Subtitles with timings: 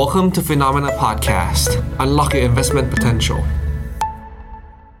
[0.00, 1.68] Welcome to Phenomena Podcast.
[2.04, 3.40] Unlock your investment potential.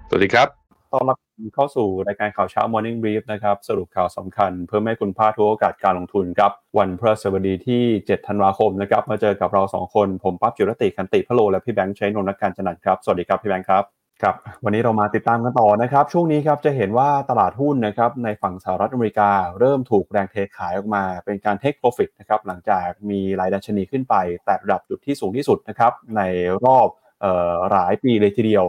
[0.08, 0.48] สวัสดีครับ
[0.92, 1.18] ต้อนรับ
[1.54, 13.84] เข้าสู่รายการข่าวเช้า Morning Brief นะครับ สรุปข่าวสำคัญเพื่อให้คุณพลาดทุกโอกาสการลงทุนครับ วันพฤหัสบดีที่ 7 ธันวาคมนะครับ มาเจอกับเรา 2 คน ผมปั๊บจุรติคันติพะโล และพี่แบงค์ชัยนนท์นักการจันทร์ครับ สวัสดีครับ พี่แบงค์ครับ
[14.24, 26.22] ครับวันนี้เรามาติดตามกันต่อนะครับ ช่วงนี้ครับจะเห็นว่าตลาดหุ้นนะครับในฝั่งสหรัฐอเมริกา เริ่มถูกแรงเทขายออกมา เป็นการ take profit นะครับหลังจากมีรายดัชนีขึ้นไป แต่ระดับจุดที่สูงที่สุดนะครับใน
[26.64, 26.88] รอบ
[27.24, 28.64] ออหลายปีเลยทีเดียว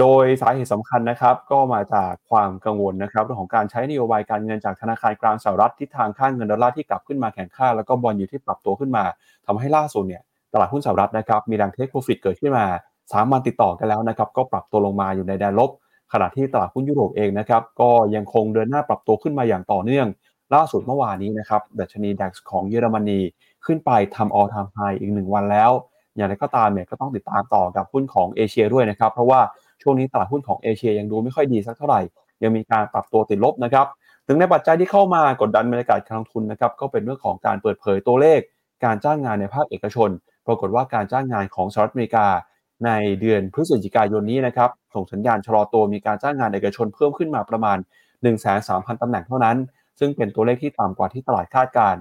[0.00, 9.04] โดยสาเหตุสำคัญนะครับ ก็มาจากความกังวลนะครับเรื่องของการใช้นโยบายการเงินจากธนาคารกลางสหรัฐทิศทางค่างเงินดอลลาร์ที่กลับขึ้นมาแข็งค่าแล้วก็บอลยูที่ปรับตัวขึ้นมา
[9.46, 12.66] ทำให้ล่าสุดเนี่ยตลาดหุ้นสหรัฐนะครับมีแรงเทคโปรฟิตเกิดขึ้นมา
[13.12, 15.70] สามวันติดต่อกันแล้วนะครับก็ปรับตัวลงมาอยู่ในแดนลบ
[16.12, 20.06] ขณะที่ตลาดหุ้นยุโรปเองนะครับก็ยังคงเดินหน้าปรับตัวขึ้นมาอย่างต่อเนื่อง
[20.54, 23.20] ล่าสุดเมื่อวานนี้นะครับดัชนีดัคของเยอรมนี
[23.66, 25.70] ขึ้นไปทำ all time high อีกหนึ่งวันแล้ว
[26.16, 29.40] อย่างไรก็ตามเนี่ยก็ต้องติดตามต่อกับหุ้นของเอเชียด้วยนะครับเพราะว่า
[29.82, 32.00] ช่วงนี้ตลาดหุ้นของเอเชียยังดูไม่ค่อยดีสักเท่าไหร่
[32.42, 33.86] ยังมีการปรับตัวติดลบนะครับ
[34.26, 38.40] ถึงในปัจจัยที่เข้ามากดดันบรรยากาศการลงทุนนะครับก็เป็นเรื่องของการเปิดเผยตัวเลข
[38.84, 40.10] การจ้างงานในภาคเอกชน
[40.46, 42.26] ปรากฏว่าการจ้างงานของสหรัฐอเมริกา
[42.84, 47.78] ในเดือนพฤศจิกายนนี้นะครับส่งสัญญาณชะลอตัวมีการจ้างงานเอกชนเพิ่มขึ้นมาประมาณ
[48.08, 49.56] 1 3 0 0 0ตำแหน่งเท่านั้น
[49.98, 51.94] ซึ่งเป็นตัวเลขที่ต่ำกว่าที่ตลาดคาดการณ์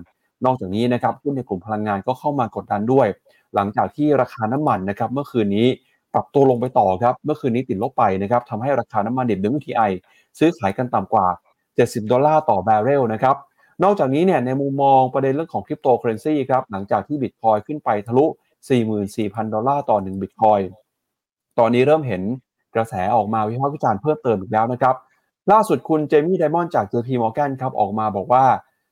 [0.46, 3.08] นอกจากนี้นะครับหุ้นในกลุ่มพลังงานก็เข้ามากดดันด้วย
[3.56, 5.68] หลังจากที่ราคาน้ำมันนะครับเมื่อคืนนี้
[6.14, 9.92] ปรับตัวลงไปต่อครับเมื่อคืนนี้ติดลบไปนะครับทำให้ราคาน้ำมันดิบ WTI
[10.40, 11.28] ซื้อขายกันต่ำกว่า
[11.68, 13.36] 70 ดอลลาร์ต่อบาร์เรลนะครับ
[13.84, 18.26] นอกจากนี้เนี่ยในมุมมองประเด็นเรื่องของคริปโตเคอเรนซีครับหลังจากที่บิตคอยน์ขึ้นไปทะลุ
[18.68, 20.60] 44,000 ดอลลาร์ต่อ1บิตคอยน์
[21.60, 22.22] ตอนนี้เริ่มเห็น
[22.76, 24.96] กระแสออกมาวิพากษ์วิจารณ์เพิ่มเติมอีกแล้วนะครับ
[25.52, 28.46] ล่าสุดคุณเจมี่ไดมอนด์จาก JP Morgan ครับออกมาบอกว่า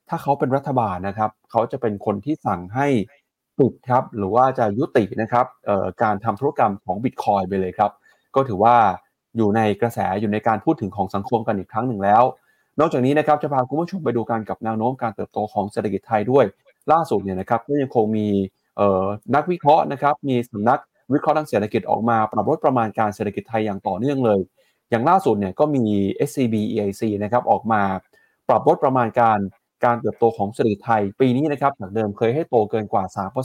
[0.08, 2.86] ถ้าเขาเป็นรัฐบาลนะครับ เขาจะเป็นคนที่สั่งให้
[3.58, 5.46] ปิดครับ หรือว่าจะยุตินะครับ
[6.02, 7.90] การทำธุรกรรมของบิตคอยไปเลยครับ
[8.34, 8.76] ก็ถือว่า
[9.36, 12.22] อยู่ในกระแสอยู่ในการพูดถึงของสังคมกันอีกครั้งหนึ่งแล้ว
[12.80, 16.44] นอกจากนี้นะครับจะพาคุณผู้ชมไปดูกันกับแนวโน้มการเติบโตของเศรษฐกิจไทยด้วย
[16.92, 18.28] ล่าสุดเนี่ยนะครับก็ยังคงมี
[19.34, 20.80] นักวิเคราะห์นะครับมีสำนัก
[21.12, 24.40] วิเคราะห์ทางเศรษฐกิจออกมา ปรับลดประมาณการเศรษฐกิจไทยอย่างต่อเนื่องเลย
[24.90, 25.84] อย่างล่าสุดเนี่ยก็มี
[26.28, 27.82] SCB EIC นะครับออกมา
[28.48, 29.38] ปรับลดประมาณการ
[29.84, 33.04] การเติบโตของเศรษฐกิจไทย ปีนี้นะครับจากเดิมเคยให้โตเกินกว่า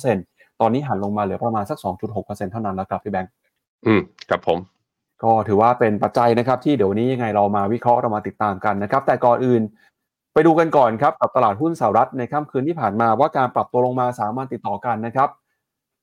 [0.10, 1.78] 3%ตอนนี้หันลงมาเหลือประมาณสัก
[2.14, 3.32] 2.6%เท่านั้นแล้วครับพี่แบงค์
[3.86, 4.60] อืมครับผม
[5.24, 9.62] ก็ถือว่าเป็นปัจจัยนะครับที่เดี๋ยวนี้ยังไงเรามาวิเคราะห์เรามาติดตามกันนะครับ แต่ก่อนอื่น
[10.34, 15.30] ไปดูกันก่อนครับกับตลาดหุ้นสหรัฐในค่ำคืนที่ผ่านมาว่าการปรับตัวลงมาสามารถติดต่อกันนะครับ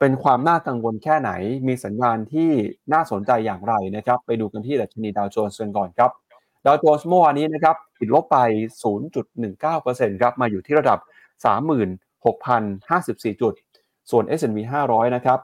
[0.00, 1.30] เป็นความน่ากังวลแค่ไหน
[1.66, 2.50] มีสัญญาณที่
[2.92, 6.10] น่าสนใจอย่างไรนะครับ ไปดูกันที่ดัชนีดาวโจนส์กันก่อนครับ
[6.66, 8.38] ดาวโจนส์เมื่อวานนี้นะครับติดลบไป
[9.32, 10.98] 0.19%ครับมาอยู่ที่ระดับ
[12.20, 13.54] 36,054 จุด
[14.10, 14.58] ส่วน S&P
[14.88, 15.38] 500 นะครับ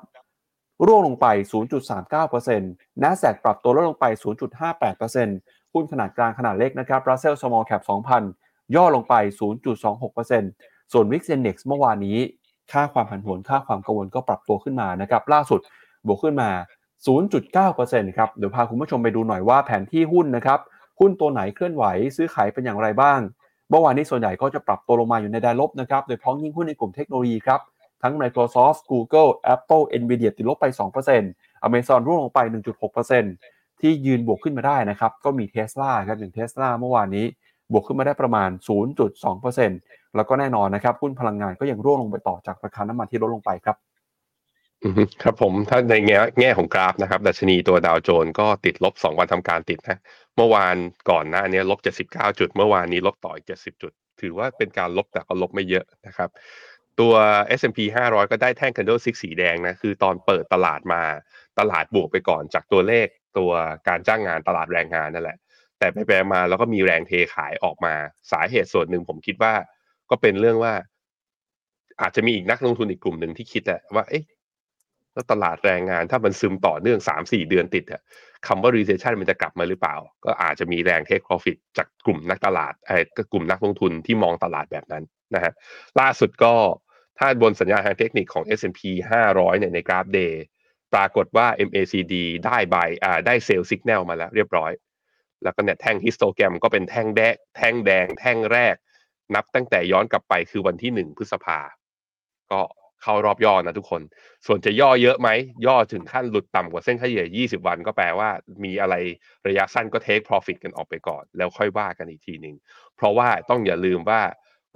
[0.87, 1.27] ร่วงลงไป
[2.13, 4.05] 0.39% NASDAQ ปรับตัวลดลงไป
[4.95, 9.15] 0.58%หุ้นขนาดกลางขนาดเล็กนะครับ Russell Small Cap 2,000 ย่อลงไป
[9.85, 12.19] 0.26%ส่วน Wix Index เมื่อวานนี้
[12.73, 15.61] ค่าความผันผวนค่าความกังวลก็ปรับตัวขึ้นมานะครับ ล่าสุด
[16.07, 16.51] บวกขึ้นมา
[17.15, 20.59] 0.9%ครับ เดี๋ยวพาคุณผู้ชมไปดูหน่อยว่าแผนที่หุ้นนะครับ
[21.01, 21.85] หุ้นตัวไหนเคลื่อนไหว
[22.17, 23.21] ซื้อขายเป็นอย่างไรบ้าง
[23.71, 27.61] เมื่อวานนี้ส่วนใหญ่ก็จะปรับตัวลงมาอยู่ในแดนลบนะครับ โดยเฉพาะยิ่งหุ้นในกลุ่มเทคโนโลยีครับ
[28.03, 30.67] ทั้ง Microsoft Google Apple Nvidia ติดลบไป
[31.17, 32.41] 2% Amazon ร่วงลงไป
[33.11, 37.27] 1.6%ที่ยืนบวกขึ้นมาได้นะครับ ก็มี Tesla ครับอย่าง Tesla เมื่อวานนี้
[37.73, 38.51] บวกขึ้นมาได้ประมาณ
[39.13, 43.77] 0.2%แล้วก็แน่นอนนะครับหุ้นพลังงานก็ยังร่วงลงไปต่อจากราคาน้ำมันที่ลดลงไปครับ
[45.23, 49.99] ครับผมถ้าในแง่แง่ของกราฟนะครับดัชนีตัวดาวโจนก็ติดลบ 2 วันทำการติดนะ
[50.37, 50.77] เมื่อวาน
[51.11, 51.79] ก่อนหน้านี้ลบ
[52.09, 56.31] 79 จุด เมื่อวานนี้ลบต่ออีก 70 จุด ถือว่าเป็นการลบแต่ก็ลบไม่เยอะนะครับ
[57.01, 57.15] ตัว
[57.59, 57.79] S&P
[58.09, 61.03] 500 ก็ได้แท่ง candlestick สีแดงนะ คือตอนเปิดตลาดมา
[61.59, 63.07] ตลาดบวกไปก่อนจากตัวเลข
[63.39, 63.51] ตัว
[63.89, 65.39] การจ้างงานตลาดแรงงานนั่นแหละ
[65.79, 67.95] แต่ไปๆมาแล้วก็มีแรงเทขายออกมา
[68.33, 69.55] สาเหตุส่วนหนึ่งผมคิดว่า
[70.11, 70.75] ก็เป็นเรื่องว่า
[72.01, 74.25] อาจจะมีอีกนักลงทุนอีกกลุ่มหนึ่งที่คิดแหละว่าเอ๊ะ
[75.15, 78.01] แล้วตลาดแรงงานถ้ามันซึมต่อเนื่องสามสี่เดือนติดอะ
[78.47, 82.97] คำว่า recession มันจะกลับมาหรือเปล่า ก็อาจจะมีแรง take profit จากกลุ่มนักตลาดไอ้
[83.33, 85.53] กลุ่มนักลงทุนที่มองตลาดแบบนั้นนะฮะ
[86.01, 86.55] ล่าสุดก็
[87.19, 88.81] ถ้าบนสัญญาณทางเทคนิคของ S&P
[89.27, 90.35] 500 เนี่ยในกราฟ day
[90.95, 92.15] ปรากฏว่า MACD
[92.47, 94.73] ได้ใบอ่าได้เซลล์สัญญาณมาแล้วเรียบร้อย
[95.43, 98.75] แล้วก็เนี่ยแท่งฮิสโตแกรมก็เป็นแท่งแดงแท่งแดง แท่งแรก
[99.35, 101.59] นับตั้งแต่ย้อนกลับไปคือวันที่หนึ่งพฤษภา
[102.53, 102.61] ก็
[103.03, 104.03] เข้ารอบย่อนะทุกคน
[104.47, 105.29] ส่วนจะย่อเยอะไหม
[105.67, 108.29] ย่อถึงขั้นหลุดต่ำกว่าเส้นค่าเฉลี่ย 20 วันก็แปลว่า
[108.65, 108.95] มีอะไร
[109.49, 112.57] ระยะสั้นก็เทค profit กันออกไปก่อน แล้วค่อยว่ากันอีกทีหนึ่ง
[112.97, 114.21] เพราะว่าต้องอย่าลืมว่า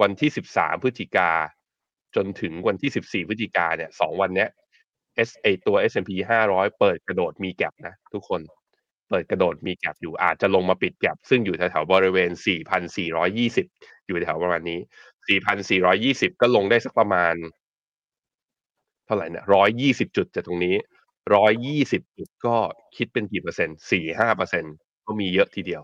[0.01, 1.31] วันที่ 13 พฤศจิกา
[2.15, 4.49] จนถึงวันที่ 14 พฤศจิกาเนี่ยสองวันเนี้ย
[5.27, 6.11] S ไอตัว S&P
[6.47, 8.41] 500 เปิดกระโดดมีแก็บนะทุกคน
[9.11, 12.31] เปิดกระโดดมีแก็บอยู่อาจจะลงมาปิดแก็บซึ่งอยู่แถวๆบริเวณ
[13.19, 14.79] 4,420 อยู่แถวประมาณนี้
[15.79, 17.35] 4,420 ก็ลงได้สักประมาณ
[19.05, 19.45] เท่าไหร่เนี่ย
[19.79, 20.75] 120 จุดจากตรงนี้
[21.51, 22.55] 120 จุดก็
[22.95, 23.77] คิดเป็นกี่เปอร์เซ็นต์
[24.07, 24.73] 4-5เปอร์เซ็นต์
[25.07, 25.81] ก็มีเยอะทีเดียว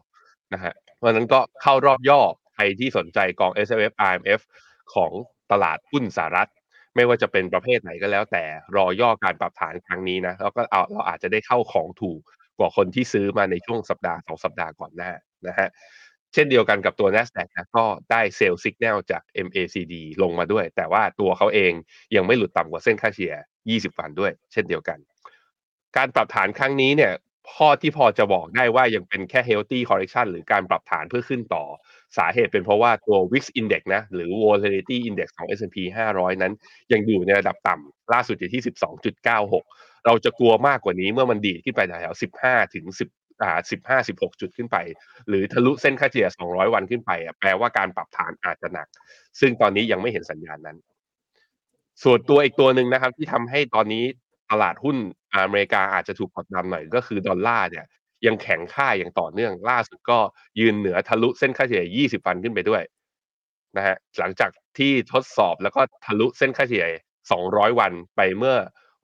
[0.53, 2.21] นะฮะเพราะฉะนั้นก็เข้ารอบย่อ
[2.55, 4.41] ใครที่สนใจกอง S F I M F
[4.93, 5.11] ของ
[5.51, 6.49] ตลาดหุ้นสหรัฐ
[6.95, 8.43] ไม่ว่าจะเป็นประเภทไหนก็แล้วแต่
[8.75, 12.21] รอย่อการปรับฐานครั้งนี้นะแล้วก็เอาเราอาจจะได้เข้าของถูก
[12.57, 15.11] กว่าคนที่ซื้อมาในช่วงสัปดาห์สองสัปดาห์ก่อนหน้า
[15.47, 15.69] นะฮะ
[16.33, 21.73] เช่นเดียวกันกับตัว NASDAQ นะก็ได้เซลล์สัญญาณจาก MACD ลงมาด้วย แต่ว่าตัวเขาเอง
[22.15, 23.33] ยังไม่หลุดต่ำกว่าเส้นค่าเฉลี่ย
[23.67, 24.97] 20 วันด้วย เช่นเดียวกัน
[25.97, 27.13] การปรับฐานครั้งนี้เนี่ย
[27.55, 31.63] ข้อที่พอจะบอกได้ว่ายังเป็นแค่ healthy correction หรือการปรับฐานเพื่อขึ้นต่อ
[32.17, 35.77] สาเหตุเป็นเพราะว่าตัว Wix Index นะหรือ Volatility Index ของ S&P
[36.13, 36.53] 500 นั้น
[36.91, 38.61] ยังอยู่ในระดับต่ำล่าสุดอยู่ที่
[39.27, 44.77] 12.96 เราจะกลัวมากกว่านี้เมื่อมันดีดขึ้นไปแถวๆ15ถึง10อ่า15 16จุดขึ้นไป
[45.27, 48.87] หรือทะลุเส้นค่าเฉลี่ย200วันขึ้นไปอะแปลว่าการปรับฐานอาจจะหนัก
[49.39, 50.77] ซึ่งตอนนี้ยังไม่เห็นสัญญาณนั้น
[52.03, 54.03] ส่วนตัวอีกตัวหนึ่งนะครับ ที่ทำให้ตอนนี้
[54.51, 54.97] ตลาดหุ้น
[55.35, 57.85] อเมริกาอาจจะถูกกดดันหน่อยก็คือดอลลาร์เนี่ย
[58.25, 60.19] ยังแข็งค่าอย่างต่อเนื่องล่าสุดก็
[60.59, 62.83] ยืนเหนือทะลุเส้นค่าเฉลี่ย 20 วันขึ้นไปด้วย
[63.77, 66.87] นะฮะหลังจากที่ทดสอบแล้วก็ทะลุเส้นค่าเฉลี่ย
[67.33, 68.55] 200 วันไปเมื่อ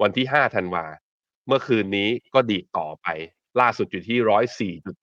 [0.03, 0.85] วันที่5ธันวา
[1.47, 3.07] เมื่อคืนนี้ก็ดีดต่อไป
[3.59, 4.17] ล่าสุดอยู่ที่
[4.79, 4.95] 104จุด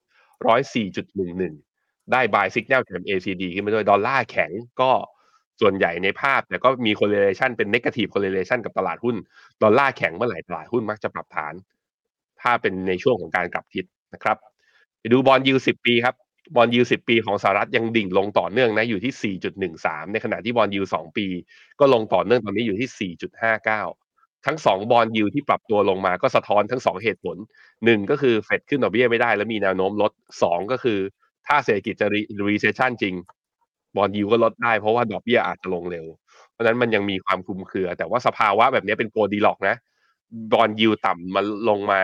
[1.23, 4.51] 104.11ได้ buy signal จาก ACD ขึ้นมาด้วยดอลลาร์แข็ง
[4.81, 4.91] ก็
[5.61, 9.17] ส่วนใหญ่ในภาพแต่ก็มี correlation เป็น negative correlation กับตลาดหุ้น
[9.63, 11.55] ดอลลาร์แข็งเมื่อไหร่ตลาดหุ้นมักจะปรับฐาน
[12.41, 14.37] ถ้าเป็นในช่วงของการกลับทิศนะครับ
[14.99, 16.15] ไปดู bond yield สิบปีครับ
[16.57, 19.37] bond yield สิบปีของสหรัฐยังดิ่งลงต่อเนื่องนะอยู่ที่
[19.73, 21.27] 4.13ในขณะที่ bond yield สองปี
[21.81, 24.10] ก็ลงต่อเนื่องตอนนี้อยู่ที่4.59
[24.47, 27.37] ทั้งสอง bond yield ที่ปรับตัวลงมาก็สะท้อนทั้งสองเหตุผล
[27.85, 30.99] หนึ่งก็คือเฟดขึ้นดอกเบี้ยไม่ได้ แล้วมีแนวโน้มลดสองก็คือ
[31.47, 32.07] ถ้าเศรษฐกิจจะ
[32.49, 33.15] recession จริง
[33.97, 36.07] bond yield ก็ลดได้เพราะว่าดอกเบี้ยอาจจะลงเร็ว
[36.53, 39.77] เพราะนั้นมันยังมีความคลุมเครือ แต่ว่าสภาวะแบบนี้เป็น Goldilocks นะ
[40.53, 42.03] bond yield ต่ำมันลงมา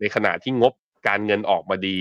[0.00, 0.72] ในขณะที่งบ
[1.08, 1.98] การเงินออกมาดี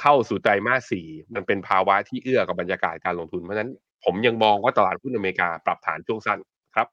[0.00, 3.70] เข้าสู่ไตรมาสสี่มันเป็นภาวะที่เอื้อกับบรรยากาศการลงทุนเพราะนั้น
[4.04, 6.38] ผมยังมองว่าตลาดหุ้นอเมริกาปรับฐานช่วงสั้น
[6.76, 6.88] ครับ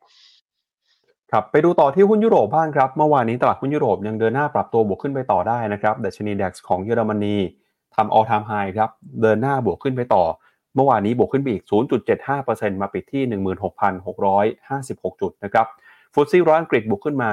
[1.31, 7.35] ครับไปดูต่อที่หุ้นยุโรปบ้างครับเมื่อวานนี้ตลาดหุ้นยุโรปยังเดินหน้าปรับตัวบวกขึ้นไปต่อได้นะครับดัชนี DAX ของเยอรมนี
[7.95, 8.89] ทำ all time high ครับ
[9.21, 10.24] เดินหน้าบวกขึ้นไปต่อ
[10.75, 11.63] เมื่อวานนี้บวกขึ้นไปอีก
[12.21, 13.24] 0.75%มาปิดที่
[14.41, 15.65] 16,656 จุดนะครับ
[16.13, 17.29] ฟุตซี่ร้อยอังกฤษบวกขึ้นมา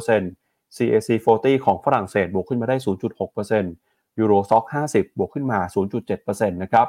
[0.00, 1.08] 0.3% CAC
[1.38, 2.76] 40 ของฝรั่งเศสบวกขึ้นมาได้
[3.48, 5.58] 0.6%ยูโรซ็อก50 บวกขึ้นมา
[6.10, 6.86] 0.7%นะครับ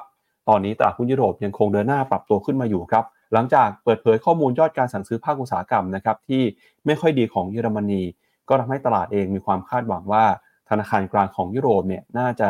[0.50, 6.42] ตอนนี้ตลาดหุ้นยุโรปยังคงเดินหน้าปรับตัวขึ้นมาอยู่ครับ หลังจากเปิดเผยข้อมูลยอดการสั่งซื้อภาคอุตสาหกรรมนะครับที่
[6.86, 8.02] ไม่ค่อยดีของเยอรมนี
[8.50, 10.24] ก็ทำให้ตลาดเองมีความคาดหวังว่า
[10.70, 12.50] ธนาคารกลางของยุโรปเนี่ยน่าจะ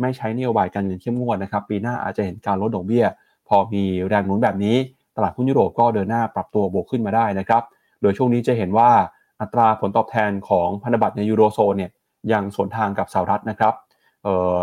[0.00, 3.04] ไม่ใช้นโยบายการเงินเข้มงวดนะครับ ปีหน้าอาจจะเห็นการลดดอกเบี้ย
[3.48, 4.76] พอมีแรงหนุนแบบนี้
[5.16, 7.62] ตลาดหุ้นยุโรปก็เดินหน้าปรับตัวบวกขึ้นมาได้นะครับ
[8.00, 8.90] โดยช่วงนี้จะเห็นว่า
[9.40, 11.90] อัตราผลตอบแทนของพันธบัตรในยูโรโซนเนี่ย
[12.32, 13.74] ยังสวนทางกับสหรัฐนะครับ
[14.26, 14.28] อ
[14.58, 14.60] อ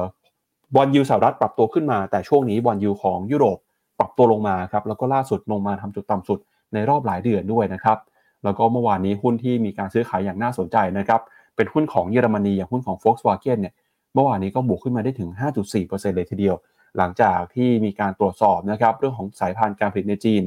[0.75, 3.57] บอลยูสหรัฐปรับตัวขึ้นมา แต่ช่วงนี้บอลยูของยุโรป
[4.01, 6.39] ปรับตัวลงมาครับแล้วก็ล่าสุดลงมาทำจุดต่ำสุด
[6.73, 7.97] ในรอบหลายเดือนด้วยนะครับ
[8.43, 11.21] แล้วก็เมื่อวานนี้หุ้นที่มีการซื้อขายอย่างน่าสนใจนะครับ
[11.55, 13.73] เป็นหุ้นของเยอรมนีอย่างหุ้นของ Volkswagen เนี่ย
[14.13, 15.29] เมื่อวานนี้ก็บวกขึ้นมาได้ถึง
[15.73, 16.55] 5.4%เลยทีเดียว
[16.97, 20.43] หลังจากที่มีการตรวจสอบนะครับเรื่องของสายพันธุ์การผลิตในจีน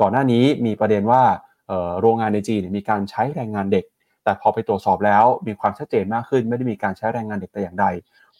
[0.00, 1.22] ก่อนหน้านี้มีประเด็นว่า
[2.00, 3.84] โรงงานในจีนมีการใช้แรงงานเด็ก
[4.24, 7.86] แต่พอไปตรวจสอบแล้วมีความชัดเจนมากขึ้น ไม่ได้มีการใช้แรงงานเด็กแต่อย่างใด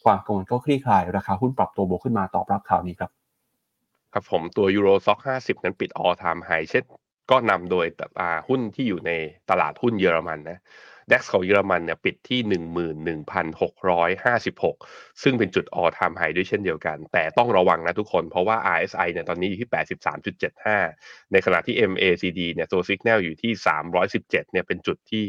[0.03, 3.11] ความกังวลก็คลี่คลาย ราคาหุ้นปรับตัวบวกขึ้นมาตอบรับข่าวนี้ครับ
[4.13, 6.83] ครับผมตัวยูโรซ็อก50นั้นปิด all time high เช่น
[7.31, 7.85] ก็นำโดย
[8.47, 9.11] หุ้นที่อยู่ใน
[9.49, 10.59] ตลาดหุ้นเยอรมันนะ
[11.11, 12.39] ดัคของเยอรมันเนี่ยปิดที่
[13.19, 19.69] 11,656 ซึ่งเป็นจุด all time high ด้วยเช่นเดียวกัน แต่ต้องระวังนะทุกคนเพราะว่า RSI เนี่ยตอนนี้อยู่ที่
[20.69, 23.51] 83.75 ในขณะที่ MACD เนี่ยตัว signal อยู่ที่
[24.05, 25.25] 317 เนี่ยเป็นจุดที่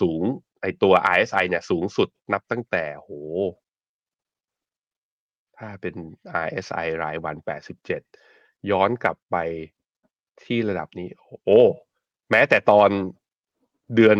[0.00, 0.22] สูง
[0.62, 3.10] ไอตัว RSI เนี่ยสูงสุดนับตั้งแต่โห
[5.58, 5.94] ถ้าเป็น
[6.44, 7.36] RSI รายวัน
[8.02, 9.36] 87 ย้อนกลับไป
[10.44, 11.08] ที่ระดับนี้
[11.44, 11.60] โอ้
[12.30, 12.88] แม้แต่ตอน
[13.96, 14.16] เดือน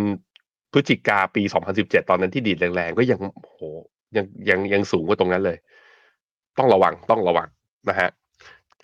[0.72, 1.42] พฤศจิกาปี
[1.76, 3.60] 2017 ตอนนั้นที่ดีดแรงๆ ก็ยังโห
[4.16, 5.58] ยังยังยังสูงกว่าตรงนั้นเลย
[6.58, 7.48] ต้องระวังต้องระวัง
[7.88, 8.10] นะฮะ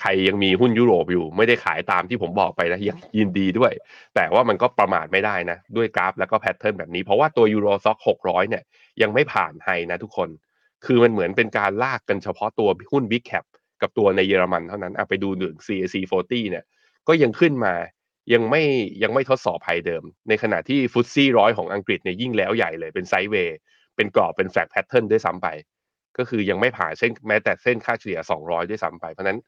[0.01, 3.73] ใครยังมีหุ้นยุโรปอยู่ ไม่ได้ขายตามที่ผมบอกไปนะยังยินดีด้วย
[4.15, 8.63] แต่ว่ามันก็ประมาทไม่ได้นะ ด้วยกราฟแล้วก็ pattern แบบนี้ เพราะว่าตัว Euro Stoxx 600 เนี่ย
[9.03, 10.29] ยังไม่ผ่านไฮนะทุกคน
[10.87, 13.45] คือมันเหมือนเป็นการลากกันเฉพาะตัวหุ้น Big Cap
[13.83, 16.65] กับตัวในเยอรมันเท่านั้นอไปดูหนึ่ง CAC 40เนี่ย
[17.09, 17.75] ก็ยังขึ้นมา
[18.33, 18.63] ยังไม่
[19.03, 23.59] ยังไม่ทดสอบไฮเดิม ในขณะที่ฟุตซี่ร้อยของอังกฤษเนี่ยยิ่งแล้วใหญ่เลยเป็นไซด์เวย์
[23.97, 25.49] เป็นกรอบเป็นแฟลกแพทเทิร์นด้วยซ้ำไป
[26.19, 29.39] ก็คือยังไม่ผ่านเส้นแม้แต่เส้นค่าเฉลี่ย 200 ด้วยซ้ำไป เพราะนั้น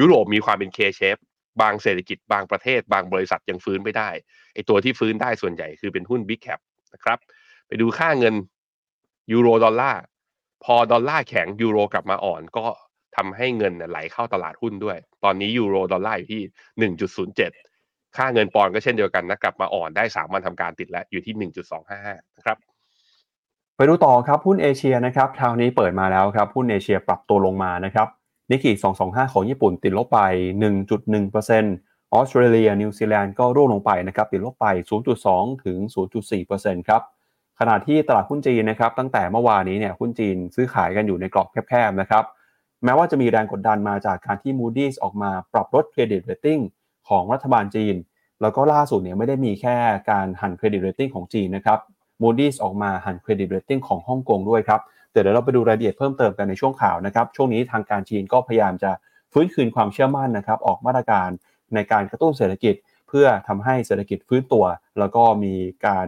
[0.00, 1.20] ยุโรปมีความเป็น K shape
[1.60, 4.10] บางเศรษฐกิจบางประเทศ บางบริษัทยังฟื้นไม่ได้
[4.54, 6.60] ไอตัวที่ฟื้นได้ส่วนใหญ่คือเป็นหุ้น Big Cap
[6.94, 7.18] นะครับ
[7.66, 8.34] ไปดูค่าเงิน
[9.32, 10.02] ยูโรดอลลาร์
[10.64, 12.66] พอดอลลาร์แข็งยูโรกลับมาอ่อนก็
[13.16, 16.42] ทำให้เงินไหลเข้าตลาดหุ้นด้วย ตอนนี้ยูโรดอลลาร์อยู่ที่
[17.48, 21.50] 1.07 ค่าเงินปอนด์ก็เช่นเดียวกันนะกลับมาอ่อนได้ 3 วันทำการติดแล้วอยู่ที่
[21.90, 22.56] 1.255นะครับ
[23.76, 28.08] ไปดูต่อครับหุ้นเอเชียนะครับคราวนี้เปิดมาแล้วครับหุ้นเอเชียปรับตัวลงมานะครับ
[28.50, 28.70] นิกเกอิ
[29.02, 30.20] 225 ของญี่ปุ่นติดลบไป
[30.96, 34.66] 1.1%ออสเตรเลียนิวซีแลนด์ก็ร่วงลงไปนะครับติดลบไป
[35.16, 35.78] 0.2 ถึง
[36.32, 37.02] 0.4%ครับ
[37.60, 42.24] ขณะที่ตลาดหุ้นจีนนะครับตั้งแต่เมื่อวานนี้เนี่ยหุ้นจีนซื้อขายกันอยู่ในกรอบแคบๆนะครับ
[42.84, 46.58] แม้ว่าจะมีแรงกดดันมาจากการที่ Moody's ออกมาปรับลด credit rating
[47.08, 47.94] ของรัฐบาลจีน
[48.42, 49.76] แล้วก็ล่าสุดเนี่ยไม่ได้มีแค่
[50.10, 51.78] การหั่น credit rating ของจีนนะครับ
[52.22, 54.80] Moody's ออกมาหั่น credit rating ของฮ่องกงด้วยครับ
[55.10, 58.90] เดี๋ยวเราไปดูรายละเอียดเพิ่มเติมกันในช่วงข่าวนะครับช่วงนี้ทางการจีนก็พยายามจะ
[59.32, 61.28] ฟื้นคืนความเชื่อมั่นนะครับออกมาตรการ
[61.74, 62.74] ในการกระตุ้นเศรษฐกิจ
[63.08, 64.64] เพื่อทำให้เศรษฐกิจฟื้นตัว
[64.98, 65.54] แล้วก็มี
[65.86, 66.06] การ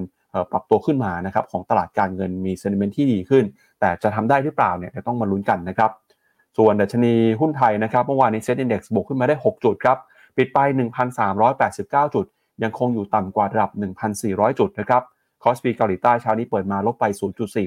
[0.52, 3.44] ปรับตัวขึ้นมานะครับของตลาดการเงินมี sentiment ที่ดีขึ้น
[3.80, 5.90] แต่จะทำได้หรือเปล่าเนี่ยต้องมาลุ้นกันนะครับ
[6.56, 9.98] ส่วนดัชนีหุ้นไทยนะครับเมื่อวานนี้ SET Index บวกขึ้นมาได้ 6 จุดครับ
[10.36, 10.58] ปิดไป
[11.36, 12.26] 1,389 จุด
[12.62, 13.70] ยังคงอยู่ต่ำกว่าระดับ
[14.14, 15.02] 1,400 จุดนะครับ
[15.42, 17.04] คอสปีเกาหลีใต้เช้านี้เปิดมาลบไป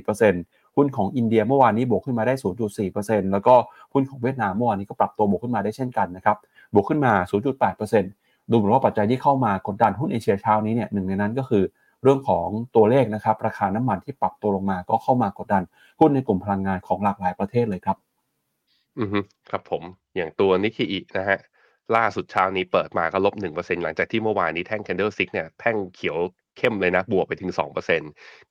[0.08, 2.34] 0.4%หุ้นของอินเดียเมื่อวานนี้บวกขึ้นมาได้
[2.84, 3.56] 0.4%แล้วก็
[3.94, 6.38] หุ้นของเวียดนามเมื่อวานนี้ก็ปรับตัวบวกขึ้นมาได้เช่นกันนะครับ
[6.74, 7.14] บวกขึ้นมา
[7.82, 11.64] 0.8%ดูเหมือนว่าปัจจัยที่เข้ามากดดันหุ้นเอเชียเช้านี้เนี่ยหนึ่งในนั้นก็คือ
[12.04, 15.64] เรื่องของตัวเลขนะครับราคาน้ำมันที่ปรับตัวลงมาก็เข้ามากดดัน
[16.00, 17.98] หุ้นในกลุ่มพลังงานของหลากหลายประเทศเลยครับ
[19.00, 19.84] อือฮึครับผม
[20.16, 21.40] อย่างตัวนิเคอินะฮะ
[21.96, 26.18] ล่าสุดเช้านี้เปิดมาก็ลบหนึ่งเปอร์เซ็นหลังจากที่เมื่อวานนี้แท่ง candlestick เนี่ยแท่งเขียว
[26.58, 28.02] เข้มเลยนะบวกไปถึงสองเปอร์เซ็น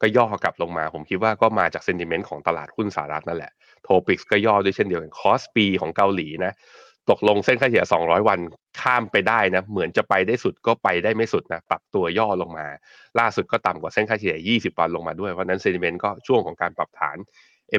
[0.00, 6.52] ก็ย่อกลับลงมา ผมคิดว่าก็มาจาก sentiment ของตลาดหุ้นสหรัฐนั่นแหละ TOPIX ก็ย่อด้วยเช่นเดียวกันคอสปีของเกาหลีนะ
[7.10, 8.38] ตกลงเส้นค่าเฉลี่ย 200 วัน
[8.80, 12.66] ข้ามไปได้นะ เหมือนจะไปได้สุดก็ไปได้ไม่สุดนะ ปรับตัวย่อลงมา
[13.18, 17.16] ล่าสุดก็ต่ำกว่าเส้นค่าเฉลี่ย 20 วันลงมาด้วย เพราะนั้น sentiment ก็ช่วงของการปรับฐาน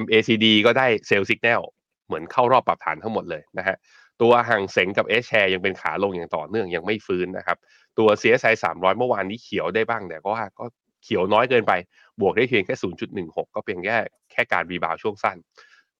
[0.03, 1.61] MACD ก็ได้ sell สัญญาณ
[2.07, 3.75] เหมือนเข้ารอบปรับฐานทั้งหมดเลยนะฮะ
[4.21, 7.57] ตัวห่างเสงกับ S share ยังเป็นขาลงอย่างต่อเนื่องยังไม่ฟื้นนะครับ
[7.99, 10.65] ตัว CSI 300 เมื่อวานนี้เขียวได้บ้างแต่ก็ว่าก็
[11.03, 11.73] เขียวน้อยเกินไป
[12.21, 12.75] บวกได้เพียงแค่
[13.15, 13.97] 0.16 ก็เพียงแค่
[14.31, 15.37] แค่การ rebound ช่วงสั้น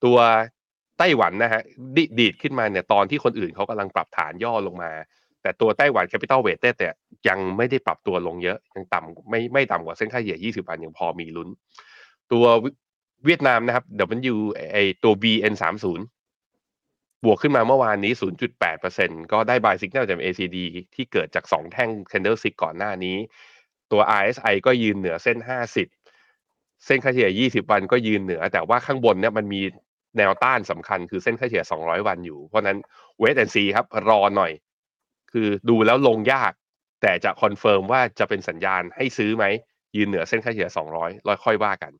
[0.04, 0.18] ตัว
[1.00, 1.62] ไต้หวันนะฮะ
[1.96, 4.92] ดีดขึ้นมาเนี่ยตอนที่คนอื่นเขากำลังปรับฐานย่อลงมา
[5.42, 6.88] แต่ตัวไต้หวัน Capital Weighted
[7.28, 11.48] ยังไม่ได้ปรับตัวลงเยอะ ยังต่ำไม่ไม่ต่ำกว่าเส้นค่าเฉลี่ย 20วันยังพอมีลุ้น
[12.32, 12.44] ตัว
[13.24, 13.84] เวียดนามนะครับ
[14.32, 14.36] W
[14.72, 15.86] ไอตัว VN30
[17.24, 18.12] บวกขึ้นมาเมื่อวานนี้
[18.72, 20.58] 0.8%ก็ได้ buy signal จาก MACD
[20.94, 23.16] ที่เกิดจาก 2 แท่ง candlestick ก่อนหน้านี้
[23.92, 25.38] ตัว RSI ก็ยืนเหนือเส้น
[26.12, 29.60] 50 เส้นค่าเฉลี่ย 20 วันก็ยืนเหนือ แต่ว่าข้างบนเนี่ยมันมี
[30.18, 32.78] แนวต้านสำคัญคือเส้นค่าเฉลี่ย 200 วันอยู่ เพราะนั้น
[33.18, 34.52] wait and see ครับรอหน่อย
[35.32, 36.52] คือดูแล้วลงยาก
[37.02, 39.44] แต่จะ confirm ว่าจะเป็นสัญญาณให้ซื้อไหม
[39.96, 41.92] ยืนเหนือเส้นค่าเฉลี่ย 200แล้วค่อยว่ากัน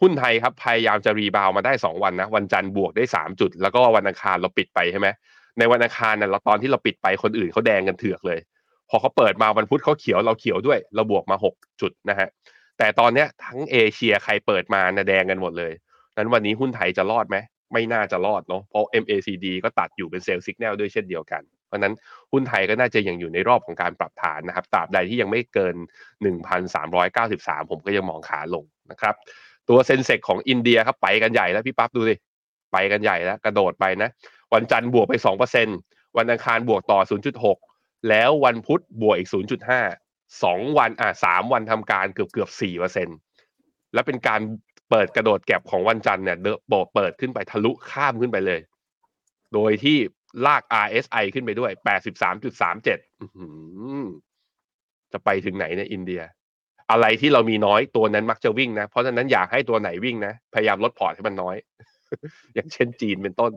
[0.00, 5.08] หุ้นไทยครับพยายามจะรีบาวมาได้ 2 วันนะ วันจันทร์บวกได้ 3 จุด แล้วก็วันอังคารเราปิดไปใช่ไหม
[5.58, 8.38] ในวันอังคารเนี่ยเราตอนที่เราปิดไปคนอื่นเขาแดงกันเถือกเลย
[8.88, 12.28] พอเขาเปิดมาวันพุธเขาเขียวเราเขียวด้วย เราบวกมา 6 จุดนะฮะ
[12.78, 15.72] แต่ตอนเนี้ยทั้งเอเชียใครเปิดมานะแดงกันหมดเลย
[16.16, 17.36] นั้นวันนี้หุ้นไทยจะรอดไหม
[17.72, 21.94] ไม่น่าจะรอดเนาะเพราะ MACD ก็ตัดอยู่เป็นเซลล์สัญญาณด้วยเช่นเดียวกัน เพราะนั้น
[22.32, 25.76] หุ้นไทยก็น่าจะยังอยู่ในรอบของการปรับฐานนะครับตราบใดที่ยังไม่เกิน
[26.92, 29.14] 1,393 ผมก็ยังมองขาลงนะครับ
[29.68, 32.14] ตัวเซนเซกของอินเดียครับไปกันใหญ่แล้วพี่ปั๊บดูสิ
[32.72, 34.10] ไปกันใหญ่แล้วกระโดดไปนะ
[34.54, 35.68] วันจันทร์บวกไปสองเปอร์เซ็น
[36.16, 37.00] วันอังคารบวกต่อ
[37.54, 39.30] 0.6 แล้ววันพุธบวกอีก
[39.84, 43.08] 0.5สองวันอะสามวันทำการเกือบเกือบสี่เปอร์เซ็น
[43.94, 44.40] แล้วเป็นการ
[44.94, 48.60] เปิดกระโดดแก็บของวันจันทร์เนี่ยเดโบเปิดขึ้นไปทะลุข้ามขึ้นไปเลย
[49.54, 49.96] โดยที่
[50.46, 51.70] ลาก RSI ขึ้นไปด้วย
[52.42, 56.22] 83.37จะไปถึงไหนในอินเดีย
[56.90, 61.56] อะไรที่เรามีน้อยตัวนั้นมักจะวิ่งนะ เพราะฉะนั้นอยากให้ตัวไหนวิ่งนะ พยายามลดพอร์ตให้มันน้อย
[62.54, 63.52] อย่างเช่นจีนเป็นต้น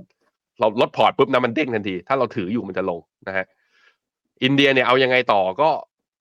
[0.59, 3.45] เราลดพอร์ตปุ๊บนะมันเด้งทันที ถ้าเราถืออยู่มันจะลงนะฮะ
[4.43, 5.69] อินเดียเนี่ยเอายังไงต่อก็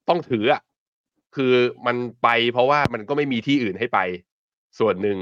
[0.09, 0.61] ต้องถืออะ
[1.35, 1.53] คือ
[1.87, 3.99] มันไปเพราะว่ามันก็ไม่มีที่อื่นให้ไป
[4.79, 5.17] ส่วนหนึ่ง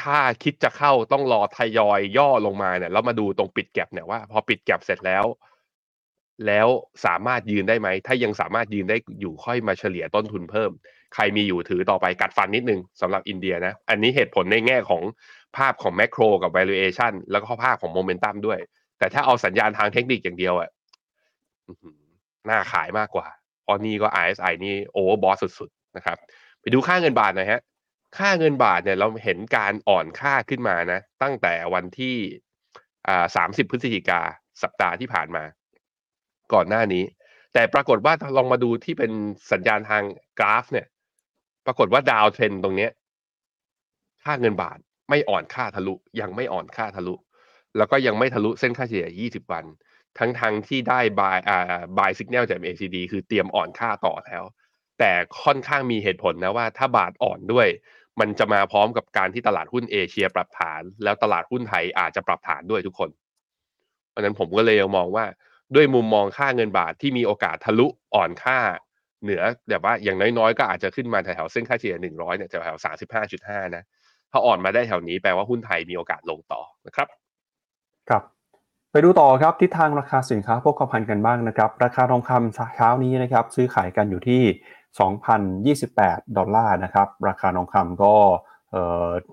[0.00, 5.24] ถ้าคิดจะเข้าต้องรอทยอยย่อลงมาเนี่ยแล้วมาดูตรงปิด gap เนี่ยว่า พอปิด gap เสร็จแล้ว
[6.46, 6.68] แล้ว
[7.06, 10.70] สามารถยืนได้ไหม ถ้ายังสามารถยืนได้อยู่ค่อยมาเฉลี่ยต้นทุนเพิ่ม
[11.14, 15.02] ใครมีอยู่ถือต่อไปกัดฟันนิดนึงสำหรับอินเดียนะ อันนี้เหตุผลในแง่ของ
[15.56, 18.58] ภาพของ macro กับ valuation แล้วก็ภาพของโมเมนตัมด้วย
[18.98, 20.68] แต่ถ้าเอาสัญญาณทางเทคนิคอย่างเดียวอะ
[22.48, 23.26] น่าขายมากกว่า
[23.62, 26.16] เพราะนี่ก็ RSI นี่ overbought สุดๆนะครับ
[26.60, 27.60] ไปดูค่าเงินบาทหน่อยฮะ
[28.16, 32.16] ค่าเงินบาทเนี่ยเราเห็นการอ่อนค่าขึ้นมานะ ตั้งแต่วันที่
[33.08, 34.20] อ่าสามสิบพฤศจิกา
[34.62, 35.44] สัปดาห์ที่ผ่านมา
[36.52, 37.04] ก่อนหน้านี้
[37.54, 39.12] แต่ปรากฏว่าลองมาดูที่เป็น
[39.52, 40.02] สัญญาณทาง
[40.38, 40.86] กราฟ เนี่ย
[41.66, 42.90] ปรากฏว่าดาวเทรนตรงเนี้ย
[44.24, 44.78] ค่าเงินบาท
[45.10, 47.14] ไม่อ่อนค่าทะลุ ยังไม่อ่อนค่าทะลุ
[47.76, 49.64] แล้วก็ยังไม่ทะลุเส้นค่าเฉลี่ย 20 วัน
[50.18, 54.44] ทั้งทั้งที่ได้บายอ่าบายสัญญาณจาก MACD คือเตรียมอ่อนค่าต่อแล้ว
[54.98, 55.12] แต่
[55.42, 57.68] ค่อนข้างมีเหตุผลนะว่าถ้าบาทอ่อนด้วย
[58.20, 63.10] มันจะมาพร้อมกับการที่ตลาดหุ้นเอเชียปรับฐาน แล้วตลาดหุ้นไทยอาจจะปรับฐานด้วยทุกคน
[64.10, 65.24] เพราะนั้นผมก็เลยมองว่า
[65.74, 68.58] ด้วยมุมมองค่าเงินบาทที่มีโอกาสทะลุอ่อนค่า
[69.22, 72.84] เหนือแบบว่าอย่างน้อยๆ ก็อาจจะขึ้นมาแถวๆเส้นค่าเฉลี่ย100เนี่ยแถวๆ
[73.24, 73.82] 35.5 นะ
[74.30, 77.08] ถ้าอ่อนมาได้แถวนี้แปลว่าหุ้นไทยมีโอกาสลงต่อนะครับ
[78.08, 78.22] ครับ
[78.92, 84.42] ไปดูต่อครับทิศทางราคาสินค้าโภคภัณฑ์กันบ้างนะครับ ราคาทองคำเช้านี้นะครับ ซื้อขายกันอยู่ที่
[84.98, 88.14] 2,028 ดอลลาร์นะครับ ราคาทองคำก็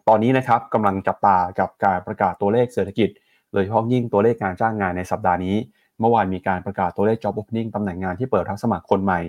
[0.08, 3.10] ตอนนี้นะครับกำลังจับตากับการประกาศตัวเลขเศรษฐกิจ
[3.54, 5.56] โดยเฉพาะยิ่งตัวเลขการจ้างงานในสัปดาห์นี้
[6.00, 9.22] เมื่อวานมีการประกาศตัวเลข job opening ตำแหน่งงานที่เปิดรับสมัครคนใหม่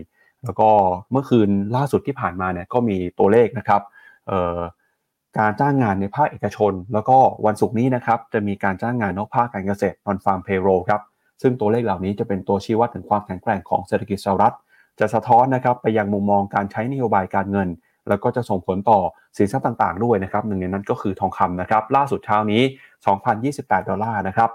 [0.44, 0.70] แล้วก็
[1.10, 3.82] เมื่อคืนล่าสุดที่ผ่านมาเนี่ยก็มีตัวเลขนะครับ
[5.38, 11.02] การจ้างงานในภาคเอกชน แล้วก็วันศุกร์นี้นะครับจะมีการจ้างงานนอกภาคการเกษตร non farm payroll ครับ
[11.42, 14.54] ซึ่งตัวเลขเหล่านี้จะเป็นตัวชี้วัดถึงความแข็งแกร่งของเศรษฐกิจสหรัฐ
[15.00, 17.68] จะสะท้อนนะครับไปยังมุมมองการใช้นโยบายการเงิน
[18.08, 19.00] แล้วก็จะส่งผลต่อ
[19.36, 22.62] สินทรัพย์ต่างๆ ด้วยนะครับหนึ่งในนั้นก็คือทองคำนะครับล่าสุดเช้านี้
[23.24, 24.50] 2,028 ดอลลาร์นะครับ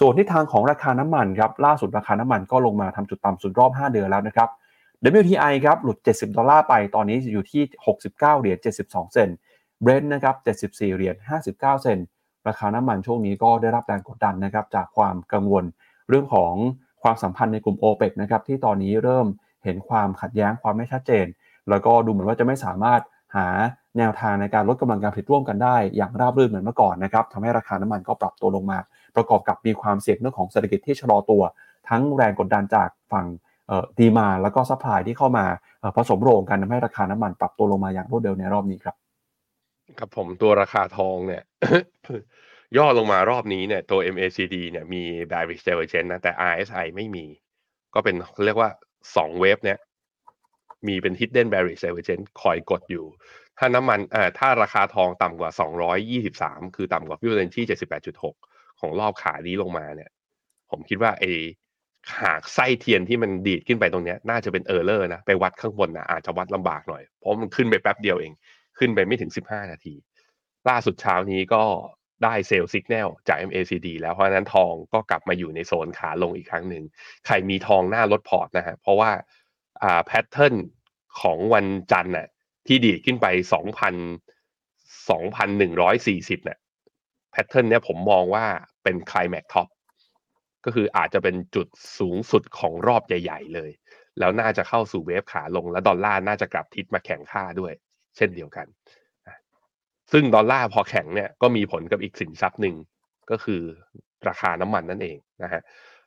[0.00, 4.48] ส่วนทิศทางของราคาน้ำมันครับล่าสุดราคาน้ำมันก็ลงมาทำจุดต่ำสุดรอบ 5 เดือนแล้วนะครับ
[5.20, 9.36] WTI ครับหลุด 70 ดอลลาร์ไปตอนนี้อยู่ที่ 69 เหรียญ 72 เซนต์
[9.84, 10.34] Brent นะครับ
[10.68, 12.06] 74 เหรียญ 59 เซนต์
[12.48, 15.64] ราคาน้ำมันช่วงนี้ก็ได้รับแรงกดดันนะครับจากความกังวล
[16.08, 16.52] เรื่องของ
[17.02, 19.26] ความสัมพันธ์ในกลุ่ม o p e ปนะครับที่ตอนนี้เริ่ม
[19.64, 21.26] เห็นความขัดแย้งความไม่ชัดเจน
[21.70, 23.00] แล้วก็ดูเหมือนว่าจะไม่สามารถ
[23.36, 23.46] หา
[23.98, 28.78] แนวทางในการลดกำลังการผลิตร่วมกันได้ อย่างราบรื่นเหมือนเมื่อก่อนนะครับทำให้ราคาน้ำมันก็ปรับตัวลงมา
[29.16, 31.42] ประกอบกับมีความเสี่ยงเรื่องของเศรษฐกิจที่ชะลอตัว
[31.88, 33.26] ทั้งแรงกดดันจากฝั่ง
[33.98, 35.44] demand แล้วก็ supply ที่เข้ามา
[35.96, 38.96] ผสมโรงกันทำให้ราคาน้ำมันปรับตัวลงมาอย่างรวดเร็วในรอบนี้ครับ
[39.98, 41.42] ครับผมตัวราคาทองเนี่ย
[42.76, 47.26] ย่อลงมารอบนี้เนี่ยตัว MACD เนี่ยมี bearish divergence นะแต่ RSI ไม่มี
[47.94, 48.14] ก็เป็น
[48.46, 48.70] เรียกว่า
[49.16, 49.78] สอง wave เนี่ย
[50.86, 53.06] มีเป็น hidden bearish divergence คอยกดอยู่
[53.58, 55.50] ถ้าน้ำมันเอ่อถ้าราคาทองต่ำกว่า
[56.12, 57.62] 223 คือต่ำกว่า Fibonacci
[58.20, 60.10] 78.6 ของรอบขานี้ลงมาเนี่ย
[60.70, 61.24] ผมคิดว่าไอ
[62.22, 68.32] หางไส้เทียนที่มันดีดขึ้นไปตรงเนี้ย น่าจะเป็น error นะ ไปวัดข้างบนนะอาจจะวัดลำบากหน่อย เพราะมันขึ้นไปแป๊บเดียวเอง
[68.78, 69.94] ขึ้นไปไม่ถึง 15 นาที
[70.68, 71.62] ล่าสุดเช้านี้ก็
[72.24, 76.84] ได้ sell สัญญาณจาก MACD แล้วเพราะนั้นทองก็กลับมาอยู่ในโซนขาลงอีกครั้งหนึ่ง
[77.26, 79.10] ใครมีทองน่าลดพอร์ตนะฮะเพราะว่า
[79.82, 80.54] อ่า pattern
[81.20, 82.28] ของวันจันทร์น่ะ
[82.66, 83.92] ที่ดีดขึ้นไป 2,000
[85.08, 86.58] 2,140เนี่ย
[87.32, 88.44] pattern เนี้ยผมมองว่า
[88.82, 89.68] เป็น climax top
[90.64, 93.70] ก็คืออาจจะเป็นจุดสูงสุดของรอบใหญ่ ๆ เลย
[94.18, 97.72] แล้วน่าจะเข้าสู่เวฟขาลงและดอลลาร์น่าจะกลับทิศมาแข่งค่าด้วย
[98.16, 98.66] เช่นเดียวกัน
[100.12, 102.74] ซึ่งดอลลาร์พอแข็งเนี่ยก็มีผลกับอีกสินทรัพย์หนึ่ง
[103.30, 103.62] ก็คือ
[104.28, 105.62] ราคาน้ำมันนั่นเองนะฮะ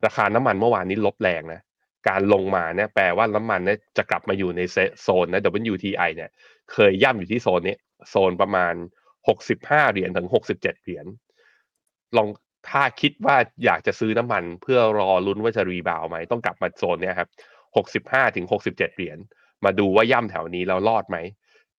[0.05, 1.61] ราคาน้ำมันเมื่อวานนี้ลบแรงนะ
[2.09, 4.61] การลงมาเนี่ยแปลว่าน้ำมันเนี่ยจะกลับมาอยู่ใน
[5.01, 5.41] โซนนะ
[5.73, 6.29] WTI เนี่ย
[6.73, 7.75] เคยย่ำอยู่ที่โซนนี้
[8.09, 8.73] โซนประมาณ
[9.33, 11.05] 65 เหรียญถึง 67 เหรียญ
[12.17, 12.27] ลอง
[12.69, 17.29] ถ้าคิดว่าอยากจะซื้อน้ำมันเพื่อรอลุ้นว่าจะ rebound ไหม ต้องกลับมาโซนเนี้ยครับ
[18.21, 19.17] 65 ถึง 67 เหรียญ
[19.65, 21.17] มาดูว่าย่ำแถวนี้แล้วรอดไหม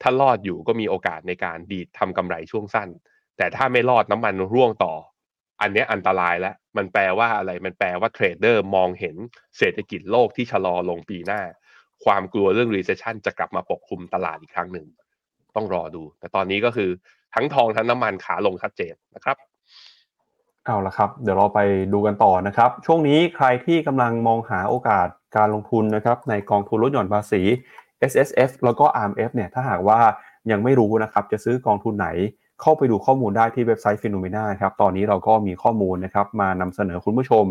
[0.03, 2.89] ถ้ารอดอยู่ก็มีโอกาสในการดีดทำกำไรช่วงสั้น
[3.37, 4.95] แต่ถ้าไม่รอดน้ำมันร่วงต่อ
[5.61, 9.17] อันนี้อันตรายแล้ว มันแปลว่าอะไรมันแปลว่า trader มองเห็น
[9.59, 11.41] เศรษฐกิจโลกที่ชะลอลงปีหน้า
[12.05, 14.87] ความกลัวเรื่อง recession จะกลับมาปกคลุมตลาดอีกครั้งหนึ่ง
[15.57, 16.91] ต้องรอดู แต่ตอนนี้ก็คือ
[17.35, 19.37] ทั้งทองทั้งน้ำมันขาลงชัดเจนนะครับ
[20.65, 21.61] เอาละครับ เดี๋ยวเราไป
[21.93, 27.43] ดูกันต่อนะครับ ช่วงนี้ใครที่กำลังมองหาโอกาสการลงทุนนะครับในกองทุนลดหย่อนภาษี
[28.11, 29.99] S S F แล้วก็ R M F เนี่ยถ้าหากว่า
[30.51, 32.09] ยังไม่รู้นะครับจะซื้อกองทุนไหน
[32.61, 37.45] เข้าไปดูข้อมูลได้ที่เว็บไซต์ FINNOMENA ครับตอนนี้เราก็มีข้อมูลนะครับมานำเสนอคุณผู้ชม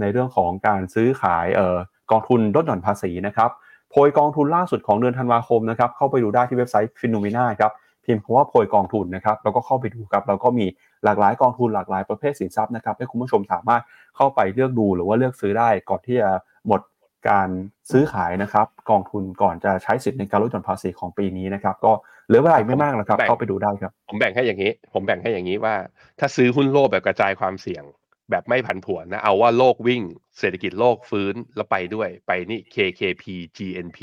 [0.00, 1.76] ในเรื่องของการซื้อขายเอ่อ
[2.10, 3.50] กองทุนลดหย่อนภาษีนะครับ
[3.90, 7.72] โพยกองทุนล่าสุดของเดือนธันวาคมนะครับเข้าไปดูได้ที่เว็บไซต์ FINNOMENA ครับ
[8.04, 10.66] พิมพ์คำว่าโพยกองทุนนะครับแล้วก็เข้าไปดูครับแล้วก็มี
[11.04, 13.82] หลากหลายกองทุนหลากหลายประเภทสินทรัพย์นะครับให้คุณผู้ชมสามารถ
[14.16, 16.30] เข้าไปเลือกดูหรือว่าเลือกซื้อได้ก่อนที่จะ
[16.66, 16.80] หมด
[17.28, 17.48] การ
[17.90, 21.92] ซื้อขายนะครับ กองทุนก่อนจะใช้สิทธิ์ในการลดหย่อนภาษีของปีนี้นะครับ ก็
[22.26, 25.74] เหลือเวลาอีกไม่มากแล้วครับแบ่งเข้าไปดูได้ครับ ผมแบ่งให้อย่างนี้ ผมแบ่งให้อย่างนี้ว่า
[26.18, 27.84] ถ้าซื้อหุ้นโลกแบบกระจายความเสี่ยง
[28.30, 30.02] แบบไม่ผันผวนนะเอาว่าโลกวิ่ง
[30.38, 33.24] เศรษฐกิจโลกฟื้นแล้วไปด้วยไปนี่ KKP
[33.56, 34.00] GNP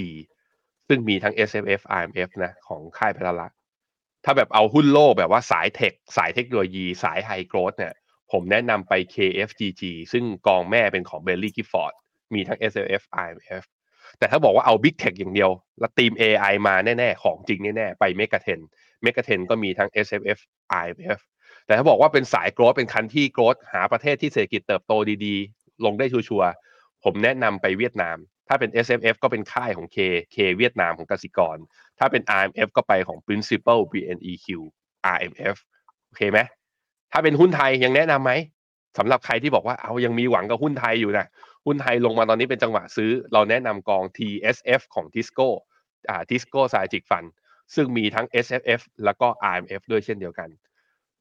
[0.88, 3.48] ซึ่งมีทั้ง S F F I M F นะของค่ายพัฒละ
[4.26, 7.94] ถ้าแบบเอาหุ้นโลกแบบว่าสายเทค สายเทคโนโลยี สายไฮโกรดเนี่ย
[8.32, 13.04] ผมแนะนำไป KFGG ซึ่งกองแม่เป็นของ b e l l y Gifford มีทั้ง S มีทั้ง S F F
[13.24, 13.64] I M F
[14.18, 18.56] แต่ถ้าบอกว่าเอา Big Tech อย่างเดียว แล้วทีม AI มาแน่ๆ ของจริงแน่ๆ ไป m e g a t e
[18.58, 18.60] n
[19.06, 20.40] m e g a t e n ก็มีทั้ง S F F
[20.84, 21.20] I M F
[21.66, 24.94] แต่ถ้าบอกว่าเป็นสายโกรดเป็นคันที่โกรดหาประเทศที่เศรษฐกิจเติบโต
[25.26, 26.52] ดีๆ ลงได้ชัวร์
[27.04, 29.98] ผมแนะนำไปเวียดนาม ถ้าเป็น SFF ก็เป็นค่ายของ K
[30.36, 31.58] K เวียดนามของกสิกร
[32.00, 34.48] ถ้าเป็น RMF ก็ไปของ Principal BNEQ
[35.16, 35.56] RMF
[36.06, 36.40] โอเคไหม
[37.12, 38.32] ถ้าเป็นหุ้นไทยยังแนะนำไหม
[38.98, 41.26] สำหรับใครที่บอกว่าเอายังมีหวังกับหุ้นไทยอยู่นะ
[41.66, 45.48] หุ้นไทยลงมาตอนนี้เป็นจังหวะซื้อ เราแนะนำกอง TSF ของ Tisco
[46.10, 47.28] อ่า Tisco Strategic Fund
[47.76, 50.50] ซึ่งมีทั้ง SFF แล้วก็ RMF ด้วยเช่นเดียวกัน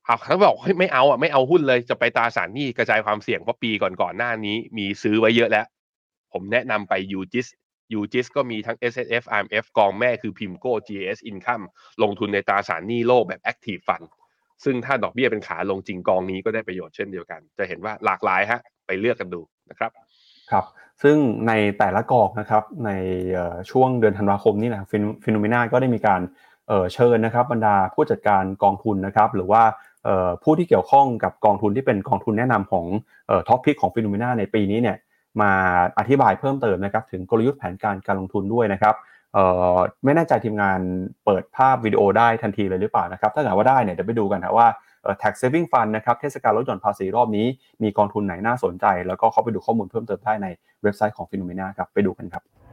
[0.04, 5.66] เอาเขาบอกไม่เอาอะไม่เอาหุ้นเลยจะไปตราสารหนี้กระจายความเสี่ยงเพราะปีก่อนๆหน้านี้มีซื้อไว้เยอะแล้ว
[6.32, 7.48] ผมแนะนำไป UGIS
[7.98, 11.64] UGIS ก็มีทั้ง S S F R M F กองแม่คือ PIMCO GS Income
[12.02, 14.06] ลงทุนในตราสารหนี้โลกแบบ Active Fund
[14.64, 19.90] ซึ่งถ้าดอกเบี้ยเป็นขาลงจริงกองนี้ก็ได้ประโยชน์เช่นเดียวกัน จะเห็นว่าหลากหลายฮะ ไปเลือกกันดูนะครับ
[20.52, 20.64] ครับ
[21.02, 21.16] ซึ่ง
[21.48, 22.90] ในแต่ละกองนะครับใน
[23.70, 24.82] ช่วงเดือนธันวาคมนี่แหละ
[25.24, 26.20] FINNOMENA ก็ได้มีการ
[26.94, 29.62] เชิญนะครับบรรดาผู้จัดการกองทุนนะครับหรือว่า
[30.42, 32.86] ผู้ที่เกี่ยวข้องกับกองทุนที่เป็นกองทุนแนะนำของ
[33.48, 34.96] top pick ของ FINNOMENA ในปีนี้เนี่ย
[35.40, 35.52] มา
[35.98, 38.94] อธิบายเพิ่มเติมนะครับถึงกลยุทธ์แผนการการลงทุนด้วยนะครับ
[40.04, 40.80] ไม่แน่ใจทีมงาน
[41.24, 44.66] เปิดภาพวิดีโอได้ทันทีเลยหรือเปล่านะครับถ้าเกิดว่าได้เนี่ยเดี๋ยวไปดูกันนะว่า
[45.22, 47.46] tax saving fund นะครับเทศกาลลดหย่อนภาษีรอบนี้
[47.82, 50.46] มีกองทุนไหนน่าสนใจ แล้วก็เข้าไปดูข้อมูลเพิ่มเติมได้ใน
[50.82, 52.67] เว็บไซต์ของฟิโนเมนาครับไปดูกันครับ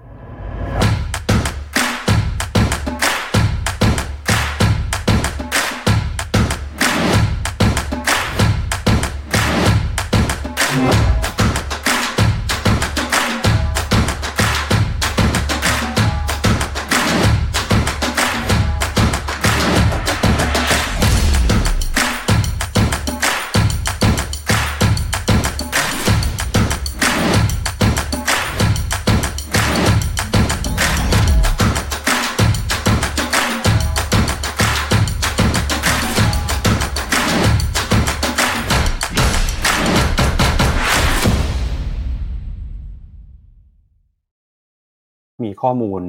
[45.65, 46.01] ข้อมูล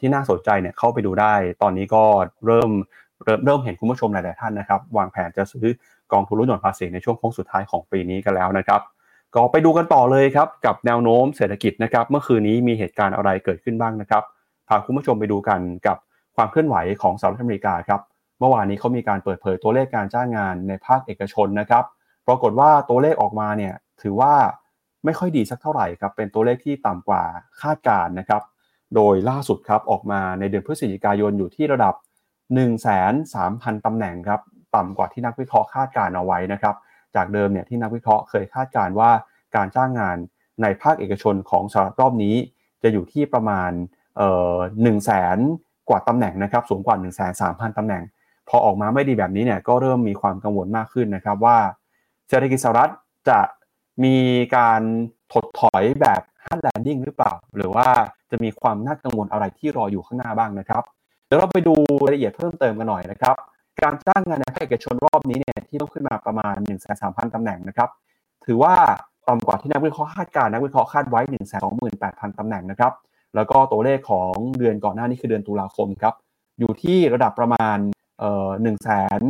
[0.00, 2.04] ที่น่าสนใจเนี่ยเข้าไปดูได้ ตอนนี้ก็
[2.46, 2.70] เริ่ม
[3.24, 5.66] เริ่มเริ่มเห็นคุณผู้ชมหลาย ๆ ท่านนะครับ วางแผนจะซื้อ
[6.12, 8.80] กองทุนลดหย่อนภาษีในช่วงโค้งสุดท้ายของปีนี้กันแล้วนะครับ
[9.34, 14.22] ก็ไปดูกันต่อเลยครับกับแนวโน้มเศรษฐกิจนะครับ เมื่อคืนนี้มีเหตุการณ์อะไรเกิดขึ้นบ้างนะครับ
[14.68, 15.96] พาคุณผู้ชมไปดูกันกับ
[16.36, 18.00] ความเคลื่อนไหวของสหรัฐอเมริกาครับ
[18.38, 21.84] เมื่อวานนี้เขามีการเปิดเผยตัวเลขการจ้างงานในภาคเอกชนนะครับ
[22.26, 24.34] ปรากฏว่าตัวเลขออกมาเนี่ยถือว่า
[25.04, 27.22] ไม่ค่อยดีสักเท่าไหร่ครับ เป็นตัวเลขที่ต่ำกว่า
[27.62, 28.42] คาดการนะครับ
[28.94, 31.94] โดยล่าสุดครับออกมาในเดือนพฤศจิกายนอยู่ที่ระดับ
[32.54, 34.40] 1 3 0 0 0 ตำแหน่งครับ
[34.76, 36.74] ต่ำกว่าที่นักวิเคราะห์คาดการเอาไว้นะครับ
[37.16, 39.10] จากเดิมเนี่ยที่นักวิเคราะห์เคยคาดการว่า
[39.56, 40.16] การจ้างงาน
[40.62, 42.36] ในภาคเอกชนของสหรัฐรอบนี้
[42.82, 43.70] จะอยู่ที่ประมาณ
[44.82, 45.38] หนึ่งแสน
[45.88, 48.02] กว่าตำแหน่งนะครับสูงกว่า1 3 0 0 0ตำแหน่ง
[48.48, 51.58] พอออกมาไม่ดีแบบนี้เนี่ยก็เริ่มมีความกังวลมากขึ้นนะครับว่า
[52.28, 52.90] เศรษฐกิจสหรัฐ
[53.28, 53.40] จะ
[54.04, 54.16] มี
[54.56, 54.80] การ
[55.32, 57.86] ถดถอยแบบ ฮันแลนดิ้งหรือเปล่า หรือว่า
[58.30, 60.82] จะมีความน่ากังวลอะไรที่รออยู่ข้างหน้าบ้างนะครับ
[61.26, 61.74] เดี๋ยวเราไปดู
[62.04, 63.36] รายละเอียดเพิ่มเติมกันหน่อยนะครับ
[63.82, 67.88] การจ้างงานในภาคเอกชนรอบนี้เนี่ยที่ต้องขึ้นมาประมาณ 1 3 0 0 0ตำแหน่งนะครับ
[68.46, 68.74] ถือว่า
[69.28, 71.82] ต่ำกว่าที่นักวิเคราะห์คาดการนักวิเคราะห์คาดไว้ 1 2 8 0
[72.20, 72.92] 0 0ตำแหน่งนะครับ
[73.34, 76.14] แล้วก็ตัวเลขของเดือนก่อนหน้านี้คือเดือนตุลาคมครับ
[76.58, 77.78] อยู่ที่ระดับประมาณ
[78.18, 79.22] เอ่อหนึ่งแสน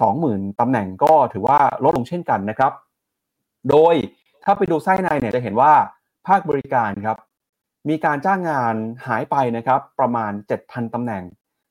[0.00, 2.72] สองหมื่นตำแหน่งก็ถือว่าลดลงเช่นกันนะครับ
[3.70, 3.94] โดย
[4.44, 5.72] ถ้าไปดูไส้ในเนี่ยจะเห็นว่า
[6.28, 7.18] ภาคบริการครับ
[7.88, 8.74] มีการจ้างงาน
[9.06, 10.32] หายไปนะครับ ประมาณ
[10.62, 11.24] 7,000 ตำแหน่ง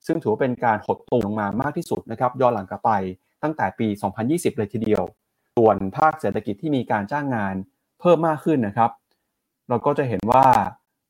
[0.06, 2.92] ซึ่งถือว่าเป็นการหดตัวลงมามากที่สุดนะครับย้อนหลังกลับไป
[3.44, 3.88] ตั้งแต่ปี
[4.24, 5.04] 2020 เลยทีเดียว
[5.58, 7.56] ส่วนภาคเศรษฐกิจที่มีการจ้างงาน
[8.00, 8.92] เพิ่มมากขึ้นนะครับ
[9.70, 10.46] เราก็จะเห็นว่า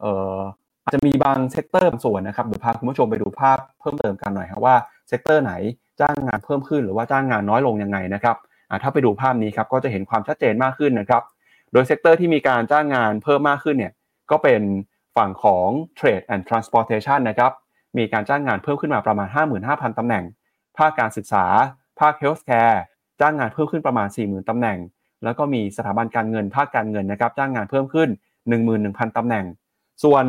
[0.01, 0.37] เออ
[0.83, 4.75] อาจจะมีบาง sector บางส่วนนะครับเดี๋ยวพาคุณผู้ชมไปดูภาพเพิ่มเติมกันหน่อยครับว่า
[5.07, 5.53] sector ไหน
[6.01, 8.37] จ้างงานเพิ่มขึ้นหรือว่าจ้างงานน้อยลงยังไงนะครับ
[8.83, 11.23] ถ้าไปดูภาพนี้ครับก็จะเห็นความชัดเจนมากขึ้นนะครับ
[11.73, 13.93] โดย sector ที่มีการจ้างงานเพิ่มมากขึ้นเนี่ย
[14.31, 14.61] ก็เป็น
[15.17, 17.51] ฝั่งของ Trade and Transportation นะครับ
[17.97, 19.27] มีการจ้างงานเพิ่มขึ้นมาประมาณ
[19.63, 20.23] 55,000 ตำแหน่ง
[20.77, 21.45] ภาคการศึกษา
[21.99, 22.77] ภาค Healthcare
[23.21, 24.77] จ้างงานเพิ่มขึ้นประมาณ 40,000 ตำแหน่ง
[25.23, 28.09] แล้วก็มีสถาบันการเงิน ภาคการเงินนะครับ จ้างงานเพิ่มขึ้น
[28.63, 29.45] 11,000 ตำแหน่ง
[30.03, 30.25] ส่วน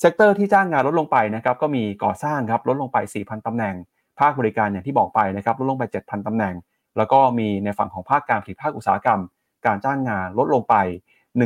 [0.00, 3.74] sector ที่จ้างงานลดลงไปนะครับก็มีก่อสร้างครับลดลงไป 4,000 ตำแหน่ง
[4.20, 6.54] ภาคบริการอย่างที่บอกไปนะครับลดลงไป 7,000 ตำแหน่ง
[6.96, 9.20] แล้วก็มีในฝั่งของภาคการผลิตภาคอุตสาหกรรม
[9.66, 10.74] การจ้างงานลดลงไป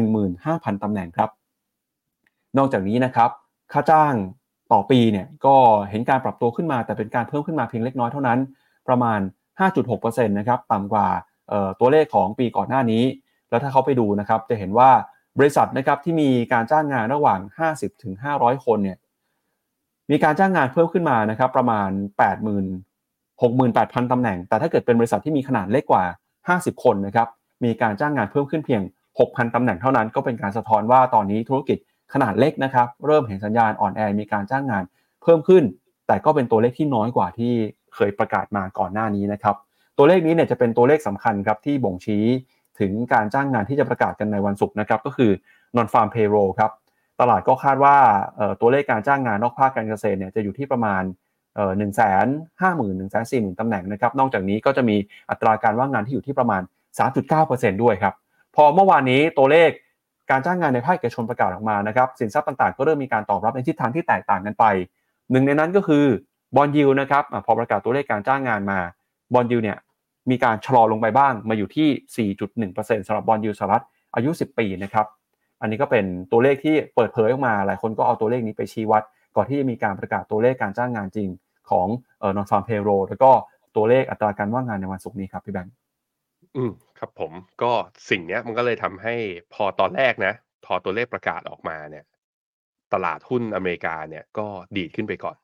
[0.06, 1.30] 15,000 ตำแหน่งครับ
[2.58, 3.30] นอกจากนี้นะครับ
[3.72, 4.14] ค่าจ้าง
[4.72, 5.56] ต่อปีเนี่ยก็
[5.90, 8.38] เห็นการปรับตัวขึ้นมาแต่เป็นการเพิ่มขึ้นมาเพียงเล็กน้อยเท่านั้น
[8.88, 9.20] ประมาณ
[9.68, 11.08] 5.6%นะครับต่ำกว่า
[11.80, 13.04] ตัวเลขของปีก่อนหน้านี้
[13.50, 14.90] แล้วถ้าเขาไปดูนะครับจะเห็นว่า
[15.38, 17.40] บริษัทนะครับที่มีการจ้างงานระหว่าง
[17.72, 18.98] 50ถึง500 คนเนี่ย
[20.10, 21.90] มีการจ้างงานเพิ่มขึ้นมานะครับประมาณ
[22.86, 26.04] 80,000 68,000ตำแหน่ง แต่ถ้าเกิดเป็นบริษัทที่มีขนาดเล็กกว่า
[26.48, 27.28] 50 คนนะครับ
[27.64, 28.82] มีการจ้างงานเพิ่มขึ้นเพียง
[29.18, 31.78] 6,000 ตำแหน่งเท่านั้น ก็เป็นการสะท้อนว่าตอนนี้ธุรกิจ
[32.12, 34.84] ขนาดเล็กนะครับ เริ่มเห็นสัญญาณอ่อนแอมีการจ้างงาน
[35.22, 35.64] เพิ่มขึ้น
[36.06, 37.52] แต่ก็เป็นตัวเลขที่น้อยกว่าที่
[37.94, 39.56] เคยประกาศมาก่อนหน้านี้นะครับ
[39.98, 42.24] ตัวเลขนี้เนี่ยจะเป็นตัวเลขสำคัญครับที่บ่งชี้
[42.80, 45.30] ถึงการจ้างงานที่จะประกาศกันในวันศุกร์นะครับ ก็คือ
[45.76, 46.70] non farm payroll ครับ
[47.20, 47.96] ตลาดก็คาดว่า
[48.60, 51.02] ตัวเลขการจ้างงานนอกภาคการเกษตรเนี่ยจะอยู่ที่ประมาณ
[51.78, 52.26] หนึ่งแสน
[52.60, 54.96] ห้าหมื่นหนึ่งแสนสี่หมื่นตำแหน่งนะครับ นอกจากนี้ก็จะมี
[55.30, 56.62] อัตราการว่างงานที่อยู่ที่ประมาณ
[56.98, 58.14] 3.9%ด้วยครับ
[58.56, 59.70] พอเมื่อวานนี้ตัวเลข
[60.30, 64.64] การจ้างงานในภาคเอกชนประกาศออกมานะครับสินทรัพย์ต่างๆ ก็เริ่มมีการตอบรับในทิศทางที่แตกต่างกันไป
[65.30, 66.04] หนึ่งในนั้นก็คือ
[66.56, 68.78] bond yield นะครับพอประกาศตัวเลขการจ้างงานมา
[69.34, 69.78] bond yield เนี่ย
[70.30, 73.84] มีการชะลอลงไปบ้างมาอยู่ที่ 4.1%สำหรับ bond yield สหรัฐ
[74.14, 75.06] อายุ 10 ปีนะครับ
[75.60, 79.02] อันนี้ก็เป็นตัวเลขที่เปิดเผยออกมา หลายคนก็เอาตัวเลขนี้ไปชี้วัด
[79.36, 81.28] ก่อนที่จะมีการประกาศตัวเลขการจ้างงานจริง
[81.70, 81.86] ของ
[82.18, 83.30] เอ่อ nonfarm payroll แล้วก็
[83.76, 85.72] ตัวเลขอัตราการว่างงานในวันศุกร์นี้ครับพี่แบงค์
[86.56, 87.32] อืม ครับผม
[87.62, 87.72] ก็
[88.10, 89.14] สิ่งเนี้ยมันก็เลยทำให้
[89.54, 90.32] พอตอนแรกนะ
[90.64, 92.04] พอตัวเลขประกาศออกมาเนี่ย
[92.92, 95.36] ตลาดหุ้นอเมริกาเนี่ยก็ดีดขึ้นไปก่อน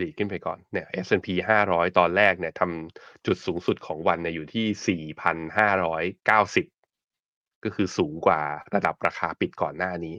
[0.00, 6.66] ดีดขึ้นไปก่อนเนี่ย S&P 500 ตอนแรกเนี่ยทำจุดสูงสุดของวันเนี่ยอยู่ที่ 4,590
[7.64, 8.40] ก็คือสูงกว่า
[8.74, 10.14] ระดับราคาปิดก่อนหน้านี้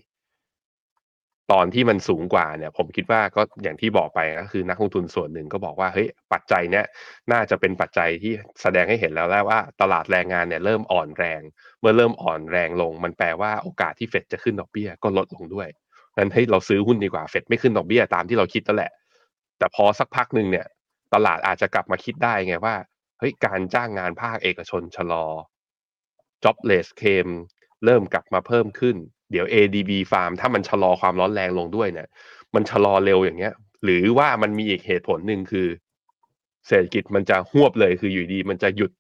[1.51, 6.85] ตอนที่มันสูงกว่าเนี่ย ผมคิดว่าก็อย่างที่บอกไปก็คือนักลงทุนส่วนหนึ่งก็บอกว่าเฮ้ยปัจจัยเนี้ย
[7.31, 11.41] น่าจะเป็นปัจจัยที่แสดงให้เห็นแล้วแล้วว่าตลาดแรงงานเนี่ยเริ่มอ่อนแรง
[11.79, 15.67] เมื่อเริ่มอ่อนแรงลง มันแปลว่าโอกาสที่เฟดจะขึ้นดอกเบี้ยก็ลดลงด้วย
[16.17, 18.91] นั้นให้เราซื้อหุ้นดีกว่าเฟดไม่ขึ้นดอกเบี้ยตามที่เราคิดแล้วแหละ
[19.57, 20.65] แต่พอสักพักหนึ่งเนี่ย
[21.13, 22.75] ตลาดอาจจะกลับมาคิดได้ไงว่า
[23.19, 25.25] เฮ้ยการจ้างงานภาคเอกชนชะลอ
[26.43, 27.27] jobless claim
[27.85, 28.97] เริ่มกลับมาเพิ่มขึ้น
[29.31, 32.07] เดี๋ยว ADB Farm ถ้ามันชะลอความร้อนแรงลงด้วยเนี่ย
[32.55, 35.67] มันชะลอเร็วอย่างเงี้ย หรือว่ามันมีอีกเหตุผลหนึ่งคือ
[36.67, 38.91] เศรษฐกิจมันจะหวบเลยคืออยู่ดีมันจะหยุด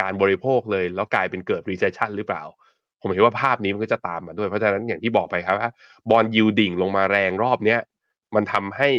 [0.00, 2.42] การบริโภคเลย แล้วกลายเป็นเกิด recession หรือเปล่า
[3.00, 5.70] ผมเห็นว่าภาพนี้มันก็จะตามมาด้วยเพราะฉะนั้นอย่างที่บอกไปครับว่า
[6.10, 7.80] บอลยูดิ่งลงมาแรงรอบเนี้ย
[8.34, 8.90] มันทำให้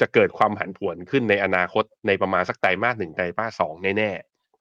[0.00, 4.10] จะเกิดความผันผวนขึ้นในอนาคตในประมาณสักไตรมาสหนึ่งไตรมาสสองแน่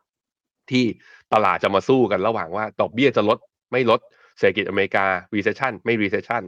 [0.10, 0.86] ๆที่
[1.34, 3.38] ตลาดจะมาสู้กันระหว่างว่าดอกเบี้ยจะลด
[3.72, 4.00] ไม่ลด
[4.39, 6.43] เศรษฐกิจอเมริกา recession ไม่ recession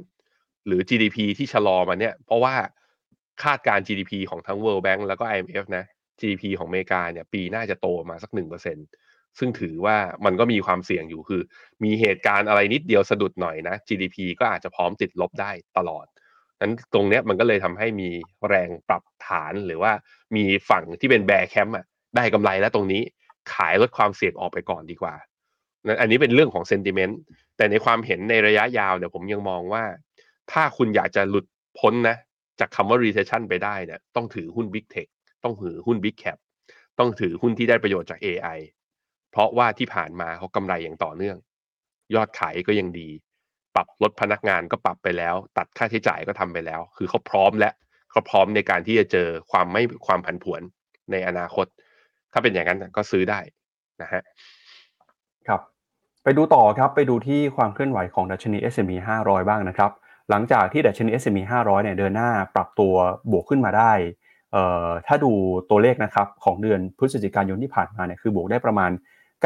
[0.65, 2.55] หรือ GDP ที่ชะลอมาเนี่ย เพราะว่า
[3.43, 5.85] คาดการ GDP ของทั้ง World Bank แล้วก็ IMF นะ
[6.19, 8.77] GDP ของอเมริกาเนี่ยปีน่าจะโตมาสักหนึ่งเปอร์เซ็นต์
[9.39, 11.41] ซึ่งถือว่ามันก็มีความเสี่ยงอยู่คือ
[11.83, 16.05] มีเหตุการณ์อะไรนิดเดียวสะดุดหน่อยนะ GDP ก็อาจจะพร้อมติดลบได้ตลอด
[16.61, 18.09] นั้นตรงเนี้ยมันก็เลยทำให้มี
[18.47, 19.91] แรงปรับฐานหรือว่า
[20.35, 23.01] มีฝั่งที่เป็น bear camp อะได้กำไรแล้วตรงนี้
[23.53, 25.15] ขายลดความเสี่ยงออกไปก่อนดีกว่า
[26.01, 27.19] อันนี้เป็นเรื่องของ sentiment
[27.57, 29.83] แต่ในความเห็นในระยะยาวเนี่ยผมยังมองว่า
[30.51, 31.45] ถ้าคุณอยากจะหลุด
[31.79, 32.17] พ้นนะ
[32.59, 35.09] จากคำว่า recession ไปได้เนี่ยต้องถือหุ้น Big Tech
[35.43, 36.37] ต้องถือหุ้น Big Cap
[36.99, 38.59] ต้องถือหุ้นที่ได้ประโยชน์จาก AI
[39.31, 41.37] เพราะว่าที่ผ่านมาเขากำไรอย่างต่อเนื่อง
[42.15, 43.09] ยอดขายก็ยังดี
[43.75, 47.71] ปรับลดพนักงานก็ปรับไปแล้ว ตัดค่าใช้จ่ายก็ทำไปแล้ว คือเขาพร้อมและ
[48.11, 50.61] เขาพร้อมในการที่จะเจอความไม่ความผันผวน
[51.11, 51.65] ในอนาคต
[52.33, 53.39] ถ้าเป็นอย่างนั้นก็ซื้อได้
[54.01, 54.21] นะฮะ
[55.47, 55.61] ครับ
[56.23, 59.91] ไปดูต่อครับไปดูที่ความเคลื่อนไหวของดัชนี S&P 500 บ้างนะครับ
[60.29, 62.93] หลังจากที่ดัชนี S&P 500 เนี่ยเดินหน้าปรับตัว
[63.31, 63.91] บวกขึ้นมาได้
[64.51, 65.31] เอ่อถ้าดู
[65.69, 68.91] ตัวเลขนะครับของเดือนพฤศจิกายนที่ผ่านมาเนี่ยคือบวกได้ประมาณ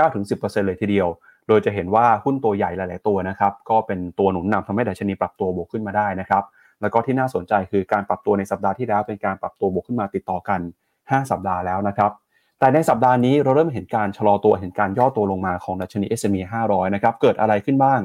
[0.05, 1.07] 9-10%เลยทีเดียว
[1.47, 6.43] โดยจะเห็นว่าหุ้นตัวใหญ่หลาย ๆ ตัวนะครับก็เป็นตัวหนุนนำทำให้ดัชนีปรับตัวบวกขึ้นมาได้นะครับ
[6.81, 10.59] แล้วก็ที่น่าสนใจคือการปรับตัวในสัปดาห์ที่แล้วเป็นการปรับตัวบวกขึ้นมาติดต่อกัน
[10.95, 12.11] 5 สัปดาห์แล้วนะครับ
[12.59, 16.35] แต่ในสัปดาห์นี้เราเริ่มเห็นการชะลอตัวเห็นการย่อตัวลงมาของดัชนี S&P
[16.67, 17.99] 500 นะครับเกิดอะไรขึ้นบ้าง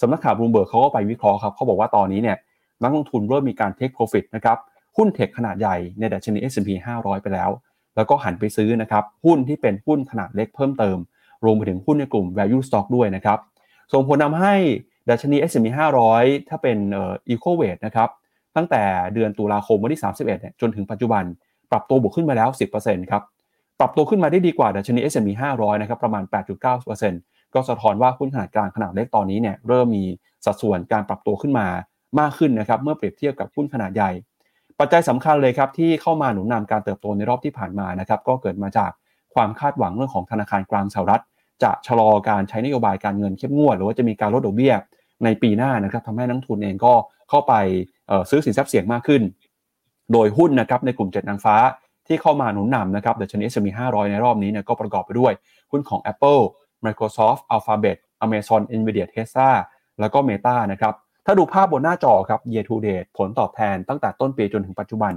[0.00, 2.36] สำนักข่าวบลูเบิร์กเขาก็ไปวิเคราะห์ครับเขาบอกว่าตอนนี้เนี่ย
[2.82, 4.58] นักลงทุนเริ่มมีการเทคโปรฟิตนะครับ
[4.96, 7.50] หุ้นเทคขนาดใหญ่ในดัชนี S&P 500 ไปแล้ว
[7.96, 10.96] แล้วก็หันไปซื้อนะครับหุ้นที่เป็นหุ้นขนาดเล็กเพิ่มเติม
[11.44, 13.38] รวมไปถึงหุ้นในกลุ่ม value stock ด้วยนะครับ
[13.92, 14.54] ส่งผลนำให้
[15.10, 15.66] ดัชนี S&P
[16.08, 18.08] 500 ถ้าเป็นเอ่อ eco weight นะครับ
[18.56, 18.82] ตั้งแต่
[19.14, 21.24] เดือนตุลาคมวันที่ 31เนี่ยจนถึงปัจจุบัน
[21.70, 22.48] ปรับตัวบวกขึ้นมาแล้ว
[22.80, 23.22] 10%ครับ
[23.80, 26.24] ปรับตัวขึ้นมาได้ดีกว่าดัชนี S&P 500 นะครับประมาณ
[26.88, 30.04] 8.9%ก็สะท้อนว่าหุ้นขนาดกลางขนาดเล็กตอนนี้เนี่ยเริ่มมี
[30.44, 31.66] สัดส่วนการปรับตัวขึ้นมา
[32.20, 34.10] มากขึ้นนะครับเมื่อเปรียบเทียบกับหุ้นขนาดใหญ่
[34.78, 38.90] ปัจจัยสำคัญเลยครับที่เข้ามาหนุนนำการเติบโตในรอบที่ผ่านมานะครับก็เกิดมาจาก
[39.34, 41.22] ความคาดหวังเรื่องของธนาคารกลางสหรัฐ
[41.62, 44.74] จะชะลอการใช้นโยบายการเงินเข้มงวด หรือว่าจะมีการลดดอกเบี้ย
[45.24, 46.94] ในปีหน้านะครับทำให้นักทุนเองก็
[47.30, 47.54] เข้าไป
[48.30, 49.22] ซื้อสินทรัพย์เสี่ยงมากขึ้น
[50.12, 51.56] โดยหุ้นนะครับในกลุ่มเจ็ดนางฟ้า
[52.10, 55.32] ที่เข้ามาหนุนนำนะครับดัชนี S&P 500 ในรอบนี้เนี่ยก็ประกอบไปด้วย
[55.70, 56.42] หุ้นของ Apple
[56.84, 59.50] Microsoft Alphabet Amazon Nvidia Tesla
[60.00, 60.94] แล้วก็ Meta นะครับ
[61.26, 65.12] ถ้าดูภาพบนหน้าจอครับ year to date ผลตอบแทนตั้งแต่ต้นปีจนถึงปัจจุบัน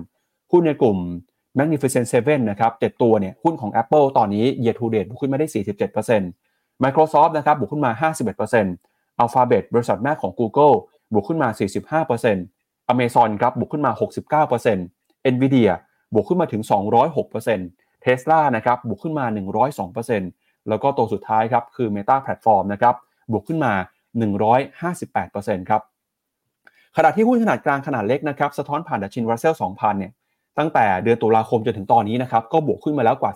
[0.51, 0.97] หุ้นในกลุ่ม
[1.58, 5.47] Magnificent Seven นะครับ7ตัวเนี่ยหุ้นของ Apple ตอนนี้ year to date บวกขึ้นมาได้
[6.15, 7.91] 47% Microsoft นะครับบวกขึ้นมา
[8.62, 10.75] 51% Alphabet บริษัทแม่ของ Google
[11.13, 11.49] บวกขึ้นมา
[12.03, 13.91] 45% Amazon ครับบวกขึ้นมา
[14.47, 15.71] 69% Nvidia
[16.13, 16.62] บวกขึ้นมาถึง
[17.34, 19.26] 206% Tesla นะครับบวกขึ้นมา
[19.91, 22.95] 102%แล้วก็ตัวสุดท้ายครับคือ Meta Platform นะครับ
[23.32, 23.73] บวกขึ้นมา
[24.91, 25.82] 158%ครับ
[26.97, 30.12] ขณะที่หุ้นขนาดกลางขนาดเล็กนะครับสะท้อนผ่านดัชนีรัสเซล2,000 เนี่ย
[30.58, 33.32] ตั้งแต่เดือนตุลาคมจนถึงตอนนี้นะครับก็บวกขึ้นมาแล้วกว่า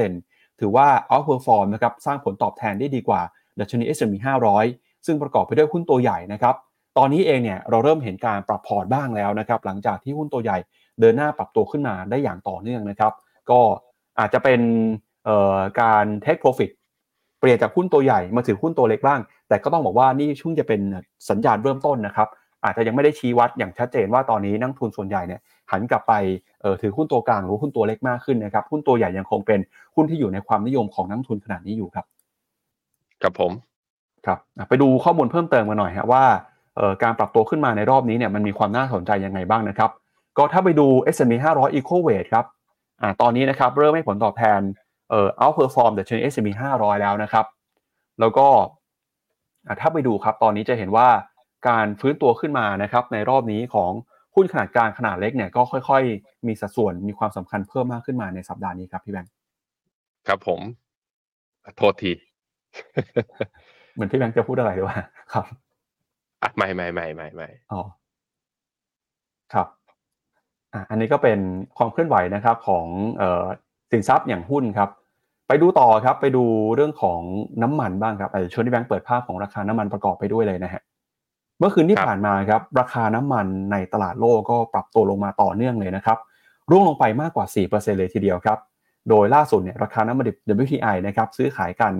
[0.00, 3.20] 13%ถือว่า outperform นะครับสร้างผลตอบแทนได้ดีกว่า
[3.60, 4.14] ดัชนี S&P
[4.60, 6.54] 500 ซึ่งประกอบไปด้วยหุ้นตัวใหญ่นะครับ
[6.98, 10.58] ตอนนี้เองเนี่ยเราเริ่มเห็นการปรับพอร์ตบ้างแล้วนะครับหลังจากที่หุ้นตัวใหญ่
[11.00, 13.12] เดินหน้าปรับตัวขึ้นมาได้อย่างต่อเนื่องนะครับ
[13.50, 13.60] ก็
[14.18, 14.60] อาจจะเป็น
[15.80, 16.70] การ take profit
[17.40, 20.80] เปลี่ยนจากหุ้นตัวใหญ่มาถือหุ้นตัวเล็กบ้าง แต่ก็ต้องบอกว่านี่ช่วงจะเป็น
[21.30, 22.28] สัญญาณเริ่มต้นนะครับ
[22.64, 25.40] อาจจะยังไม่ได้ชี้วัดอย่างชัดเจนว่าตอนนี้นักทุนส่วนใหญ่เนี่ย
[25.72, 26.12] หันกลับไป
[26.80, 29.60] ถือหุ้นตัวกลางหรือหุ้นตัวเล็กมากขึ้นนะครับหุ้นตัวใหญ่ยังคงเป็น
[29.94, 32.04] หุ้นที่อยู่ในความนิยมของนักทุนขนาดนี้อยู่ครับ
[33.22, 33.52] ครับผม
[34.26, 36.24] ครับไปดูข้อมูลเพิ่มเติมมาหน่อยฮะว่า
[37.02, 39.90] การปรับตัวขึ้นมาในรอบนี้เนี่ยมันมีความน่าสนใจยังไงบ้างนะครับ
[40.38, 42.44] ก็ถ้าไปดู S&P 500 Eco Weight ครับ
[43.00, 44.60] อ่าตอนนี้นะครับเริ่มให้ผลตอบแทน
[45.10, 47.46] เอ่อ outperform แต่เชน S&P 500 แล้วนะครับ
[48.20, 48.48] แล้วก็
[49.66, 51.08] อ่าถ้าไปดูครับตอนนี้จะเห็นว่า
[51.68, 53.92] การฟื้นตัวขึ้นมานะครับในรอบนี้ของ
[54.34, 59.32] หุ้นขนาดกลางขนาดเล็กเนี่ยก็ค่อยๆ มีสัดส่วนมีความสำคัญเพิ่มมากขึ้นมาในสัปดาห์นี้ครับพี่แบงค์
[60.28, 60.60] ครับผม
[61.76, 62.12] โทษที
[63.94, 64.98] เหมือนพี่แบงค์จะพูดอะไรหรือว่า
[65.32, 65.44] ครับ
[66.56, 67.82] ไม่ไม่ไม่ไม่ไม่อ๋อ
[69.52, 69.66] ครับ
[70.90, 71.38] อันนี้ก็เป็น
[71.76, 72.86] ความเคลื่อนไหวนะครับของ
[73.90, 74.90] สินทรัพย์อย่างหุ้นครับ
[75.48, 77.20] ไปดูต่อครับไปดูเรื่องของ
[77.62, 80.82] น้ำมันบ้างครับอาจจะชวนที่แบงค์เปิดภาพของราคาน้ำมันประกอบไปด้วยเลยนะฮะ
[81.58, 86.18] เมื่อคืนที่ผ่านมาครับราคาน้ำมันในตลาดโลกก็ปรับตัวลงมาต่อเนื่องเลยนะครับ
[86.70, 88.58] ร่วงลงไปมากกว่า 4%เลยทีเดียวครับ
[89.08, 91.92] โดยล่าสุดเนี่ยราคาน้ำมันดิบ WTI นะครับซื้อขายกัน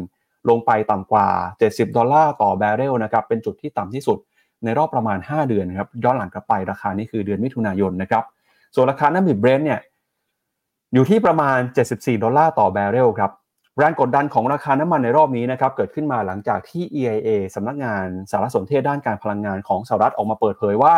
[0.49, 1.29] ลงไปต่ำกว่า
[1.63, 4.19] 70 ดอลลาร์ต่อแบเรลนะครับเป็นจุดที่ต่ำที่สุด
[4.65, 8.25] ในรอบประมาณ 5 เดือนครับย้อนหลังกลับไปราคานี้คือเดือนมิถุนายนนะครับ
[8.75, 9.81] ส่วนราคาน้ำมันเบรนท์เนี่ย
[10.95, 11.59] อยู่ที่ประมาณ
[11.91, 13.31] 74 ดอลลาร์ต่อแบเรลครับ
[13.79, 20.97] แรงกดดันของราคาน้ำมันในรอบนี้นะครับเกิดขึ้นมาหลังจากที่ EIA สำนักงานสารสนเทศด้านการพลังงานของสหรัฐออกมาเปิดเผยว่า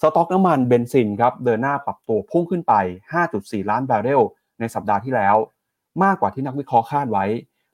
[0.00, 2.74] สต็อกน้ำมันเบนซินครับเดินหน้าปรับตัวพุ่งขึ้นไป
[3.22, 4.22] 5.4 ล้านแบเรล
[4.60, 5.36] ในสัปดาห์ที่แล้ว
[6.04, 7.24] มากกว่าที่นักวิเคราะห์คาดไว้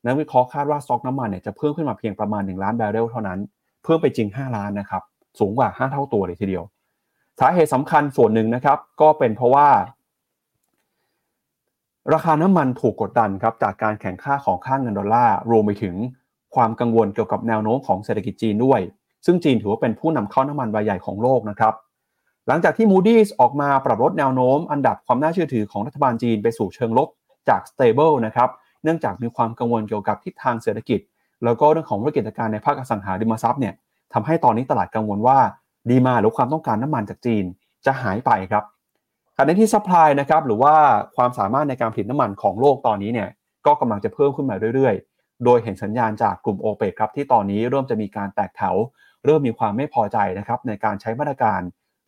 [0.07, 3.39] นักวิเคราะห์คาดว่าสต็อกน้ำมันเนี่ยจะเพิ่มขึ้นมาเพียงประมาณ 1 ล้านแบเรลเท่านั้น
[3.85, 5.03] เพิ่มไปจริง 5 ล้านนะครับ
[5.41, 6.65] สูงกว่า 5 เท่าตัวเลยทีเดียว
[7.41, 9.69] สาเหตุสำคัญส่วนหนึ่งนะครับ ก็เป็นเพราะว่า
[12.13, 15.95] ราคาน้ำมันถูกกดดันครับจากการแข่งค่าของค่างเงินดอลลาร์รวมไปถึง
[16.55, 18.81] ความกังวลเกี่ยวกับแนวโน้มของเศรษฐกิจจีนด้วย
[19.27, 21.75] ซึ่งจีนถือว่าเป็นผู้นำเข้าน้ำมันรายใหญ่ของโลกนะครับ
[22.49, 27.09] หลังจากที่ Moody's ออกมาปรับลดแนวโน้ม อันดับความน่าเชื่อถือของรัฐบาลจีนไปสู่เชิงลบ
[27.49, 28.49] จาก stable นะครับ
[28.83, 31.01] เนื่องจากมีความกังวลเกี่ยวกับทิศทางเศรษฐกิจ
[31.45, 33.75] แล้วก็เรื่องของธุรกิจการในภาคอสังหาริมทรัพย์เนี่ย
[34.13, 35.39] ทำให้ตอนนี้ตลาดกังวลว่า
[35.91, 37.45] ดีมาหรือความต้องการน้ำมันจากจีน
[37.87, 38.65] จะหายไปครับ
[39.37, 40.75] ขณะที่ซัพพลายนะครับหรือว่า
[41.17, 43.29] ความสามารถในการผลิตน้ำมันของโลกตอนนี้เนี่ย
[43.67, 48.75] ก็กำลังจะเพิ่มขึ้นมาเรื่อยๆ โดยเห็นสัญญาณจากกลุ่มโอเปกครับที่ตอนนี้เริ่มจะมีการแตกแถว
[49.25, 51.61] เริ่มมีความไม่พอใจนะครับในการใช้มาตรการ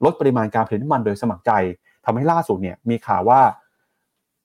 [0.04, 1.52] ลดปริมาณการผลิตน้ำมันโดยสมัครใจ
[2.04, 3.40] ทำให้ล่าสุดเนี่ยมีข่าวว่า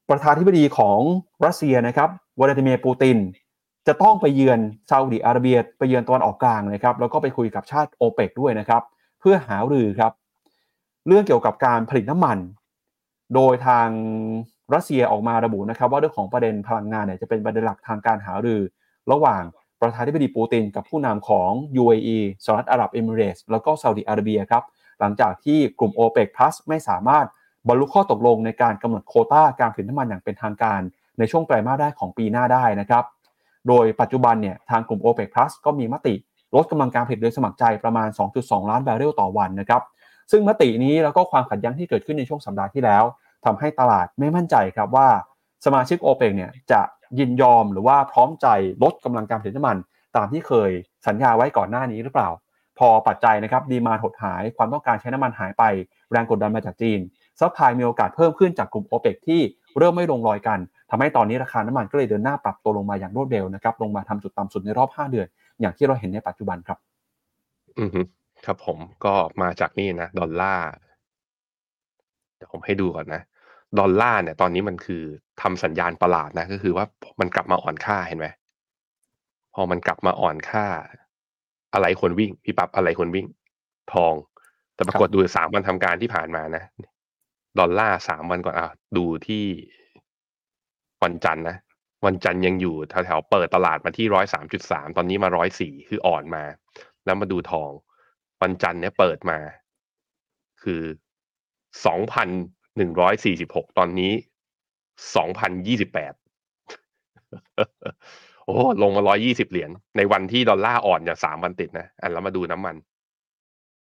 [0.10, 1.00] ประธานธิบดีของ
[1.46, 3.18] รัสเซียนะครับวลาดิเมียร์ปูติน
[3.88, 10.12] จะต้องไปเยือนซาอุดิอาระเบียไปเยือนตะวันออกกลางนะครับแล้วก็ไปคุยกับชาติโอเปกด้วยนะครับเพื่อหารือครับ
[11.08, 12.38] เรื่องเกี่ยวกับการผลิตน้ำมัน
[13.36, 13.88] โดยทาง
[14.74, 18.62] รัสเซียออกมาระบุนะครับ ว่าเรื่องของประเด็นพลังงานเนี่ยจะเป็นประเด็นหลักทางการหารือ
[19.12, 19.44] ระหว่าง
[19.82, 24.64] ประธานาธิบดีปูตินกับผู้นำของ UAE สหรัฐอาหรับเอมิเรสแล้วก็ซาอุดิอาระเบียครับ
[25.00, 27.26] หลังจากที่กลุ่ม OPEC Plus ไม่สามารถ
[27.68, 30.82] บรรลุข้อตกลงในการกำหนดโคต้าการผลิตน้ำมันอย่างเป็นทางการ
[31.20, 33.04] ในช่วงไตรมาสแรกของปีหน้าได้นะครับ
[33.68, 36.14] โดยปัจจุบันเนี่ยทางกลุ่ม OPEC Plus ก็มีมติ
[36.56, 39.82] ลดกำลังการผลิตโดยสมัครใจประมาณ 2.2 ล้านบาร์เรลต่อวันนะครับ
[40.32, 43.04] ซึ่งมตินี้แล้วก็ความขัดแย้งที่เกิดขึ้นในช่วงสัปดาห์ที่แล้ว
[43.46, 45.08] ทำให้ตลาดไม่มั่นใจครับว่า
[45.66, 46.82] สมาชิกโอเปกเนี่ยจะ
[47.20, 48.48] ยินยอมหรือว่าพร้อมใจ
[48.84, 49.78] ลดกำลังการผลิตน้ำมัน
[50.16, 50.72] ตามที่เคย
[51.08, 52.30] สัญญาไว้ก่อนหน้านี้หรือเปล่า
[52.80, 55.64] พอปัจจัยนะครับ demand หดหายความต้องการใช้น้ำมันหายไป
[56.12, 57.00] แรงกดดันมาจากจีน
[57.40, 59.42] supply มีโอกาสเพิ่มขึ้นจากกลุ่มโอเปกที่
[59.78, 65.28] เริ่มไม่ลงรอยกันทำให้ตอนนี้ราคาน้ำมันก็เลยเดินหน้าปรับตัวลงมาอย่างรวดเร็วนะครับลงมาทำจุดต่ำสุดในรอบ 5 เดือน
[65.62, 66.78] อย่างที่เราเห็นในปัจจุบันครับ
[67.80, 67.90] อือ
[68.46, 70.68] ครับผมก็มาจากนี่นะดอลลาร์
[72.36, 73.22] เดี๋ยวผมให้ดูก่อนนะ
[73.80, 75.04] ดอลลาร์เนี่ยตอนนี้มันคือ
[75.42, 76.86] ทำสัญญาณประหลาดนะ ก็คือว่า
[77.20, 78.28] มันกลับมาอ่อนค่าเห็นไหม
[79.54, 80.66] พอมันกลับมาอ่อนค่า
[81.74, 83.28] อะไรคนวิ่งพี่ปั๊บอะไรคนวิ่ง
[83.94, 84.14] ทอง
[84.76, 86.64] แต่ปรากฏดูสามวันทำการที่ผ่านมานะ
[87.60, 89.44] ดอลลาร์สามวันก่อนอะดูที่
[91.04, 91.58] วันจันทร์นะ
[92.06, 96.44] วันจันทร์ยังอยู่แถวๆเปิดตลาดมาที่ร้อยสามจุดสามตอนนี้มาร้อยสี่คืออ่อนมา
[97.06, 97.72] แล้วมาดูทอง
[98.42, 99.40] วันจันทร์เนี่ยเปิดมา
[100.64, 100.82] คือ
[101.86, 102.30] สองพัน
[102.78, 104.12] หนึ่งร้อยสี่สิบหกตอนนี้
[105.16, 106.14] สองพันยี่สิบแปด
[108.46, 112.76] โอ้ลงมาร้อยยี่สิบเหรียญในวันที่ดอลลาร์อ่อนอย่างสามวันติดนะอันแล้วมาดูน้ำมัน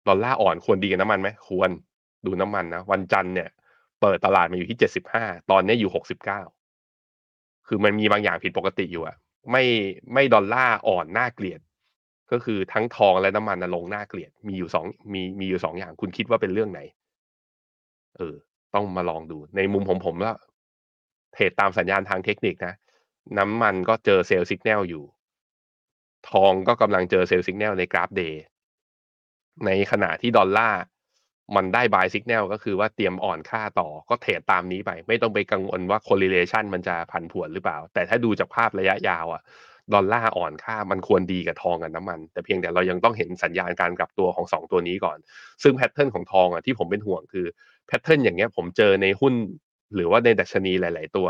[0.08, 1.70] ดอลลาร์อ่อนควรดีกับน้ำมันไหมควร
[2.26, 3.48] ดูน้ำมันนะ วันจันทร์เนี่ย
[4.00, 6.40] เปิดตลาดมาอยู่ที่เจ็ดสิบห้าตอนนี้อยู่หกสิบเก้า
[7.68, 9.16] คือมันมีบางอย่างผิดปกติอยู่อะ
[9.50, 9.64] ไม่
[10.14, 11.60] ไม่ดอลลาร์อ่อนน่าเกลียด
[12.32, 16.80] ก็คือทั้งทองและน้ำมันลงน่าเกลียด มีอยู่สองมีมีอยู่สองอย่างคุณคิดว่าเป็นเรื่องไหน
[18.16, 18.34] เออ
[18.74, 20.36] ต้องมาลองดู ในมุมผมผมแล้ว
[21.34, 22.74] trade ตามสัญญาณทางเทคนิคนะ
[23.38, 25.04] น้ำมันก็เจอ sell สัญญาณอยู่
[26.30, 28.42] ทองก็กำลังเจอ sell สัญญาณในกราฟ day
[29.66, 30.80] ในขณะที่ดอลลาร์
[31.56, 39.42] มันได้ buy สัญญาณก็คือว่าเตรียมอ่อนค่าต่อก็ trade ตามนี้ไป ไม่ต้องไปกังวลว่า correlation มันจะผันผวนหรือเปล่า แต่ถ้าดูจากภาพระยะยาวอะ
[39.94, 45.18] ดอลลาร์อ่อนค่ามันควรดีกับทองกับน้ำมัน แต่เพียงแต่เรายังต้องเห็นสัญญาณการกลับตัวของสองตัวนี้ก่อน
[45.62, 47.46] ซึ่ง pattern ของทองอะที่ผมเป็นห่วงคือ
[47.86, 49.34] pattern อย่างเงี้ยผมเจอในหุ้น
[49.94, 51.28] หรือว่าในดัชนีหลาย ๆ ตัว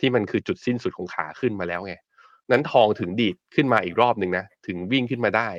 [0.00, 1.94] ที่มันคือจุดสิ้นสุดของขาขึ้นมาแล้วไง
[2.50, 5.50] นั้นทองถึงดีดขึ้นมาอีกรอบหนึ่งนะถึงวิ่งขึ้นมาได้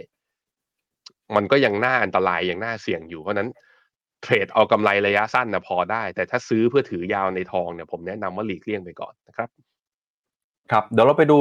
[1.36, 3.50] มันก็ยังน่าอันตรายยังน่าเสี่ยงอยู่เพราะนั้น
[4.24, 9.50] เทรดเอากำไรระยะสั้นนะพอได้ แต่ถ้าซื้อเพื่อถือยาวในทองเนี่ยผมแนะนำว่าหลีกเลี่ยงไปก่อนนะครับ
[10.72, 11.40] ครับเดี๋ยวเราไปดู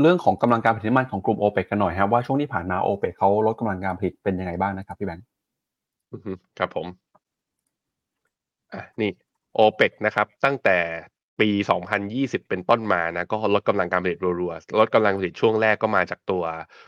[0.00, 5.26] เรื่องของกำลังการผลิตน้ำมันของกลุ่มโอเปกกันหน่อยครับว่าช่วงที่ผ่านมาโอเปกเขาลดกำลังการผลิตเป็นยังไงบ้างนะครับพี่แบงค์
[6.12, 6.86] อือฮึครับผม
[8.72, 9.10] อะนี่
[9.54, 10.78] โอเปกนะครับ ตั้งแต่
[11.40, 11.50] ปี
[11.98, 16.42] 2020 เป็นต้นมานะ ก็ลดกำลังการผลิตรัวๆ ลดกำลังผลิตช่วงแรกก็มาจากตัว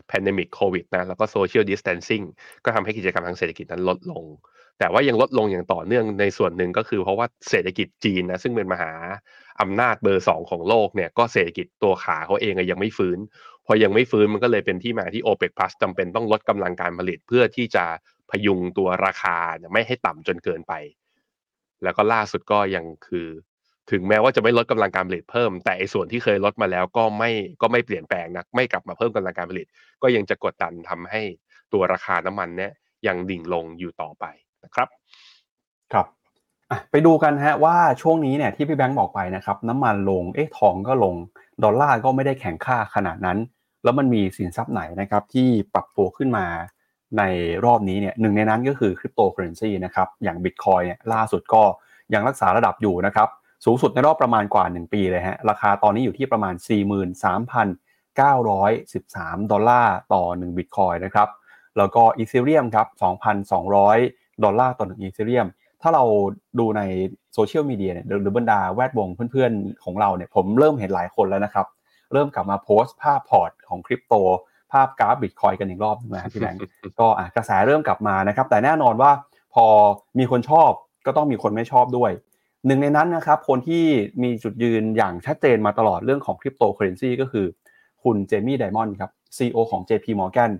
[0.09, 2.25] pandemic covid นะ แล้วก็ social distancing
[2.65, 4.23] ก็ทำให้กิจกรรมทางเศรษฐกิจนั้นลดลง
[4.81, 8.91] แต่ว่ายังลดลงอย่างต่อเนื่องในส่วนหนึ่งก็คือเพราะว่าเศรษฐกิจจีนนะซึ่งเป็นมหา
[9.61, 13.17] อำนาจเบอร์สองของโลกเนี่ยก็เศรษฐกิจตัวขาเขาเองยังไม่ฟื้น
[13.65, 17.85] พอยังไม่ฟื้นมันก็เลยเป็นที่มาที่ OPEC Plus จำเป็นต้องลดกำลังการผลิตเพื่อที่จะ
[18.31, 19.37] พยุงตัวราคา
[19.73, 20.73] ไม่ให้ต่ำจนเกินไป
[21.83, 23.27] แล้วก็ล่าสุดก็ยังคือ
[23.91, 29.65] ถึงแม้ว่าจะไม่ลดกำลังการผลิตเพิ่ม แต่ไอ้ส่วนที่เคยลดมาแล้วก็ไม่ก็ไม่เปลี่ยนแปลงนะไม่กลับมาเพิ่มกำลังการผลิต
[30.03, 31.21] ก็ยังจะกดดันทำให้
[31.73, 32.71] ตัวราคาน้ำมันเนี่ย
[33.07, 34.25] ยังดิ่งลงอยู่ต่อไป
[34.63, 34.87] นะครับ
[35.93, 36.05] ครับ
[36.91, 41.15] ไปดูกันฮะว่าช่วงนี้เนี่ยที่พี่แบงค์บอกไปนะครับน้ำมันลงเอ๊ะทองก็ลง
[41.63, 43.37] ดอลลาร์ก็ไม่ได้แข็งค่าขนาดนั้น
[43.83, 46.45] แล้วมันมีสินทรัพย์ไหนนะครับที่ปรับตัวขึ้นมา
[47.17, 47.23] ใน
[47.65, 51.63] รอบนี้เนี่ยหนึ่งในนั้นก็คือคริปโตเคอเรนซีนะครับอย่างบิตคอยเนี่ยล่าสุดก็
[52.13, 53.29] ยังรักษาระดับอยู่นะครับ
[53.65, 56.55] สูงสุดในรอบประมาณกว่า 1 ปีเลยฮะราคาตอนนี้อยู่ที่ประมาณ
[58.17, 61.29] 43,913 ดอลลาร์ต่อ 1 บิตคอยนะครับ
[61.77, 62.87] แล้วก็ Ethereum ครับ
[63.41, 65.47] 2,200 ดอลลาร์ต่อ1 Ethereum
[65.81, 66.03] ถ้าเรา
[66.59, 66.81] ดูใน
[67.33, 71.67] โซเชียลมีเดียเนี่ยหรือบรรดาแวดวงเพื่อนๆของเราเนี่ยผมเริ่มเห็นหลายคนแล้วนะครับ
[72.13, 74.13] เริ่มกลับมาโพสต์ภาพ port ของคริปโต
[74.71, 76.59] ภาพกราฟบิตคอยกันอีกรอบนะพี่แบงค์
[76.99, 79.11] ก็กระแสเริ่มกลับมานะครับ แต่แน่นอนว่า
[79.53, 79.65] พอ
[80.19, 80.71] มีคนชอบ
[81.05, 82.11] ก็ต้องมีคนไม่ชอบด้วย
[82.65, 83.85] หนึ่งในนั้นนะครับ คนที่
[84.23, 87.45] มีจุดยืนอย่างชัดเจนมาตลอดเรื่องของคริปโตเคอเรนซีก็คือ
[88.03, 90.51] คุณเจมี่ไดมอนด์ครับ CEO ของ JP Morgan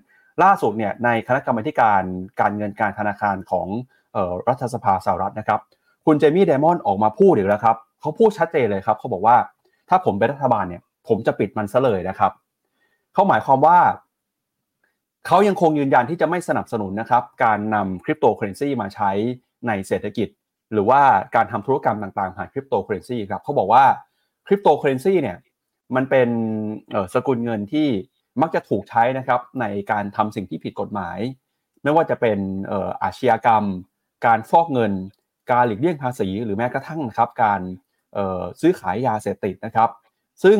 [0.43, 2.01] ล่าสุดเนี่ยในคณะกรรมการ
[2.39, 3.67] การเงินการธนาคารของ
[4.15, 5.59] ออรัฐสภาสหรัฐนะครับ
[6.05, 9.37] คุณเจมี่ไดมอนด์ออกมาพูดอีกแล้วครับเขาพูดชัดเจนเลยครับเขาบอกว่า
[9.89, 12.31] ถ้าผมเป็นรัฐบาลเนี่ยผมจะปิดมันซะเลยนะครับ
[13.13, 13.77] เขาหมายความว่า
[15.27, 19.11] เขายังคงยืนยันที่จะไม่สนับสนุนนะครับการนำคริปโตเคอเรนซีมาใช้
[19.67, 20.27] ในเศรษฐกิจ
[20.73, 21.01] หรือว่า
[21.35, 23.83] การทำธุรกรรมต่างๆผ่านคริปโตเคอเรนซีครับเขาบอกว่า
[24.47, 25.37] คริปโตเคอเรนซีเนี่ย
[25.95, 26.29] มันเป็น
[27.13, 27.87] สกุลเงินที่
[28.41, 31.17] มักจะถูกใช้นะครับในการทำสิ่งที่ผิดกฎหมาย
[31.83, 32.39] ไม่ว่าจะเป็น
[33.03, 33.63] อาชญากรรม
[34.25, 34.93] การฟอกเงิน
[35.51, 37.61] การหลีกเลี่ยงภาษี หรือแม้กระทั่งนะครับการ
[38.61, 39.89] ซื้อขายยาเสพติดนะครับ
[40.43, 40.59] ซึ่ง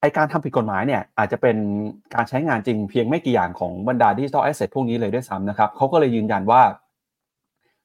[0.00, 1.56] ไอการทำผิดกฎหมายเนี่ยอาจจะเป็น
[2.14, 6.62] การใช้งานจริงเพียงไม่กี่อย่างของบรรดา digital asset พวกนี้เลยด้วยซ้ำนะครับเขาก็เลยยืนยันว่า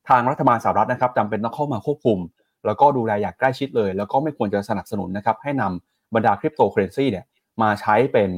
[0.09, 2.19] ทางรัฐบาลสหรัฐนะครับจำเป็นต้องเข้ามาควบคุม
[2.65, 7.25] แล้วก็ดูแลอย่างใกล้ชิดเลย แล้วก็ไม่ควรจะสนับสนุนนะครับให้นำบรรดาคริปโตเคอเรนซีเนี่ย
[7.61, 8.31] มาใช้เป็น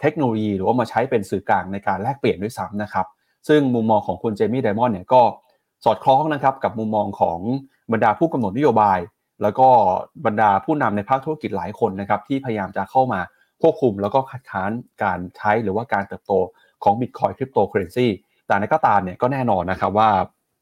[0.00, 3.06] เทคโนโลยี หรือว่ามาใช้เป็นสื่อกลางในการแลกเปลี่ยนด้วยซ้ำนะครับ
[3.48, 5.22] ซึ่งมุมมองของคุณเจมี่ไดมอนด์เนี่ยก็
[5.84, 7.38] สอดคล้องนะครับกับมุมมองของ
[7.92, 8.98] บรรดาผู้กำหนดนโยบาย
[9.42, 9.68] แล้วก็
[10.26, 13.20] บรรดาผู้นำในภาคธุรกิจหลายคนนะครับที่พยายามจะเข้ามา
[13.62, 14.70] ควบคุมแล้วก็คัดค้าน
[15.02, 16.32] การใช้หรือว่าการเติบโต
[16.84, 18.06] ของบิตคอยน์คริปโตเคอเรนซี
[18.46, 20.10] แต่อย่างไรก็ตามเนี่ยก็แน่นอนนะครับว่า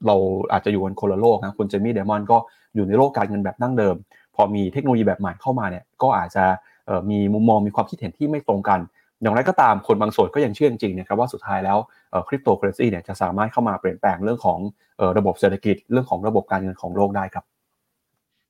[0.07, 0.17] เรา
[0.53, 2.37] อาจจะอยู่กันคนละโลกนะคุณเจมี่ไดมอนด์ก็
[2.75, 3.97] อยู่ในโลกการเงินแบบดั้งเดิม
[4.35, 6.45] พอมีเทคโนโลยีแบบใหม่เข้ามาเนี่ยก็อาจจะ
[7.11, 8.81] มีมุมมองมีความคิดเห็นที่ไม่ตรงกัน
[9.23, 11.79] อย่างไรก็ตามคนบางส่วนก็ยังเชื่อจริงๆนะครับว่าสุดท้ายแล้ว
[12.29, 14.59] คริปโตเคอเรนซีเนี่ยจะสามารถเข้ามาเปลี่ยนแปลงเรื่องของ
[15.19, 17.45] ระบบเศรษฐกิจเรื่องของระบบการเงินของโลกได้ครับ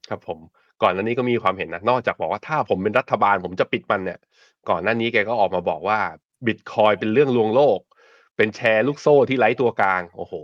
[0.09, 0.39] ครับผม
[0.83, 4.18] ก่อนหน้านี้ก็มีความเห็นนะนอกจากบอกว่าถ้าผมเป็นรัฐบาลผมจะปิดมันเนี่ย
[4.70, 5.99] ก่อนหน้านี้แกก็ออกมาบอกว่า
[6.47, 7.78] บิตคอยน์เป็นเรื่องลวงโลก
[8.37, 10.35] เป็นแชร์ลูกโซ่ที่ไร้ตัวกลาง โอ้โห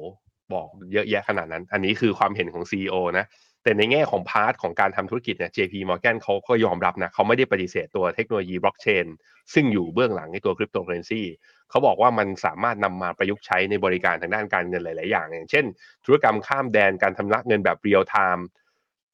[0.53, 3.26] บอกเยอะแยะขนาดนั้น อันนี้คือความเห็นของ CEO นะ
[3.68, 9.06] แต่ในแง่ของ part ของการทำธุรกิจเนี่ย JP Morgan เขาก็ยอมรับนะเขาไม่ได้ปฏิเสธตัวเทคโนโลยีบล็อกเชน
[9.54, 11.22] ซึ่งอยู่เบื้องหลังในตัวคริปโตเคอเรนซี
[11.70, 15.64] เขาบอกว่ามันสามารถนำมาประยุกต์ใช้ในบริการทางด้านการเงินหลาย ๆ อย่าง อย่างเช่น
[16.04, 18.46] ธุรกรรมข้ามแดนการชำระเงินแบบเรียลไทม์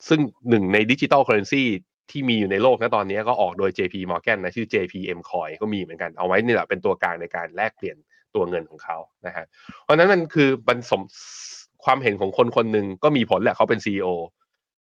[0.08, 1.64] ซึ่งหนึ่งใน digital currency
[2.10, 7.96] ที่มีอยู่ในโลกนะตอนนี้ก็ออกโดย JP Morgan นะชื่อ JPM Coin ก็มีเหมือนกันเอาไว้นี่แหละเป็นตัวกลางในการแลกเปลี่ยน
[8.34, 9.44] ตัวเงินของเขานะฮะ
[9.82, 11.02] เพราะนั้นมันคือมันสม
[11.84, 14.08] ความเห็นของคนคนหนึ่งก็มีผลแหละเขาเป็น CEO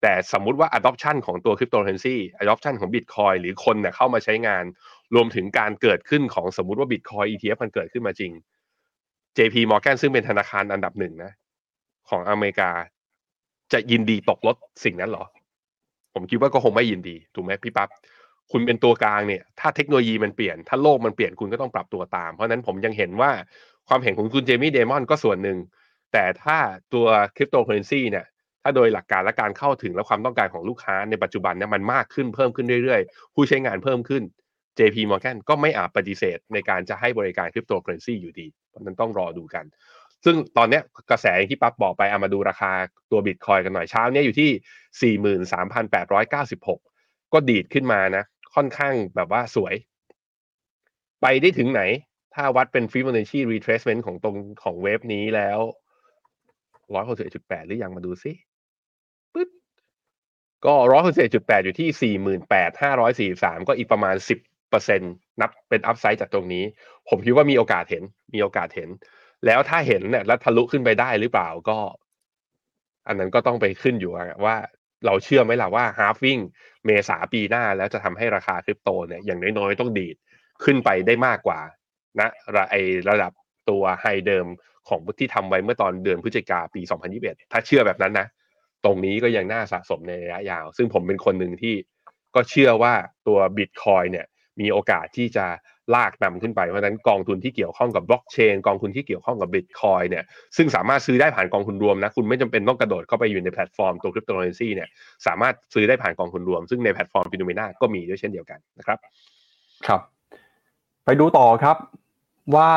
[0.02, 4.64] แต่สมมุติว่า adoption ของตัว cryptocurrency adoption ของ Bitcoin หรือคนเนี่ยเข้ามาใช้งาน
[5.16, 8.32] รวมถึงการเกิดขึ้นของสมมุติว่า Bitcoin ETF มันเกิดขึ้นมาจริง
[9.38, 11.32] JP Morgan ซึ่งเป็นธนาคารอันดับหนึ่งนะ
[12.10, 12.72] ของอเมริกา
[13.74, 15.26] จะยินดีตกรถสิ่งนั้นหรอ
[16.14, 17.90] ผมคิดว่าก็คงไม่ยินดี ถูกไหมพี่ปับ๊บ
[18.52, 23.32] คุณเป็นตัวกลางเนี่ย ถ้าเทคโนโลยีมันเปลี่ยน ถ้าโลกมันเปลี่ยนคุณก็ต้องปรับตัวตาม เพราะนั้นผมยังเห็นว่า
[23.88, 25.58] ความเห็นของคุณเจมี่ไดมอนด์ก็ส่วนหนึ่ง
[26.14, 26.58] แต่ถ้า
[26.94, 28.26] ตัวคริปโตเคอเรนซีเนี่ย
[28.64, 34.24] ถ้าโดยหลักการและการเข้าถึงและความต้องการของลูกค้าในปัจจุบันเนี่ยมันมากขึ้นเพิ่มขึ้นเรื่อยๆ ผู้ใช้งานเพิ่มขึ้น
[34.80, 39.66] JP Morgan ก็ไม่อาจปฏิเสธในการจะให้บริการคริปโตเคอเรนซีอยู่ดีเพราะนั้นต้องรอดูกัน
[40.26, 40.80] ซึ่งตอนนี้
[41.12, 42.72] กระแสที่ปั๊บบอกไปเอามาดูราคา
[43.12, 45.12] ตัวบิตคอยกันหน่อยเช้านี้อยู่ที่
[46.04, 48.24] 43,896 ก็ดีดขึ้นมานะ
[48.56, 49.76] ค่อนข้างแบบว่าสวย
[51.22, 51.82] ไปได้ถึงไหน
[52.36, 55.60] ถ้าวัดเป็น Fibonacci retracement ของตรงของเวฟนี้แล้ว
[56.92, 58.32] 161.8 หรือยังมาดูซิ
[59.34, 59.50] ปึ๊บ
[60.66, 60.76] ก็
[61.20, 62.16] 161.8อยู่ที่
[63.38, 64.16] 48,543ก็อีกประมาณ
[64.60, 64.98] 10%
[65.42, 66.64] นับเป็น upside จากตรงนี้
[67.10, 68.04] ผมคิดว่ามีโอกาสเห็น
[68.34, 68.90] มีโอกาสเห็น
[69.46, 71.80] แล้วถ้าเห็นเนี่ยแล้วทะลุขึ้นไปได้หรือเปล่าก็
[73.08, 74.12] อันนั้นก็ต้องไปขึ้นอยู่
[74.46, 74.56] ว่า
[75.06, 76.40] เราเชื่อไหมล่ะว่า halving
[76.86, 80.16] เมษาปีหน้าแล้วจะทำให้ราคาคริปโตเนี่ยอย่างน้อยๆต้องดีด
[80.64, 81.60] ขึ้นไปได้มากกว่า
[82.20, 82.30] นะ
[82.72, 82.76] ไอ
[83.10, 83.32] ระดับ
[83.70, 84.46] ตัว high เดิม
[84.90, 86.82] ของที่ทำไว้เมื่อตอนเดือนพฤศจิกาปี
[87.18, 88.28] 2021 ถ้าเชื่อแบบนั้นนะ
[88.86, 91.76] ตรงนี้ก็ยังน่าสะสมในระยะยาว ซึ่งผมเป็นคนหนึ่งที่
[92.36, 92.94] ก็เชื่อว่า
[93.28, 94.26] ตัวบิตคอยน์เนี่ย
[94.62, 95.46] มีโอกาสที่จะ
[95.96, 100.24] ลากนำขึ้นไปเพราะนั้นกองทุนที่เกี่ยวข้องกับบล็อกเชนกองทุนที่เกี่ยวข้องกับบิตคอยน์เนี่ย
[100.58, 104.90] ซึ่งสามารถซื้อได้ผ่านกองทุนรวมนะคุณไม่จำเป็นต้องกระโดดเข้าไปอยู่ในแพลตฟอร์มตัวคริปโตเคอเรนซีเนี่ย
[105.28, 108.98] สามารถซื้อได้ผ่านกองทุนรวม ซึ่งในแพลตฟอร์ม FINNOMENA ก็มีด้วยเช่นเดียวกันนะครับ
[109.88, 110.02] ครับ
[111.06, 111.78] ไปดูต่อครับ
[112.56, 112.72] ว่า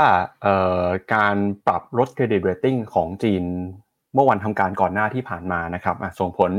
[1.14, 1.36] การ
[1.66, 3.44] ปรับลดเครดิตเรตติ้งของจีน
[4.14, 6.52] เมื่อวันทำการก่อนหน้าที่ผ่านมานะครับส่งผล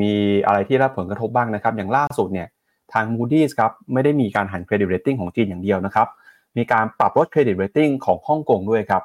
[0.00, 0.12] มี
[0.46, 2.48] อะไรที่รับผลกระทบบ้างนะครับ อย่างล่าสุดเนี่ย
[2.92, 6.08] ทาง Moody's ครับไม่ได้มีการหั่นเครดิตเรตติ้งของจีนอย่างเดียวนะครับ
[6.56, 9.02] มีการปรับลดเครดิตเรตติ้งของฮ่องกงด้วยครับ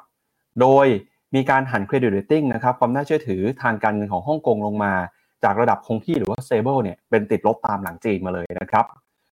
[0.60, 0.86] โดย
[1.34, 4.92] มีการหั่นเครดิตเรตติ้งนะครับความน่าเชื่อถือทางการเงินของฮ่องกงลงมา
[5.44, 8.84] จากระดับคงที่หรือว่า stable เนี่ยเป็นติดลบตามหลังจีนมาเลยนะครับ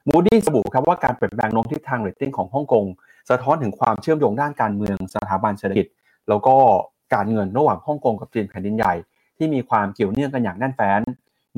[0.09, 2.85] Moody's ระบุครับว่าการเปลี่ยนแปลงโน้มทิศทางเรตติ้งของฮ่องกง
[3.31, 5.87] สะท้อนถึงความเชื่อมโยงด้านการเมืองสถาบันเศรษฐกิจ
[6.29, 6.57] แล้วก็
[7.15, 8.95] การเงินระหว่างฮ่องกงกับจีนแผ่นดินใหญ่
[9.37, 11.01] ที่มีความเกี่ยวเนื่องกันอย่างแน่นแฟ้น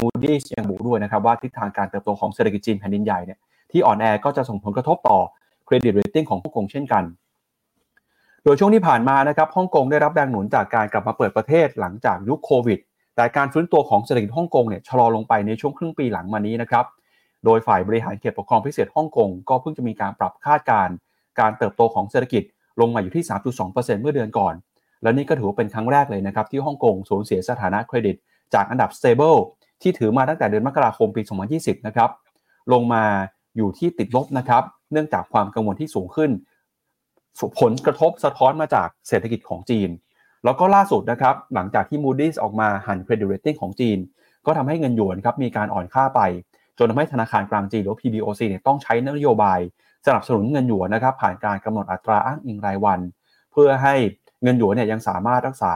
[0.01, 3.39] Moody's ยังบอกด้วยนะครับว่าทิศทางการเติบโตของเศรษฐกิจจีนแผ่นดินใหญ่เนี่ย
[3.71, 5.19] ที่อ่อนแอก็จะส่งผลกระทบต่อ
[5.67, 7.05] เครดิตเรตติ้งของฮ่องกงเช่นกัน
[8.45, 12.79] โดยช่วงที่ผ่านมานะครับฮ่องกงได้รับแรงหนุนจากการกลับมาเปิดประเทศหลังจากยุคโควิด
[13.17, 16.85] แต่การฟื้นตัวของเศรษฐกิจฮ่องกงเนี่ยชะลอลงไปในช่วงครึ่งปีหลังมานี้นะครับ
[17.45, 20.95] โดยฝ่ายบริหารเขตปกครองพิเศษฮ่องกงก็เพิ่งจะมีการปรับคาดการณ์
[21.41, 22.43] การเติบโตของเศรษฐกิจ
[22.81, 23.25] ลงมาอยู่ที่
[23.63, 24.55] 3.2%เมื่อเดือนก่อน
[25.05, 28.17] และนี่ก็ถือว่าเป็นครั้งแรกเลยนะครับที่ฮ่องกงสูญเสียสถานะเครดิต
[28.55, 29.39] จากอันดับ stable
[29.83, 31.23] ที่ถือมาตั้งแต่เดือนมกราคมปี
[31.55, 32.11] 2020 นะครับ
[32.73, 33.05] ลงมา
[33.57, 36.31] อยู่ที่ติดลบนะครับ เนื่องจากความกังวลที่สูงขึ้น
[37.61, 39.89] ผลกระทบสะท้อนมาจากเศรษฐกิจของจีน
[40.45, 43.99] แล้วก็ล่าสุดนะครับ หลังจากที่ Moody's ออกมาหั่นเครดิตเรตติ้งของจีน
[44.47, 46.21] ก็ทำให้เงินหยวนครับมีการอ่อนค่าไป
[46.79, 49.61] จนทำให้ธนาคารกลางจีนหรือ PBOC เนี่ยต้องใช้นโยบาย
[50.07, 53.01] สนับสนุนเงินหยวนนะครับผ่านการกำหนดอัตราอ้างอิงรายวัน
[53.53, 53.95] เพื่อให้
[54.45, 55.75] เงินหยวนเนี่ยยังสามารถรักษา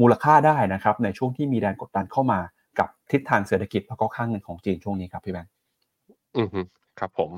[0.00, 2.40] มูลค่าได้นะครับในช่วงที่มีแรงกดดันเข้ามา
[2.78, 5.50] กับทิศทางเศรษฐกิจแล้วก็ค่างเงินของจีนช่วงนี้ครับพี่แบงค์
[6.36, 6.48] อือ
[6.98, 7.30] ครับผม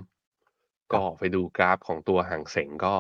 [0.93, 2.95] ก็ไปดูกราฟของตัวห่างเสงก็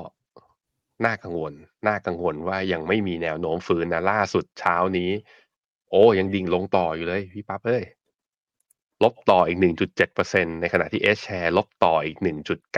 [1.05, 1.53] น่ากังวล
[1.87, 5.11] น่ากังวลว่ายังไม่มีแนวโน้มฟื้นนะล่าสุดเช้านี้
[5.91, 7.85] โอ้ยังดิ่งลงต่ออยู่เลยพี่ปั๊บเอ้ย
[9.05, 9.59] ลบต่ออีก
[10.05, 12.19] 1.7%ในขณะที่ S share ลบต่ออีก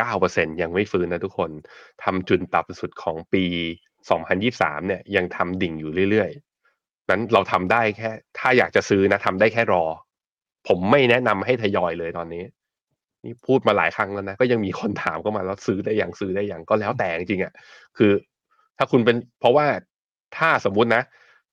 [0.01, 1.51] 1.9%ยังไม่ฟื้นนะทุกคน
[2.05, 3.45] ทำจุดต่ำสุดของปี
[4.09, 9.85] 2023 เนี่ยยังทำดิ่งอยู่เรื่อยๆ นั้นเราทำได้แค่ ถ้าอยากจะซื้อนะทำได้แค่รอ
[10.69, 12.43] ผมไม่แนะนำให้ทยอยเลยตอนนี้
[13.25, 17.53] นี่พูดมาหลายครั้งแล้วนะ ก็ยังมีคนถามเข้ามาแล้วซื้อได้อย่างซื้อได้อย่างก็แล้วแต่จริงๆอะ
[17.99, 18.13] คือ
[18.79, 19.67] ถ้าคุณเป็นเพราะว่า
[20.37, 21.03] ถ้าสมมุตินะ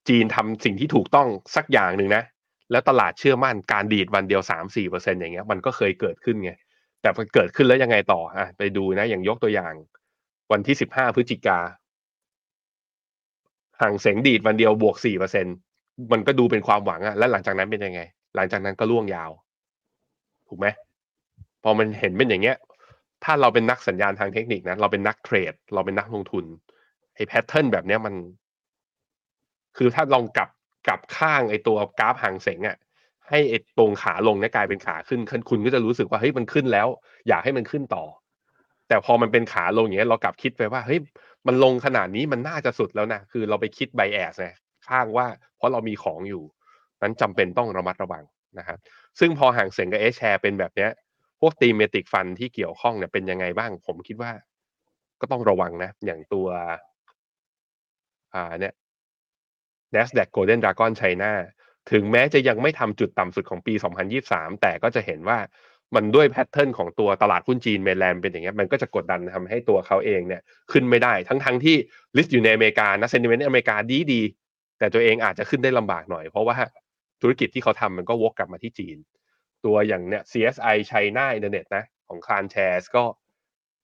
[0.10, 2.24] จีนทำสิ่งที่ถูกต้องสักอย่างหนึ่งนะ
[2.72, 6.51] แล้วตลาดเชื่อมั่นการดีดวันเดียวสามสี่เปอร์เซ็นอย่างเงี้ย มันก็เคยเกิดขึ้นไง
[7.01, 9.74] แต่พอเกิดขึ้นแล้วยังไงต่ออะไปดูนะ อย่างยกตัวอย่าง
[10.51, 11.60] วันที่สิบห้าพฤศจิกา
[13.84, 15.46] ห่างเสงดีดวันเดียวบวกสี่เปอร์เซ็น
[16.12, 18.02] มันก็ดูเป็นความหวังอะแล้วหลังจากนั้นเป็นยังไง
[18.36, 19.32] หลังจากนั้นก็ล่วงยาว
[20.48, 20.68] ถูกไหม
[21.64, 22.58] พอมันเห็นเป็นอย่างเงี้ย
[23.24, 26.46] ถ้าเราเป็นนักสัญญาณทางเทคนิคนะเราเป็นนักเทรด เราเป็นนักลงทุน
[27.16, 28.14] ไอ้แพทเทิร์นแบบเนี้ยมัน
[29.78, 30.50] คือถ้าลองกลับ
[30.88, 32.78] กลับข้างไอ้ตัวกราฟห่างเสงอะ
[33.30, 35.20] ให้ไอ้ตรงขาลงเนี่ยกลายเป็นขาขึ้น
[35.50, 36.88] คุณก็จะรู้สึกว่าเฮ้ยมันขึ้นแล้ว
[37.28, 38.04] อยากให้มันขึ้นต่อ
[38.88, 41.00] แต่พอมันเป็นขาลงอย่างเงี้ยเรากลับคิดไปว่าเฮ้ย
[41.48, 44.50] มันลงขนาดนี้มันน่าจะสุดแล้วนะคือเราไปคิดไบแอสไง
[44.88, 45.28] ข้างว่า
[45.58, 46.44] เพราะเรามีของอยู่
[47.02, 48.24] นั้นจำเป็นต้องระมัดระวัง
[48.60, 48.78] นะครับ
[49.20, 50.91] ซึ่งพอฮั่งเส็งกับ H-Share เป็นแบบเนี้ย
[51.39, 54.32] พวก thematic fund ที่เกี่ยวข้องเนี่ยเป็นยังไงบ้าง ผมคิดว่า
[55.22, 56.48] ก็ต้องระวังนะ อย่างตัว
[58.34, 58.74] อ่าเนี่ย
[59.96, 61.32] NASDAQ Golden Dragon China
[61.91, 63.74] ถึงแม้จะยังไม่ทำจุดต่ำสุดของปี
[64.18, 65.38] 2023 แต่ก็จะเห็นว่า
[65.96, 71.76] มันด้วย pattern ของตัวตลาดหุ้นจีน mainland เป็นอย่างเงี้ยมันก็จะกดดันทำให้ตัวเขาเองเนี่ยขึ้นไม่ได้ทั้งทั้งที่
[72.18, 74.22] list อยู่ในอเมริกานะ sentiment อเมริกาดีดี
[74.80, 76.56] แต่ตัวเองอาจจะขึ้นได้ลำบากหน่อย เพราะว่า
[77.22, 78.98] ธุรกิจที่เขาทำมันก็วกกลับมาที่จีน
[79.66, 83.04] ตัวอย่างเนี่ย CSI China Internet นะของคารแชร์ก็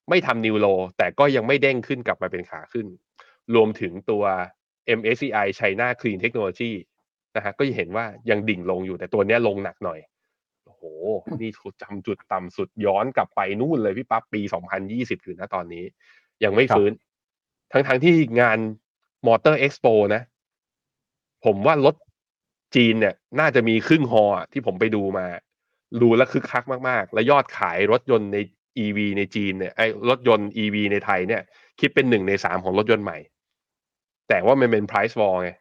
[0.09, 2.87] ไม่ทำนิวโลแต่ก็ยังไม่เด้งขึ้นกลับมาเป็นขาขึ้น
[3.55, 4.23] รวมถึงตัว
[4.99, 6.71] MSCI China Clean Technology
[7.35, 9.99] นะฮะก็จะเห็นว่ายังดิ่งลงอยู่แต่ตัวนี้ลงหนักหน่อย
[10.79, 10.97] โอ้โห
[11.41, 11.51] นี่
[11.81, 14.41] จำจุดต่ำสุดย้อนกลับไปนู่นเลยพี่ปั๊บปี
[14.83, 15.83] 2020ถึงนะตอนนี้
[16.43, 16.91] ยังไม่ฟื้น
[17.71, 18.59] ทั้งๆทที่งาน
[19.27, 20.21] มอเตอร์เอ็กซ์โปนะ
[21.45, 21.95] ผมว่ารถ
[22.75, 25.25] จีนเนี่ย น่าจะมีครึ่งฮอที่ผมไปดูมา
[26.01, 28.37] ดูแล้วคึกคักมากๆ และยอดขายรถยนต์ใน
[28.83, 31.41] EV ในจีนเนี่ยไอ้รถยนต์ EV ในไทยเนี่ย
[31.79, 33.17] คิดเป็นหนึ่งในสามของรถยนต์ใหม่
[34.29, 35.51] แต่ว่ามันเป็น price war ไง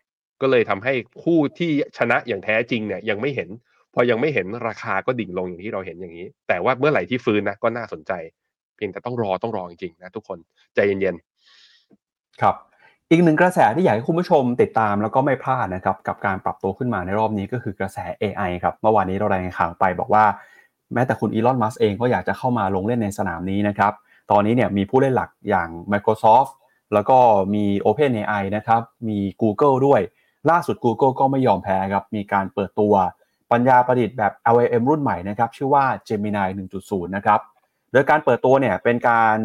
[0.41, 8.13] ก็เลยทำให้คู่ที่ชนะอย่างแท้จริงเนี่ย ยังไม่เห็นพ อยังไม่เห็นราคาก็ดิ่งลงอย่างที่เราเห็นอย่างนี้ แต่ว่าเมื่อไหร่ที่ฟื้นนะก็น่าสนใจ
[8.77, 10.39] เพียงแต่ต้องรอต้องรอจริงๆนะทุกคน
[10.75, 12.55] ใจเย็นๆครับ
[13.11, 20.25] อีกหนึ่งกระแสที่อยากให้คุณผู้ชมติดตามแล้วก็ไม่พลาดนะครับกับการปรับตัวขึ้นมาในรอบนี้ก็คือกระแส AI ครับเมื่อวานนี้เรารายงานข่าวไปบอกว่า
[20.95, 23.93] แม้แต่คุณอีลอนมัสเองก็อยากจะเข้ามาลงเล่นในสนามนี้นะครับ
[24.31, 26.53] ตอนนี้เนี่ยมีผู้เล่นหลักอย่าง Microsoft
[26.95, 27.19] แล้วก็
[27.55, 30.01] มี OpenAI นะครับมี Google ด้วย
[30.51, 32.95] ล่าสุด Google ก็ไม่ยอมแพ้ครับมีการเปิดตัว
[33.53, 37.41] ปัญญาประดิษฐ์แบบ LLM รุ่นใหม่นะครับชื่อว่า Gemini 1.0 นะครับ
[37.93, 39.37] โดยการเปิดตัวเนี่ยเป็นการ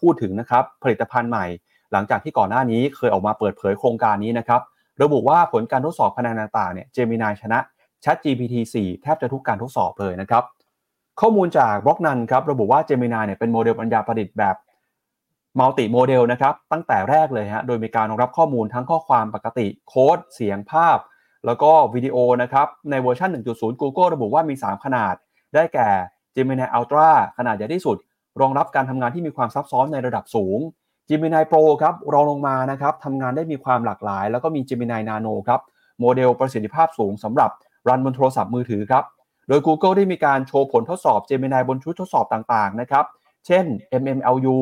[0.00, 1.46] พูดถึงนะครับผลิตภัณฑ์ใหม่
[1.92, 4.60] หลังจากที่ก่อนหน้านี้เคยออกมาเปิดเผยโครงการนี้นะครับ
[5.02, 7.58] ระบุว่าผลการทดสอบคะแนนต่างๆเนี่ย Gemini ชนะ
[8.04, 10.42] ChatGPT 4 แทบจะทุกการทดสอบเลยนะครับ
[11.20, 14.56] ข้อมูลจากบล็อกนะครับระบุว่า Gemini เนี่ยเป็นโมเดลปัญญาประดิษฐ์แบบ
[15.58, 20.98] multimodal นะครับตั้งแต่แรกเลยฮะโดยมีการรองรับข้อมูลทั้งข้อความปกติ โค้ด เสียงภาพ
[21.46, 25.14] แล้วก็วิดีโอนะครับในเวอร์ชัน1.0 Google ระบุว่ามี 3 ขนาด
[25.54, 25.88] ได้แก่
[26.34, 27.96] Gemini Ultra ขนาดใหญ่ที่สุด
[28.40, 30.58] รองรับการทำงานที่มีความซับซ้อนในระดับสูง
[31.08, 35.60] Gemini Pro ครับรองลงมานะครับทำงานได้มีความหลากหลาย แล้วก็มี Gemini Nano ครับ
[36.00, 37.50] โมเดลประสิทธิภาพสูงสำหรับ
[37.88, 39.04] รันบนโทรศัพท์มือถือครับ
[39.48, 43.04] โดย Google ได้มีการโชว์ผลทดสอบ Gemini บนชุดทดสอบต่างๆนะครับ
[43.46, 43.64] เช่น
[44.02, 44.58] MMLU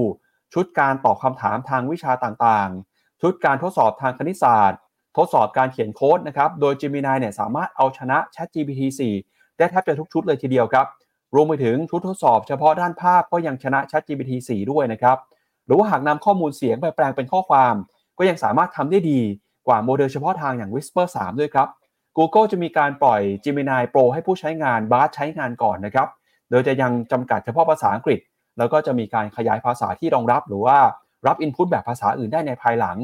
[0.54, 4.78] ชุดการตอบคำถามทางวิชาต่างๆ ชุดการทดสอบทางคณิตศาสตร์
[5.24, 8.82] ดสอบการเขียนโค้ดนะครับ โดย Gemini เนี่ยสามารถเอาชนะ ChatGPT
[9.22, 10.86] 4 ได้แทบจะทุกชุดเลยทีเดียวครับ
[11.34, 15.18] รวมไปถึงชุดทดสอบเฉพาะด้านภาพก็ยังชนะ ChatGPT 4 ด้วยนะครับ
[15.66, 17.74] หรือว่าหากนำข้อมูลเสียงไปแปลงเป็นข้อความ
[18.18, 19.20] ก็ยังสามารถทำได้ดี
[19.66, 21.68] กว่าโมเดลเฉพาะทางอย่าง Whisper 3 ด้วยครับ
[22.16, 26.08] Google จะมีการปล่อย Gemini Pro ให้ผู้ใช้งานบาร์ใช้งานก่อนนะครับ
[26.50, 28.20] โดยจะยังจำกัดเฉพาะภาษาอังกฤษ
[28.58, 30.78] แล้วก็จะมีการขยายภาษาที่รองรับ หรือว่า
[31.26, 32.96] รับ Input แบบภาษาอื่นได้ในภายหลัง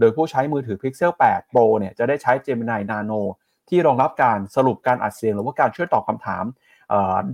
[0.00, 3.20] โดยผู้ใช้มือถือ Pixel 8 Pro เนี่ยจะได้ใช้ Gemini Nano
[3.68, 6.44] ที่รองรับการสรุปการอัดเสียง หรือว่าการช่วยตอบคำถาม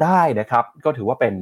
[0.02, 1.34] ได้นะครับ ก็ถือว่าเป็น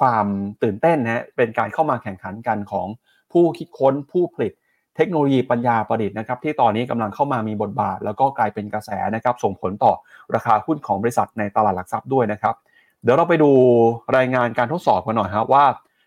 [0.00, 0.26] ความ
[0.62, 2.86] ตื่นเต้นนะเป็นการเข้ามาแข่งขันกันของ
[3.32, 4.52] ผู้คิดค้นผู้ผลิต
[4.96, 9.92] เทคโนโลยีปัญญาประดิษฐ์นะครับที่ตอนนี้กำลังเข้ามามีบทบาท แล้วก็กลายเป็นกระแสนะครับส่งผลต่อ
[10.34, 12.54] ราคาหุ้นของบริษัทในตลาดหลักทรัพย์ด้วยนะครับ
[13.02, 13.50] เดี๋ยวเราไปดู
[14.16, 15.64] รายงานการทดสอบกันหน่อยครับว่า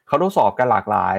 [0.08, 1.18] เขาทดสอบกันหลากหลาย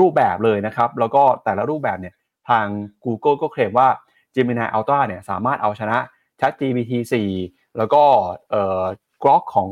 [0.00, 2.14] รูปแบบเลยนะครับ แล้วก็แต่ละรูปแบบเนี่ย
[2.48, 2.66] ทาง
[3.04, 3.88] Google ก็เคลมว่า
[4.34, 5.98] Gemini Ultra เนี่ยสามารถเอาชนะ
[6.40, 6.92] ChatGPT
[7.34, 8.02] 4 แล้วก็
[8.50, 8.82] เอ่อ
[9.22, 9.68] Grok ของ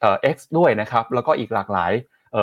[0.00, 1.92] เอ่อ X ด้วยนะครับ แล้วก็อีกหลากหลาย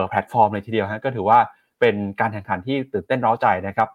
[0.10, 1.40] แพลตฟอร์มเลยทีเดียวฮะก็ถือว่า
[1.80, 3.90] เป็นการแข่งขันที่ตื่นเต้นร้าใจนะครับ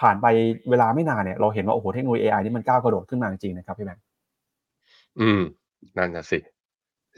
[0.00, 0.26] ผ่านไป
[0.70, 4.04] เวลาไม่นานเนี่ยเราเห็นว่า โอ้โหเทคโนโลยี AI นี่มันก้าวกระโดดขึ้นมาจริงๆนะครับพี่แบงค์
[5.20, 5.42] อืม
[5.98, 6.38] นั่นน่ะสิ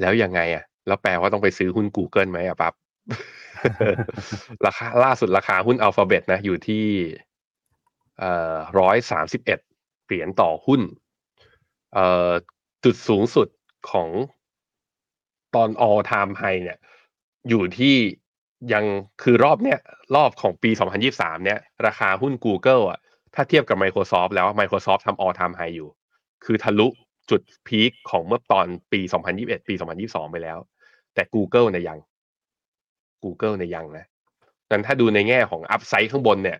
[0.00, 2.74] แล้วยังไงอะ แล้วแปลว่าต้องไปซื้อหุ้น Google ไหมอะปั๊บ
[4.66, 6.84] ราคาล่าสุดราคาหุ้นอัลฟาเบตนะ อยู่ที่
[8.78, 9.58] ร้อยสามสิบเอ็ด
[10.06, 10.80] เหรียญต่อหุ้น
[12.84, 13.48] จุดสูงสุด
[13.90, 14.08] ของ
[15.54, 16.78] ตอน all time high เนี่ย
[17.48, 17.96] อยู่ที่
[18.72, 18.84] ยัง
[19.22, 19.78] คือรอบเนี้ย
[20.16, 20.70] รอบของปี
[21.08, 22.98] 2023 เนี่ย ราคาหุ้น Google อะ
[23.34, 25.88] ถ้าเทียบกับ Microsoft แล้ว Microsoft ทำ all time high อยู่
[26.44, 26.88] คือทะลุ
[27.30, 29.00] จุดพีคของเมื่อตอนปี
[29.34, 30.58] 2021 ปี 2022 ไปแล้ว
[31.14, 31.98] แต่ Google เนี่ยยัง
[33.24, 34.06] Google เนี่ยยังนะ
[34.70, 36.58] นั้นถ้าดูในแง่ของอัพไซด์ข้างบนเนี่ย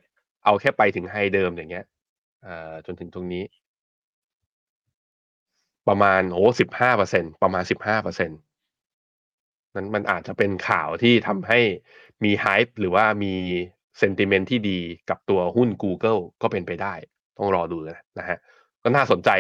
[0.49, 1.85] เอาแค่ไปถึงไฮเดิมอย่างเงี้ย
[2.47, 3.45] อ่าจนถึงตรงนี้
[5.89, 8.31] ประมาณโอ้สิบห้าเปอร์เซ็นประมาณสิบห้าเปอร์เซ็น
[9.77, 11.61] นั้นมันอาจจะเป็นข่าวที่ทำให้
[12.25, 13.35] มีไฮป์หรือว่ามี
[13.99, 14.79] เซนติเมนต์ที่ดี
[15.11, 16.95] กับตัวหุ้น Google ก็เป็นไปได้
[17.39, 17.79] ต้องรอดู
[18.19, 18.39] นะฮะ
[18.83, 19.31] ก็น่าสนใจ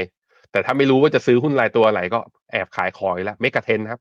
[0.53, 2.21] แต่ถ้าไม่รู้ว่าจะซื้อหุ้นรายตัวอะไรก็
[2.53, 4.01] แอบขายคอยแล้วเมกระเทนครับ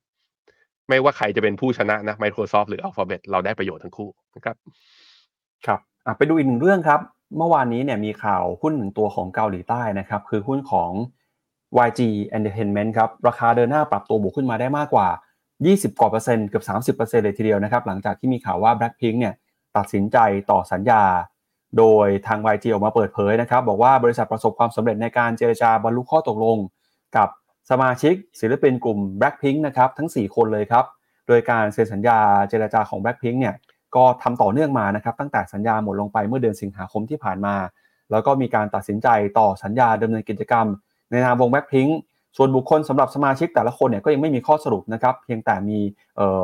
[0.89, 4.55] ไม่ว่าใครจะเป็นผู้ชนะนะ Microsoft หรือ Alphabet เราได้ประโยชน์ทั้งคู่นะครับ
[5.65, 5.79] ครับ
[6.17, 6.99] ไปดูอีกหนึ่งเรื่องครับ
[7.37, 10.91] เมื่อวานนี้เนี่ยมีข่าวหุ้นหนึ่งตัวของเกาหลีใต้นะครับ คือหุ้นของ
[11.87, 12.01] YG
[12.37, 15.07] Entertainment ครับ ราคาเดินหน้าปรับตัวบวกขึ้นมาได้มากกว่า
[15.53, 19.33] 20 กว่าเปอร์เซ็นต์เกือบ30เปอร์เซ็นต์เลยทีเดียวนะครับ หลังจากที่มีข่าวว่า Blackpink เนี่ย
[19.77, 20.17] ตัดสินใจ
[20.51, 21.03] ต่อสัญญา
[21.77, 26.57] โดยทาง YG ออกมาเปิดเผยนะครับ บอกว่าบริษัทประสบความสำเร็จในการเจรจาบรรลุข้อตกลง
[27.17, 27.29] กับ
[27.69, 30.85] สมาชิกศิลปินกลุ่ม Blackpink นะครับทั้ง 4 คนเลยครับ
[31.27, 33.55] โดยการเซ็นสัญญาเจรจาของ Blackpink เนี่ย
[33.97, 37.55] ก็ทำต่อเนื่องมานะครับตั้งแต่สัญญาหมดลงไปเมื่อเดือนสิงหาคมที่ผ่านมา
[38.11, 40.65] แล้วก็มีการตัดสินใจต่อสัญญาดำเนินกิจกรรม
[41.11, 41.91] ในนามวง Blackpink
[42.37, 45.79] ส่วนบุคคลสำหรับสมาชิกแต่ละคนเนี่ยก็ยังไม่มีข้อสรุปนะครับเพียงแต่มี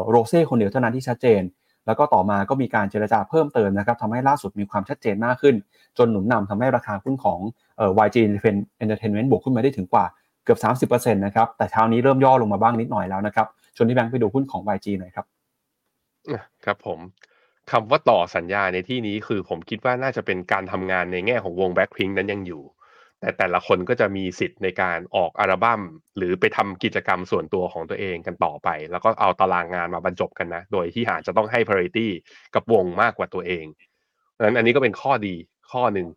[0.09, 1.41] โรเซ่คนเดียวเท่านั้นที่ชัดเจน
[1.85, 5.55] แล้วก็ต่อมาก็มีการเจรจาเพิ่มเติมนะครับทำให้ล่าสุดมีความชัดเจนมากขึ้น
[5.97, 7.39] จนหนุนนำทำให้ราคาหุ้นของ
[8.05, 8.17] YG
[8.83, 10.05] Entertainment บวกขึ้นมาได้ถึงกว่า
[10.45, 15.25] เกือบ 30%นะครับแต่เช้านี้เริ่มย่อลงมาบ้างนิดหน่อยแล้วนะครับชวนที่แบงค์ไปดูหุ้นของ YG หน่อยครับ
[16.65, 16.99] ครับผม
[17.71, 22.63] คำว่าต่อสัญญาในที่นี้คือผมคิดว่าน่าจะเป็นการทำงานในแง่ของวง Blackpink นั้นยังอยู่
[23.19, 25.81] แต่แต่ละคนก็จะมีสิทธิ์ในการออกอัลบั้ม
[26.17, 32.07] หรือไปทำกิจกรรมส่วนตัวของตัวเองกันต่อไป แล้วก็เอาตารางงานมาบรรจบกันนะ โดยที่อาจจะต้องให้ priority
[32.55, 33.65] กับวงมากกว่าตัวเอง
[34.31, 35.35] เพราะนั้นอันนี้ก็เป็นข้อดี
[35.71, 36.07] ข้อหนึ่ง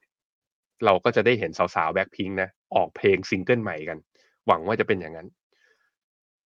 [0.84, 3.98] เราก็จะได้เห็นสาวๆ Blackpink นะออกเพลงซิงเกิลใหม่กัน
[4.46, 5.28] หวังว่าจะเป็นอย่างนั้น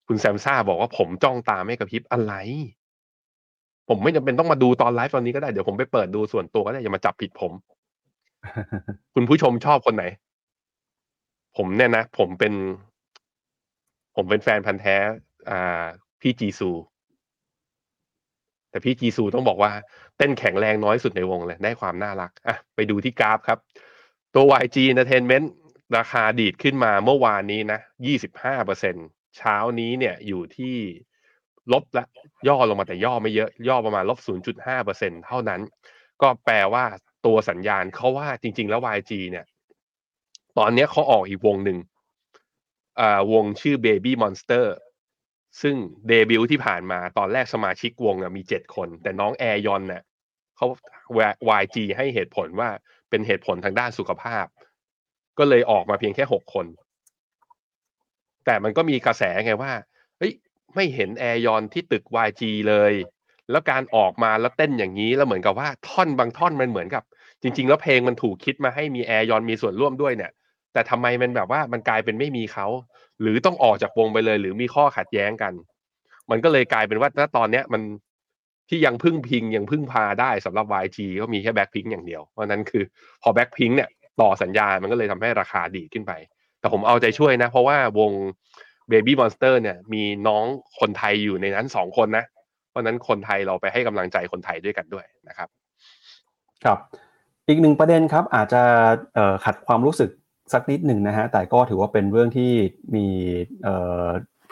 [0.06, 2.34] คุณแซมซ่าบอกว่าผมจ้องตาไม่กระพริบอะไร
[3.88, 7.52] ผมไม่จำเป็นต้องมาดูตอนไลฟ์ตอนนี้ก็ได้ เดี๋ยวผมไปเปิดดูส่วนตัวก็ได้อย่ามาจับผิดผม
[9.14, 10.04] คุณผู้ชมชอบคนไหน
[11.56, 12.54] ผมเนี่ยนะ ผมเป็น
[14.16, 14.96] ผมเป็นแฟนพันธ์แท้
[15.50, 15.84] อ่า
[16.20, 16.70] พี่จีซู
[18.70, 19.70] แต่พี่จีซูต้องบอกว่า
[20.16, 23.58] เต้นแข็งแรงน้อยสุดในวงเลย ได้ความน่ารัก อะ ไปดูที่กราฟครับ
[24.34, 25.46] ตัว YG Entertainment
[25.96, 27.80] ราคาดีดขึ้นมาเมื่อวานนี้นะ
[28.22, 28.94] 25เปอร์เซ็น
[29.36, 30.76] เช้านี้เนี่ยอยู่ที่
[31.72, 32.06] ลบละ
[32.48, 34.18] ย่อลงมาแต่ย่อไม่เยอะ ย่อประมาณลบ
[34.52, 35.60] 0.5เปอร์เซ็นเท่านั้น
[36.22, 36.84] ก็แปลว่า
[37.26, 39.46] ตัวสัญญาณเขาว่าจริง ๆ แล้ว YG เนี่ย
[40.58, 41.78] ตอนนี้เขาออกอีกวงหนึ่ง
[43.00, 44.66] อ่าวงชื่อ Baby Monster
[45.62, 45.76] ซึ่ง
[46.08, 50.02] เดบิวที่ผ่านมาตอนแรกสมาชิกวงมีเจ็ดคน แต่น้องแอร์ยอนเนี่ย
[50.56, 50.66] เขา
[51.62, 52.70] YG ให้เหตุผลว่า
[53.10, 54.46] เป็นเหตุผลทางด้านสุขภาพ
[55.38, 56.66] ก็เลยออกมาเพียงแค่หกคน
[58.44, 59.72] แต่มันก็มีกระแสไงว่า
[60.76, 62.92] ไม่เห็นแอร์ยอนที่ตึก YG เลย
[63.50, 67.02] แล้วการออกมาแล้วเต้นอย่างนี้แล้วเหมือนกับว่าท่อนบางท่อนมันเหมือนกับ
[67.42, 70.32] จริง ๆ แล้วเพลงมันถูกคิดมาให้มีแอร์ยอนมีส่วนร่วมด้วยเนี่ย
[70.72, 72.66] แต่ทำไมมันแบบว่ามันกลายเป็นไม่มีเขา
[73.20, 75.52] หรือต้องออกจากวงไปเลย หรือมีข้อขัดแย้งกัน
[76.30, 77.82] มันก็เลยกลายเป็นว่าณตอนเนี้ยมัน
[78.68, 82.84] ที่ยังพึ่งพิงยังพึ่งพาได้สำหรับ YG ก็มีแค่แบ็คพิงอย่างเดียว เพราะนั้นคือ
[83.22, 83.88] พอแบ็คพิงเนี่ย
[84.20, 86.12] ต่อสัญญา มันก็เลยทำให้ราคาดีขึ้นไป
[86.60, 88.12] แต่ผมเอาใจช่วยนะ เพราะว่าวง
[88.90, 90.44] Baby Monster เนี่ยมีน้อง
[90.78, 92.24] คนไทยอยู่ในนั้นสองคนนะ
[92.70, 95.48] เพราะนั้นคนไทยเราไปให้กำลังใจคนไทยด้วยกันด้วยนะครับ
[96.64, 96.78] ครับ
[97.48, 98.62] อีกหนึ่งประเด็นครับอาจจะ
[99.44, 100.10] ขัดความรู้สึก
[100.52, 102.50] สักนิดหนึ่งนะฮะแต่ก็ถือว่าเป็นเรื่องที่
[102.94, 103.06] มี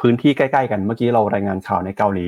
[0.01, 2.27] พื้นที่ใกล้ๆกันเมื่อกี้เรารายงานข่าวในเกาหลี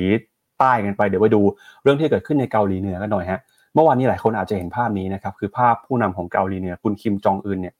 [0.59, 1.41] ใต้กันไปเดี๋ยวไปดู
[1.83, 3.39] เรื่องที่เกิดขึ้นในเกาหลีเหนือกันหน่อยฮะ
[3.73, 7.75] เมื่อวานนี้หลายคนอาจจะเห็นภาพนี้นะครับคือภาพผู้นำของเกาหลีเหนือคุณคิมจองอึนเนี่ย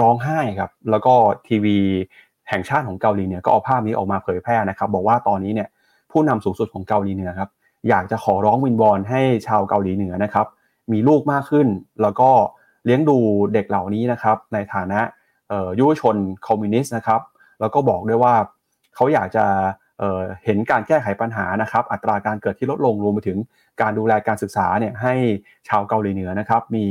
[0.00, 1.14] ร้องไห้ครับแล้วก็
[1.48, 1.78] ทีวี
[2.48, 5.68] แห่งชาติของเกาหลีเหนือก็เอาภาพนี้ออกมาเผยแพร่นะครับ บอกว่าตอนนี้เนี่ย
[6.10, 7.50] ผู้นำสูงสุดของเกาหลีเหนือครับ
[7.88, 10.46] อยากจะขอร้องวินวอนให้ชาวเกาหลีเหนือนะครับ
[10.92, 11.68] มีลูกมากขึ้น
[12.02, 12.30] แล้วก็
[12.84, 13.16] เลี้ยงดู
[13.54, 15.00] เด็กเหล่านี้นะครับ ในฐานะ
[15.78, 16.16] ยุวชน
[16.46, 17.20] คอมมิวนิสต์นะครับ
[17.60, 18.34] แล้วก็บอกด้วยว่า
[18.94, 19.44] เขาอยากจะ
[20.44, 23.38] เห็นการแก้ไขปัญหานะครับ อัตราการเกิดที่ลดลงรวมไปถึง
[23.80, 25.14] การดูแลการศึกษาเนี่ยให้
[25.68, 26.86] ชาวเกาหลีเหนือนะครับ มี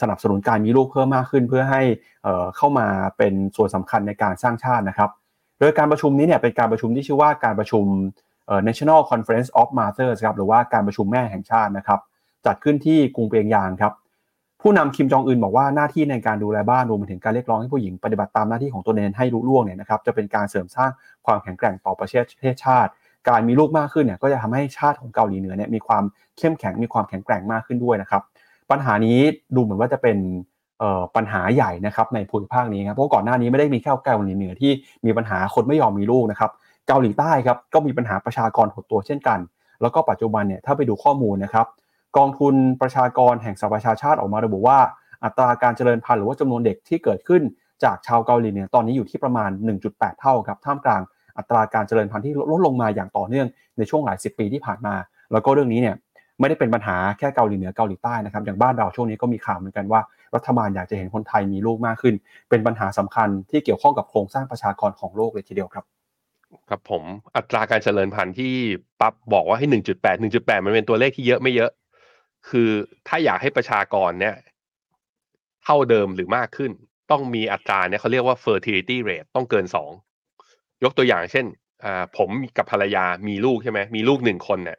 [0.00, 1.82] สนับสนุนการมีลูกเพิ่มมากขึ้น เพื่อให้
[2.56, 2.86] เข้ามา
[3.18, 5.10] เป็นส่วนสำคัญในการสร้างชาตินะครับ
[5.60, 7.84] โดยการประชุมนี้เนี่ยเป็นการประชุมที่ชื่อว่าการประชุม
[8.68, 12.00] National Conference of Mothers ครับหรือว่าการประชุมแม่แห่งชาตินะครับ
[12.46, 13.92] จัดขึ้นที่กรุงเปียงยางครับ
[14.62, 20.90] ผู้นำคิมจองอึนบอกว่าหน้าที่ในการดูแลบ้านรวมไปถึงการเรียกร้องให้ผู้หญิงปฏิบัติตามหน้าที่ของตัวเองให้รู้ล่วงเนี่ยนะครับจะเป็นการเสริมสร้าง
[21.26, 22.08] ความแข็งแกร่งต่อประ
[22.40, 22.90] เทศชาติ
[23.28, 26.04] การมีลูกมากขึ้นเนี่ยก็จะทำให้ชาติของเกาหลีเหนือเนี่ยมีความ
[26.38, 28.22] เข้มแข็งมีความแข็งแกร่งมากขึ้นด้วยนะครับ
[28.70, 29.18] ปัญหานี้
[29.54, 30.18] ดูเหมือนว่าจะเป็น
[31.16, 34.72] ปัญหาใหญ่นะครับในภูมิภาคนี้ครับเพราะก่อนหน้านี้ไม่ได้มีแค่เกาหลีเหนือที่
[35.06, 36.50] มีปัญหาคนไม่ยอมมีลูกนะครับ
[36.88, 39.38] เกาหลีใต้ครับก็มีปัญหาประชากรหดตัวเช่นกัน
[39.82, 41.66] แล้วก็ปัจจุบันเนี่ยถ้าไปดูข้อมูลนะครับ
[42.16, 44.78] กองทุนประชากรแห่งสหประชาชาติออกมาระบุว่า
[45.24, 47.42] อัตราการเจริญพันธุ์หรือว่าจำนวนเด็กที่เกิดขึ้น
[47.84, 49.50] จากชาวเกาหลีเนี่ยตอนนี้อยู่ที่ประมาณ
[49.84, 51.02] 1.8 เท่าครับท่ามกลาง
[51.38, 53.46] อัตราการเจริญพันธุ์ที่ลดลงมาอย่างต่อเนื่อง
[53.78, 54.94] ในช่วงหลายสิบปีที่ผ่านมา
[55.32, 55.96] แล้วก็เรื่องนี้เนี่ย
[56.40, 60.00] ไม่ได้เป็นปัญหาแค่เกาหลีเหนือเกาหลีใต้นะครับอย่างบ้านเราช่วงนี้ก็มีข่าวเหมือนกันว่า
[60.34, 62.14] รัฐบาลอยากจะเห็นคนไทยมีลูกมากขึ้น
[62.50, 65.84] เป็นปัญหาสำคัญที่เกี่ยวข้องกับโครงสร้างประชากรของโลกเลยทีเดียวครับ
[66.68, 67.02] ครับผม
[67.36, 68.54] อัตราการเจริญพันธุ์ที่
[69.00, 71.70] ปั๊บบอกว่าให้หนึ่งจุดแปดหนึ่งจุดแปดมันเป็นตัวเลขที่เยอะไม่เยอะ
[72.48, 72.68] คือ
[73.08, 74.34] ถ้าอยากให้ประชากรเนี่ย
[75.64, 76.72] เท่าเดิมหรือมากขึ้น
[77.10, 79.90] ต้องมีอัตราเนี่ยเขาเรียกว่า fertility rate ต้องเกินสอง
[80.84, 81.46] ยกตัวอย่างเช่น
[81.84, 84.78] อ่าผมกับภรรยามีลูกใช่ไหมมีลูกหนึ่งคนเนี่ย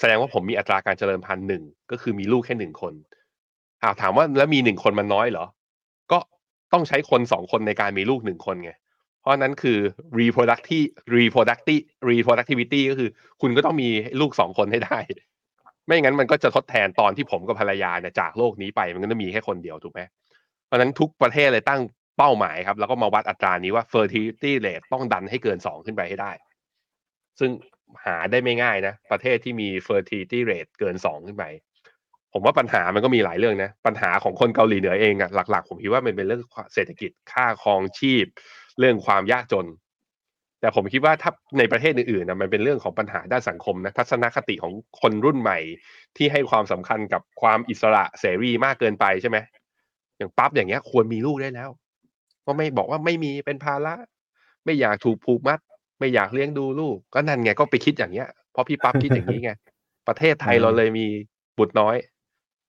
[0.00, 2.94] แสดงว่าผมมีอัตราการเจริญพันธุ์หนึ่งก็คือมีลูกแค่หนึ่งคน
[3.82, 5.46] อาถามว่าแล้วมีหนึ่งคนมันน้อยเหรอ
[6.12, 6.18] ก็
[6.72, 8.72] ต้องใช้คนสองคนในการมีลูกหนึ่งคนไง
[9.20, 9.78] เพราะนั้นคือ
[10.18, 13.88] reproductive reproductive reproductivity ก็คือ คุณก็ต้องมี
[14.20, 14.98] ลูกสองคนให้ได้
[15.86, 20.00] ไม่งั้นมันก็จะทดแทนตอนที่ผมกับภรรยาเนี่ยจากโลกนี้ไปมันก็จะมีแค่คนเดียวถูกไหม
[20.66, 21.80] เพราะนั้นทุกประเทศเลยตั้ง
[22.18, 26.32] เป้าหมายครับ แล้วก็มาวัดอัตรานี้ว่า fertility rate ต้องดันให้เกินสองขึ้นไปให้ได้
[27.40, 27.50] ซึ่ง
[28.04, 31.44] หาได้ไม่ง่ายนะ ประเทศที่มี fertility rate เกินสองขึ้นไป
[32.32, 36.42] ผมว่าปัญหามันก็มีหลายเรื่องนะ ปัญหาของคนเกาหลีเหนือเองอะหลัก ๆ ผมคิดว่ามันเป็นเรื่อง
[36.74, 38.26] เศรษฐกิจค่าครองชีพ
[38.78, 39.66] เรื่องความยากจน
[40.60, 45.58] แต่ผมคิดว่าถ้าในประเทศอื่นๆนะมันเป็นเรื่องของปัญหาด้านสังคมนะทัศนคติของคนรุ่นใหม่
[46.16, 49.38] ที่ให้ความสำคัญกับความอิสระเสรีมากเกินไปใช่ไหม
[50.16, 51.70] อย่างปั๊บอย่างเงี้ยควรมีลูกได้แล้ว
[52.46, 53.94] ก็ไม่บอกว่าไม่มีเป็นภาระ
[54.64, 55.60] ไม่อยากถูกผูกมัด
[56.04, 59.52] ไม่อยากเลี้ยงดูลูก ก็นั่นไงก็ไปคิดอย่างเงี้ยเพราะพี่ปั๊บคิดอย่างนี้ไง
[60.08, 61.06] ประเทศไทยเราเลยมี
[61.58, 61.96] บุตรน้อย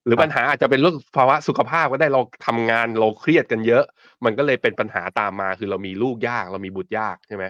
[0.06, 3.84] หรือปัญหาอาจจะเป็นเรื่องภาวะสุขภาพก็ได้เราทำงานเราเครียดกันเยอะ
[4.26, 7.44] มันก็เลยเป็นปัญหาตามมา คือเรามีลูกยากเรามีบุตรยากใช่ไหม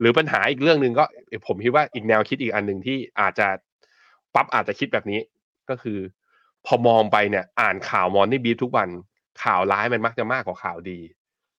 [0.00, 1.04] หรือปัญหาอีกเรื่องหนึ่งก็
[1.46, 3.48] ผมคิดว่าอีกแนวคิดอีกอันหนึ่งที่อาจจะ
[4.34, 5.20] ปั๊บอาจจะคิดแบบนี้
[5.70, 5.98] ก็คือ
[6.66, 8.88] พอมองไปเนี่ย อ่านข่าวมอนนี่บีทุกวัน
[9.42, 10.98] ข่าวร้ายมันมักจะมากกว่าข่าวดี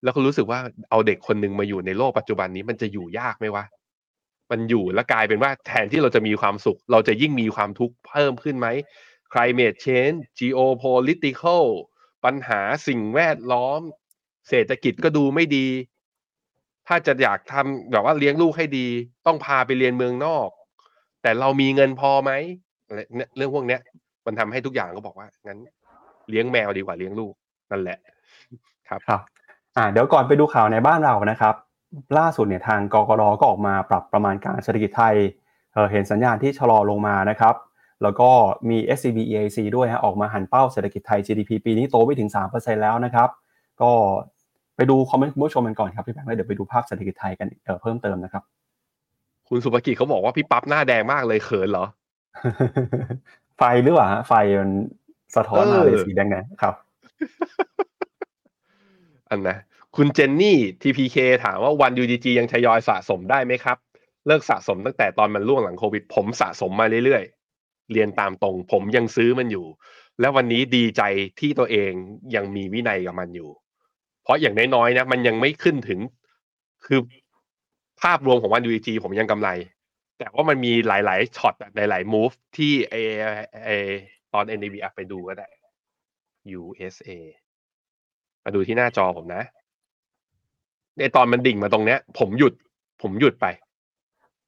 [0.05, 3.65] แล้วก็รู้สึกว่าเอาเด็กคนหนึ่งมาอยู่ในโลกปัจจุบันนี้มันจะอยู่ยากไหมวะ
[4.51, 8.67] มันอยู่แล้วกลายเป็นว่าแทนที่เราจะมีความสุข เราจะยิ่งมีความทุกข์เพิ่มขึ้นไหม
[9.33, 11.65] climate change geopolitical
[12.25, 13.81] ปัญหาสิ่งแวดล้อม
[14.49, 15.67] เศรษฐกิจก็ดูไม่ดี
[16.87, 18.87] ถ้าจะอยากทำแบบว่าเลี้ยงลูกให้ดี
[19.25, 20.49] ต้องพาไปเรียนเมืองนอก
[21.21, 22.31] แต่เรามีเงินพอไหม
[23.37, 23.81] เรื่องพวกเนี้ย
[24.25, 25.59] มันทำให้ทุกอย่างก็บอกว่างั้น
[26.29, 27.33] เลี้ยงแมวดีกว่าเลี้ยงลูก
[27.71, 27.99] นั่นแหละ
[28.89, 29.21] ครับครับ
[29.77, 31.55] อ่าเดี๋ยวก่อนไปดูข่าวในบ้านเรานะครับ
[32.17, 35.15] ล่าสุดเนี่ยทางกกรก็ออกมาปรับประมาณการเศรษฐกิจไทย
[35.73, 37.55] เเห็นสัญญาณที่ชะลอลงมานะครับ
[38.03, 38.29] แล้วก็
[38.69, 43.29] มี SCB EIC ด้วยฮะออกมาหันเป้าเศรษฐกิจไทย GDP ปีนี้โตไปถึง 3%แล้วนะครับ
[43.81, 43.91] ก็
[44.75, 47.47] ไปดูคอมเมนต์คุณผู้ชมกันก่อนครับพี่แบงค์แล้วเดี๋ยวไปดูภาพเศรษฐกิจไทยกัน
[47.81, 48.43] เพิ่มเติมนะครับ
[49.47, 51.85] คุณสุภกิจเขาบอกว่าพี่ปั๊บหน้าแดงมากเลยเขินเหรอ
[53.57, 54.71] ไฟหรือเปล่าฮะไฟมัน
[55.35, 56.73] สะท้อนมาเลยสีแดงๆครับ
[59.29, 59.57] อันนะ
[59.95, 63.77] คุณเจนนี่ TPK ถามว่าวัน UDG ยังทยอยสะสมได้ไหมครับ
[64.27, 67.23] เลิกสะสมตั้งแต่ตอนมันล่วงหลังโควิด ผมสะสมมาเรื่อย
[67.91, 69.65] เรียนตามตรง ผมยังซื้อมันอยู่
[70.19, 71.01] แล้ววันนี้ดีใจ
[71.39, 71.91] ที่ตัวเอง
[72.35, 73.49] ยังมีวินัยกับมันอยู่
[74.23, 75.99] เพราะอย่างน้อยๆนะมันยังไม่ขึ้นถึง
[76.85, 76.99] คือ
[78.01, 79.49] ภาพรวมของวันยูจีผมยังกำไร
[80.17, 82.95] แต่ว่ามันมีหลายๆช็อตหลายๆมูฟที่เอ
[83.65, 83.69] เอ
[84.33, 85.47] ตอน NDB ไปดูก็ได้
[86.59, 87.11] USA
[88.45, 89.43] มาดูที่หน้าจอผมนะ
[90.99, 92.53] ในตอนมันดิ่งมาตรงเนี้ย ผมหยุด
[93.01, 93.45] ผมหยุดไป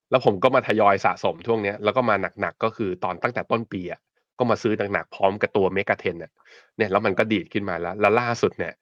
[0.09, 3.99] แล้วผมก็มาทยอยสะสมช่วงเนี้ย แล้วก็มาหนักๆก็คือตอนตั้งแต่ต้นปีอะ
[4.39, 6.31] ก็มาซื้อหนักๆพร้อมกับตัว mega 10เนี่ย
[6.77, 8.73] เนี่ยแล้วมันก็ดีดขึ้นมาแล้ว แล้วล่าสุดเนี่ย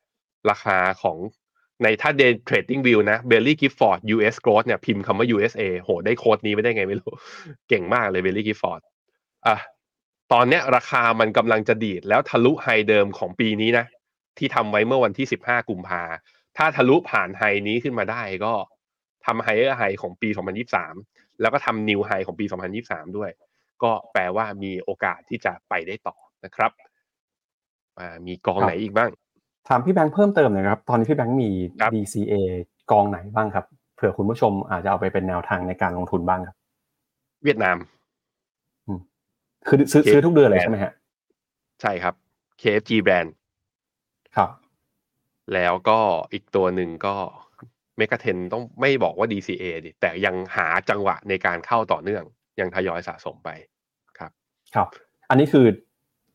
[0.50, 1.18] ราคาของ
[1.84, 7.14] ในถ้า day TradingView นะ Baillie Gifford US growth เนี่ยพิมพ์คำว่า USA โหได้โค้ดนี้ไม่ได้ไงไม่รู้
[7.70, 8.82] เก่งมากเลย Baillie Gifford
[9.48, 9.58] อะ
[10.34, 13.86] ตอนเนี้ยราคามันกำลังจะดีดแล้วทะลุ high เดิมของปีนี้นะ
[14.38, 16.04] ที่ทำไว้เมื่อวันที่สิบห้ากุมภา
[16.58, 18.54] ถ้าทะลุผ่านไฮนี้ขึ้นมาได้ก็
[19.26, 20.30] ทำ higher high ของปี
[20.86, 22.46] 2023 แล้วก็ทำ new high ของปี
[22.82, 23.32] 2023 ด้วย
[23.84, 26.16] ก็แปลว่ามีโอกาสที่จะไปได้ต่อ
[26.46, 26.72] นะครับ
[28.28, 29.10] มีกองไหนอีกบ้าง
[29.68, 31.50] ถามพี่แบงค์เพิ่มเติมหน่อยครับ ตอนนี้พี่แบงค์มี
[31.82, 32.34] ครับ DCA
[32.92, 33.66] กองไหนบ้างครับ
[33.96, 36.58] เผื่อคุณผู้ชมอาจจะเอาไปเป็นแนวทางในการลงทุนบ้างครับ
[37.44, 37.78] เวียดนาม
[39.68, 40.94] คือซื้อ KFG ซื้อทุกเดือนเลยใช่ไหมฮะ
[41.82, 42.14] ใช่ครับ
[42.62, 43.30] KFG brand
[44.36, 44.50] ครับ
[45.54, 46.00] แล้วก็
[46.34, 47.16] อีกตัวหนึ่งก็
[47.98, 52.24] เมกะเทนต้องไม่บอกว่า DCA ดิแต่ยังหาจังหวะในการเข้าต่อเนื่อง
[52.60, 53.50] ยังทยอยสะสมไป
[54.18, 54.32] ครับ
[54.76, 54.88] ครับ
[55.30, 55.66] อันนี้คือ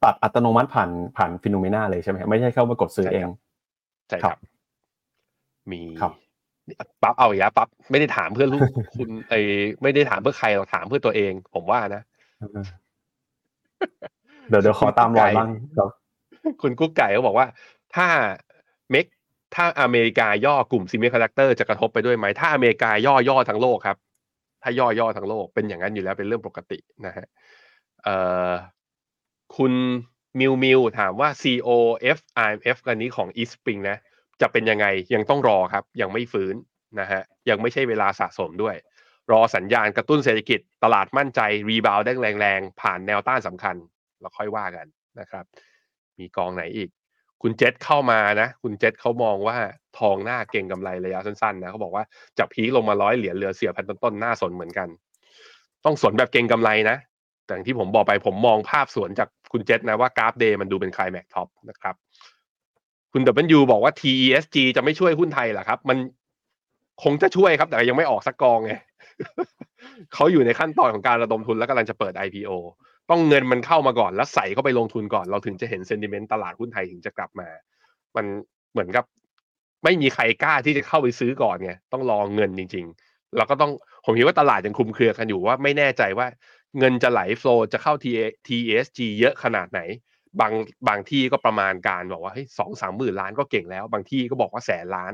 [0.04, 3.28] ตัดอัตโนมัติผ่านผ่านฟิโนเมนาเลยใช่ไหมครับไม่ใช่เข้ามากดซื้อเอง
[4.08, 4.38] ใช่คครัรับบ
[5.72, 6.12] มีครับ
[7.02, 8.62] ปั๊บเอาอย่างปั๊บไม่ได้ถามเพื่อลูก
[8.98, 9.34] คุณไอ
[9.82, 12.02] ไม่ได้ถามเพื่อใครเราถามเพื่อตัวเอง ผมว่านะ
[14.48, 15.48] เดี๋ยวเดี๋ยวขอตามรอยบ้าง
[15.78, 15.88] ครับ
[16.62, 17.46] คุณกุ๊กไก่เขาบอกว่า
[17.96, 18.08] ถ้า
[18.90, 19.06] เมก
[19.54, 23.96] ถ้าอเมริกาย่อกลุ่ม semiconductor จะกระทบไปด้วยไหม ถ้าอเมริกาย่อย่อทั้งโลกครับ
[24.62, 27.26] ถ้าย่อย่อทั้งโลกเป็นอย่างนั้นอยู่แล้วเป็นเรื่องปกตินะฮะ
[29.56, 29.72] คุณ
[30.38, 33.98] มิวมิวถามว่า COF IMF กันนี้ของ East Spring นะ
[34.40, 36.54] จะเป็นยังไงยังต้องรอครับ ยังไม่ฟื้น
[37.00, 38.76] นะฮะยังไม่ใช่เวลาสะสมด้วย
[39.32, 43.76] รอสัญญาณกระตุ้นเศรษฐกิจ ตลาดมั่นใจ rebound แรงๆ ผ่านแนวต้านสำคัญ
[44.20, 44.86] แล้วค่อยว่ากัน
[45.20, 45.44] นะครับ
[46.18, 46.90] มีกองไหนอีก
[47.42, 49.56] คุณเจษเข้ามานะ คุณเจษเขามองว่า
[49.98, 52.04] ทองน่าเก็งกำไรระยะสั้นๆนะเขาบอกว่า
[52.38, 54.88] จาก peak ลงมาร้อยเหรียญเหลือเสียพันต้นๆน่าสนเหมือนกัน
[55.84, 56.96] ต้องสนแบบเก็งกำไรนะ
[57.46, 61.94] แต่ที่ผมบอกไปผมมองภาพสวนจากคุณเจษนะว่ากราฟ day มันดูเป็น climax top นะครับ
[63.12, 65.98] คุณ W บอกว่า TESG จะไม่ช่วยหุ้นไทยเหรอครับ มัน
[67.02, 68.72] คงจะช่วยครับ แต่ยังไม่ออกสักกองไง
[70.14, 72.50] เขาอยู่ในขั้นตอนของการระดมทุนแล้วกำลังจะเปิด IPO
[73.10, 77.48] ต้องเงินมันเข้ามาก่อนแล้วใส่เข้าไปลงทุนก่อน เราถึงจะเห็น sentiment ตลาดหุ้นไทยถึงจะกลับมา
[78.16, 78.26] มัน
[78.72, 79.04] เหมือนกับ
[79.84, 83.72] ไม่มีใครกล้าที่จะเข้าไปซื้อก่อนไงต้องรอเงินจริง ๆ เราก็ต้อง
[84.04, 86.26] ผมคิดว่าตลาดยังคลุมเครือกันอยู่ว่าไม่แน่ใจว่า
[86.78, 87.94] เงินจะไหล flow จะเข้า
[88.48, 89.80] TSG เยอะขนาดไหน
[90.40, 90.52] บาง
[90.88, 95.12] บางที่ก็ประมาณการบอกว่าเฮ้ยสองสามหมื่นล้านก็เก่งแล้ว บางที่ก็บอกว่าแสนล้าน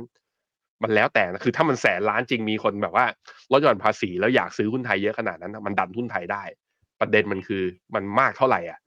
[0.83, 3.07] มันแล้วแต่นะคือถ้ามันแสนล้านจริงมีคนแบบว่า
[3.53, 6.43] ลดหย่อนภาษีแล้วอยากซื้อหุ้นไทยเยอะขนาดนั้น มันดันหุ้นไทยได้
[7.01, 7.63] ประเด็นมันคือ
[7.95, 8.79] มันมากเท่าไหร่อะ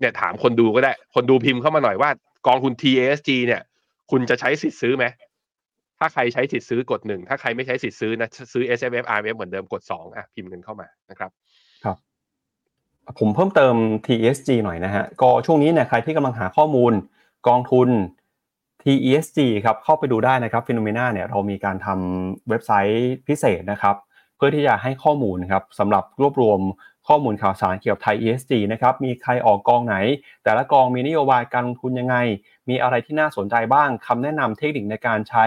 [0.00, 2.10] เนี่ยถามคนดูก็ได้ คนดูพิมพ์เข้ามาหน่อยว่า
[2.46, 3.62] กองทุน TASG เนี่ย
[4.10, 5.04] คุณจะใช้สิทธิ์ซื้อไหม
[5.98, 11.30] ถ้าใครใช้สิทธิ์ซื้อกดหนึ่งถ้าใครไม่ใช้สิทธิ์ซื้อนะซื้อ S M F R M F เหมือนเดิมกดสองอะพิมพ์กันเข้ามานะครับ
[11.84, 11.96] ครับ
[13.18, 13.74] ผมเพิ่มเติม
[14.06, 16.92] TSG หน่อยนะฮะก็ช่วงนี้เนี่ยใครที่กำลังหาข้อมูล
[17.48, 17.88] กองทุน
[18.82, 23.96] TESG ครับเข้าไปดูได้นะครับฟิโนเมนาเนี่ยเรามีการทำเว็บไซต์พิเศษนะครับ
[24.36, 26.60] เพื่อที่จะให้ข้อมูลครับสำหรับรวบรวม
[27.08, 29.96] ข้อมูลข่าวสารเกี่ยวกับไทย ESG นะครับมีใครออกกองไหน
[30.44, 32.16] แต่ละกองมีนโยบายการลงทุนยังไง
[32.68, 35.44] มีอะไรที่น่าสนใจบ้างคำแนะนำเทคนิคในการใช้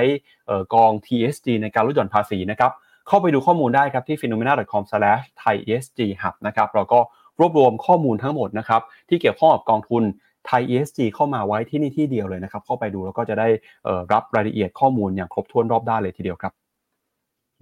[0.74, 2.72] กอง TSG ในการลดหย่อนภาษีนะครับ
[3.08, 6.99] เข้าไปดูข้อมูลได้ครับที่ phenomena.com/thaiesghub นะครับเราก็
[7.39, 10.03] รวบรวมข้อมูลทั้งหมดนะครับที่เกี่ยวข้องกับกองทุน
[10.45, 13.47] ไทย ESG เข้ามาไว้ที่นี่ที่เดียวเลยนะครับเข้าไปดูแล้วก็จะได้
[14.14, 16.53] รับรายละเอียดข้อมูลอย่างครบถ้วนรอบด้านเลยทีเดียวครับ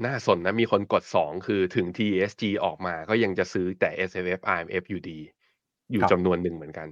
[0.05, 5.19] น่าสนนะมีคนกดสองคือถึง TSG ออกมาก็ยังจะซื้อแต่ S M F R M F อยู่ดี
[5.91, 6.87] อยู่ครับจำนวนหนึ่งเหมือนกัน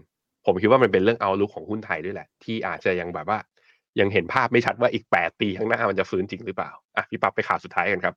[0.46, 3.40] ผมคิดว่ามันเป็นเรื่องเอาลุกของหุ้นไทยด้วยแหละ ที่อาจจะยังแบบว่า
[4.00, 8.16] ยังเห็นภาพไม่ชัดว่าอีก8ปีข้างหน้ามันจะฟื้นจริงหรือเปล่าอะพี่ปั๊บไปข่าวสุดท้ายกันครับ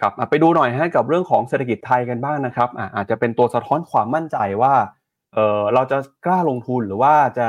[0.00, 4.74] ครับอะไปดูหน่อยฮะกับเรื่องของเศรษฐกิจไทยกันบ้างนะครับอะอาจจะเป็นตัวสะท้อนความมั่นใจว่า
[5.34, 7.48] เออเราจะกล้าลงทุนหรือว่าจะ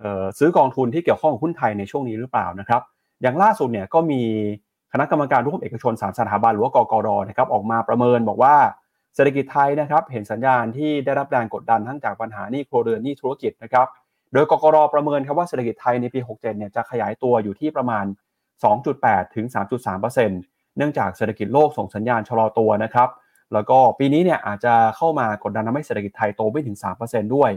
[0.00, 2.82] เอ่อซื้อกองทุนที่เกี่ยวข้องกับหุ้นไทยในช่วงนี้หรือเปล่านะครับ
[3.22, 4.22] อย่างล่าสุดเนี่ยก็มี
[4.92, 8.56] คณะกรรมการร่วมเอกชนสามสถาบันหรือว่ากกรนะครับออกมาประเมินบอกว่า
[9.14, 13.86] เศรษฐกิจไทยนะครับเห็นสัญญาณที่ได้รับแรงกดดันทั้งจากปัญหานี้ครัวเรือนนี้ธุรกิจนะครับ
[14.32, 18.04] โดยกกรประเมินครับว่าเศรษฐกิจไทยในปี 67 เนี่ยจะขยายตัวอยู่ที่ประมาณ
[18.70, 19.46] 2.8 ถึง
[19.92, 23.08] 3.3%เนื่องจากเศรษฐกิจโลกส่งสัญญาณชะลอตัวนะครับ
[23.52, 27.50] แล้วก็ปีนี้เนี่ยอาจจะเข้ามากดดันทำให้เศรษฐกิจไทยโตไม่ถึง 3%ด้วย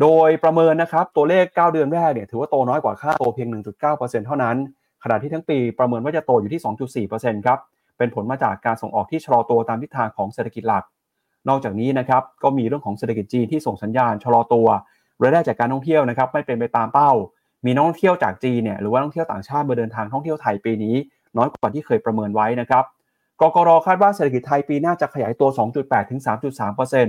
[0.00, 3.48] โดยประเมินนะครับตัวเลข 9 เดือนแรกเนี่ยถือว่าโตน้อยกว่าค่าโตเพียง
[3.86, 4.56] 1.9%เท่านั้น
[5.04, 7.58] ขณะที่ทั้งปีประเมินว่าจะโตอยู่ที่ 2.4%ครับ
[7.98, 10.84] เป็นผลมาจากการส่งออกที่ชะลอตัวตามทิศทางของเศรษฐกิจหลัก
[11.48, 14.66] นอกจากนี้นะครับก็มีเรื่องของเศรษฐกิจจีนที่ส่งสัญญาณชะลอตัว
[15.20, 17.10] รายได้จากการท่องเที่ยวนะครับไม่เป็นไปตามเป้า
[17.64, 20.94] มีนักท่องเที่ยวจากจีนเนี่ยหรือว่านักท่องเที่ยวต่างชาติมาเดินทางท่องเที่ยวไทยปีนี้
[21.36, 22.84] น้อยกว่าที่เคยประเมินไว้นะครับ
[23.40, 25.48] กกรคาดว่าเศรษฐกิจไทยปีหน้าจะขยายตัว
[25.80, 26.20] 2.8 ถึง
[26.76, 27.04] 3.3%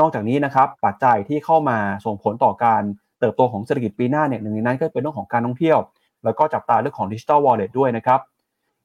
[0.00, 2.82] นอกจากนี้นะครับปัจจัยที่เข้ามาส่งผลต่อการ
[3.20, 5.78] เติบโตของเศรษฐกิจปีหน้าเนี่ยหนึ่งในนั้นก็เป็นเรื่องของการท่องเที่ยว
[6.24, 8.20] แล้วก็จับตาเรื่องของดิจิทัลวอลเล็ตด้วยนะครับ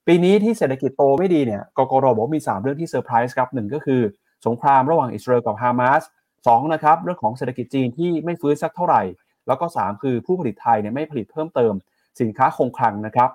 [0.07, 4.01] ปีนี้ที่เศรษฐกิจโตไม่ดีเนี่ยกกรบอกว่ามี 3 เรื่องที่เซอร์ไพรส์ครับหนึ่งก็คือ
[4.45, 6.03] สงครามระหว่างอิสราเอลกับฮามาส
[6.47, 9.01] สองนะครับเรื่องของเศรษฐกิจจีนที่ไม่ฟื้นสักเท่าไหร่
[9.47, 11.73] แล้วก็ 3 คือผู้ผลิตไทยเนี่ยไม่ผลิตเพิ่มเติม
[12.21, 13.29] สินค้าคงคลังนะครับ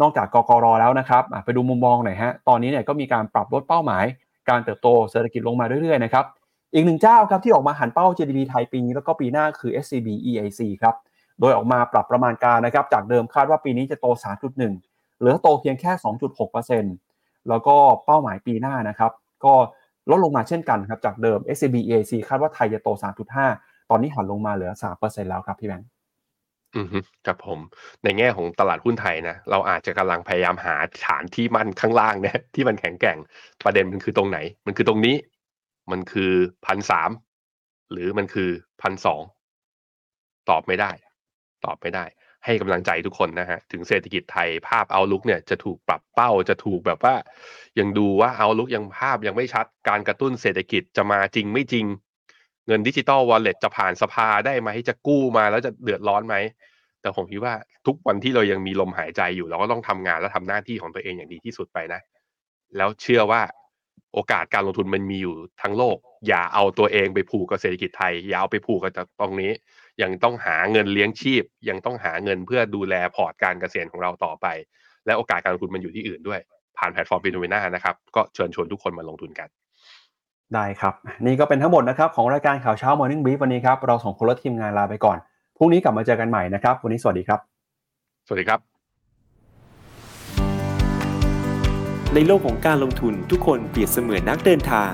[0.00, 4.04] นอกจากกกรแล้วนะครับไปดูมุมมองหน่อยฮะตอนนี้เนี่ยก็มีการปรับลดเป้าหมาย
[4.48, 6.24] การเติบโตเศรษฐกิจลงมาเรื่อยๆนะครับ
[6.74, 10.94] อีกหนึ่งเจ้าครับที่ออกมาหั่นเป้า GDP ไทยปีนี้แล้วก็ปีหน้าคือ SCB EIC ครับ
[11.40, 14.06] โดยออกมาปรับประมาณการนะครับ จากเดิมคาดว่าปีนี้จะโต
[14.62, 15.92] 3.1 เหลือโตเพียงแค่
[16.70, 19.12] 2.6%แล้วก็เป้าหมายปีหน้านะครับ
[19.44, 19.54] ก็
[20.10, 22.88] ลดลงมาเช่นกันครับจากเดิม SCB EIC คาดว่าไทยจะโต
[23.40, 25.88] 3.5 ตอนนี้หันลงมาเหลือ 3%แล้วครับพี่แบงค์
[26.74, 26.88] อืม
[27.26, 27.58] ครับผม
[28.04, 30.74] ในแง่ของตลาดหุ้นไทยนะเราอาจจะกำลังพยายามหา
[31.06, 33.18] ฐานที่มั่นข้างล่างเนี่ยที่มันแข็งแกร่ง
[33.64, 35.16] ประเด็นมันคือตรงไหน มันคือตรงนี้
[35.90, 36.32] มันคือ
[36.66, 37.10] พันสาม
[37.92, 38.50] หรือมันคือ
[38.82, 39.22] พันสอง
[40.50, 40.90] ตอบไม่ได้
[41.64, 42.04] ตอบไม่ได้
[42.44, 47.14] ให้กำลังใจทุกคนนะฮะ ถึงเศรษฐกิจไทยภาพเอาลุกเนี่ยจะถูกปรับเป้าจะถูกแบบว่า
[47.78, 51.86] ยังดูว่าเอาลุกยังภาพยังไม่ชัด การกระตุ้นเศรษฐกิจจะมาจริงไม่จริง
[52.66, 56.36] เงินดิจิตอลวอลเล็ตจะผ่านสภาได้ไหมจะกู้มาแล้วจะเดือดร้อนไหม
[57.00, 57.54] แต่ผมคิดว่า
[57.86, 62.00] ทุกวันที่เรายังมีลมหายใจอยู่ เราก็ต้องทำงานและทำหน้าที่ของตัวเองอย่างดีที่สุดไปนะ
[62.76, 63.42] แล้วเชื่อว่า
[64.14, 65.96] โอกาสการลงทุนมันมีอยู่ทั้งโลก
[66.28, 69.52] อย่าเอาตัวเองไปผูกกับเศรษฐกิจไทย อย่าเอาไปผูกกับตรงนี้
[70.02, 74.46] ยังต้องหาเงินเลี้ยงชีพ ยังต้องหาเงินเพื่อดูแลพอร์ตการเกษียณของเราต่อไป
[75.06, 76.40] และโอกาสการลงทุนมันอยู่ที่อื่นด้วย
[76.78, 79.48] ผ่านแพลตฟอร์ม Finnomena นะครับ ก็เชิญชวนทุกคนมาลงทุนกัน
[80.54, 80.94] ได้ครับ
[81.26, 85.18] นี่ก็เป็นทั้งหมดนะครับของรายการข่าวเช้า Morning Brief วันนี้ครับ เราสองคนและทีมงานลาไปก่อน
[85.56, 87.40] พรุ่งนี้กลับมาเจอกันใหม่นะครับ วันนี้สวัสดีครับ
[88.26, 88.60] สวัสดีครับ
[92.14, 94.90] ในโลกของการลงทุนทุกคนเปรียบเสมือนนักเดินทาง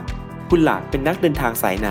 [0.51, 1.91] คุณล่ะเป็นนักเดินทางสายไหน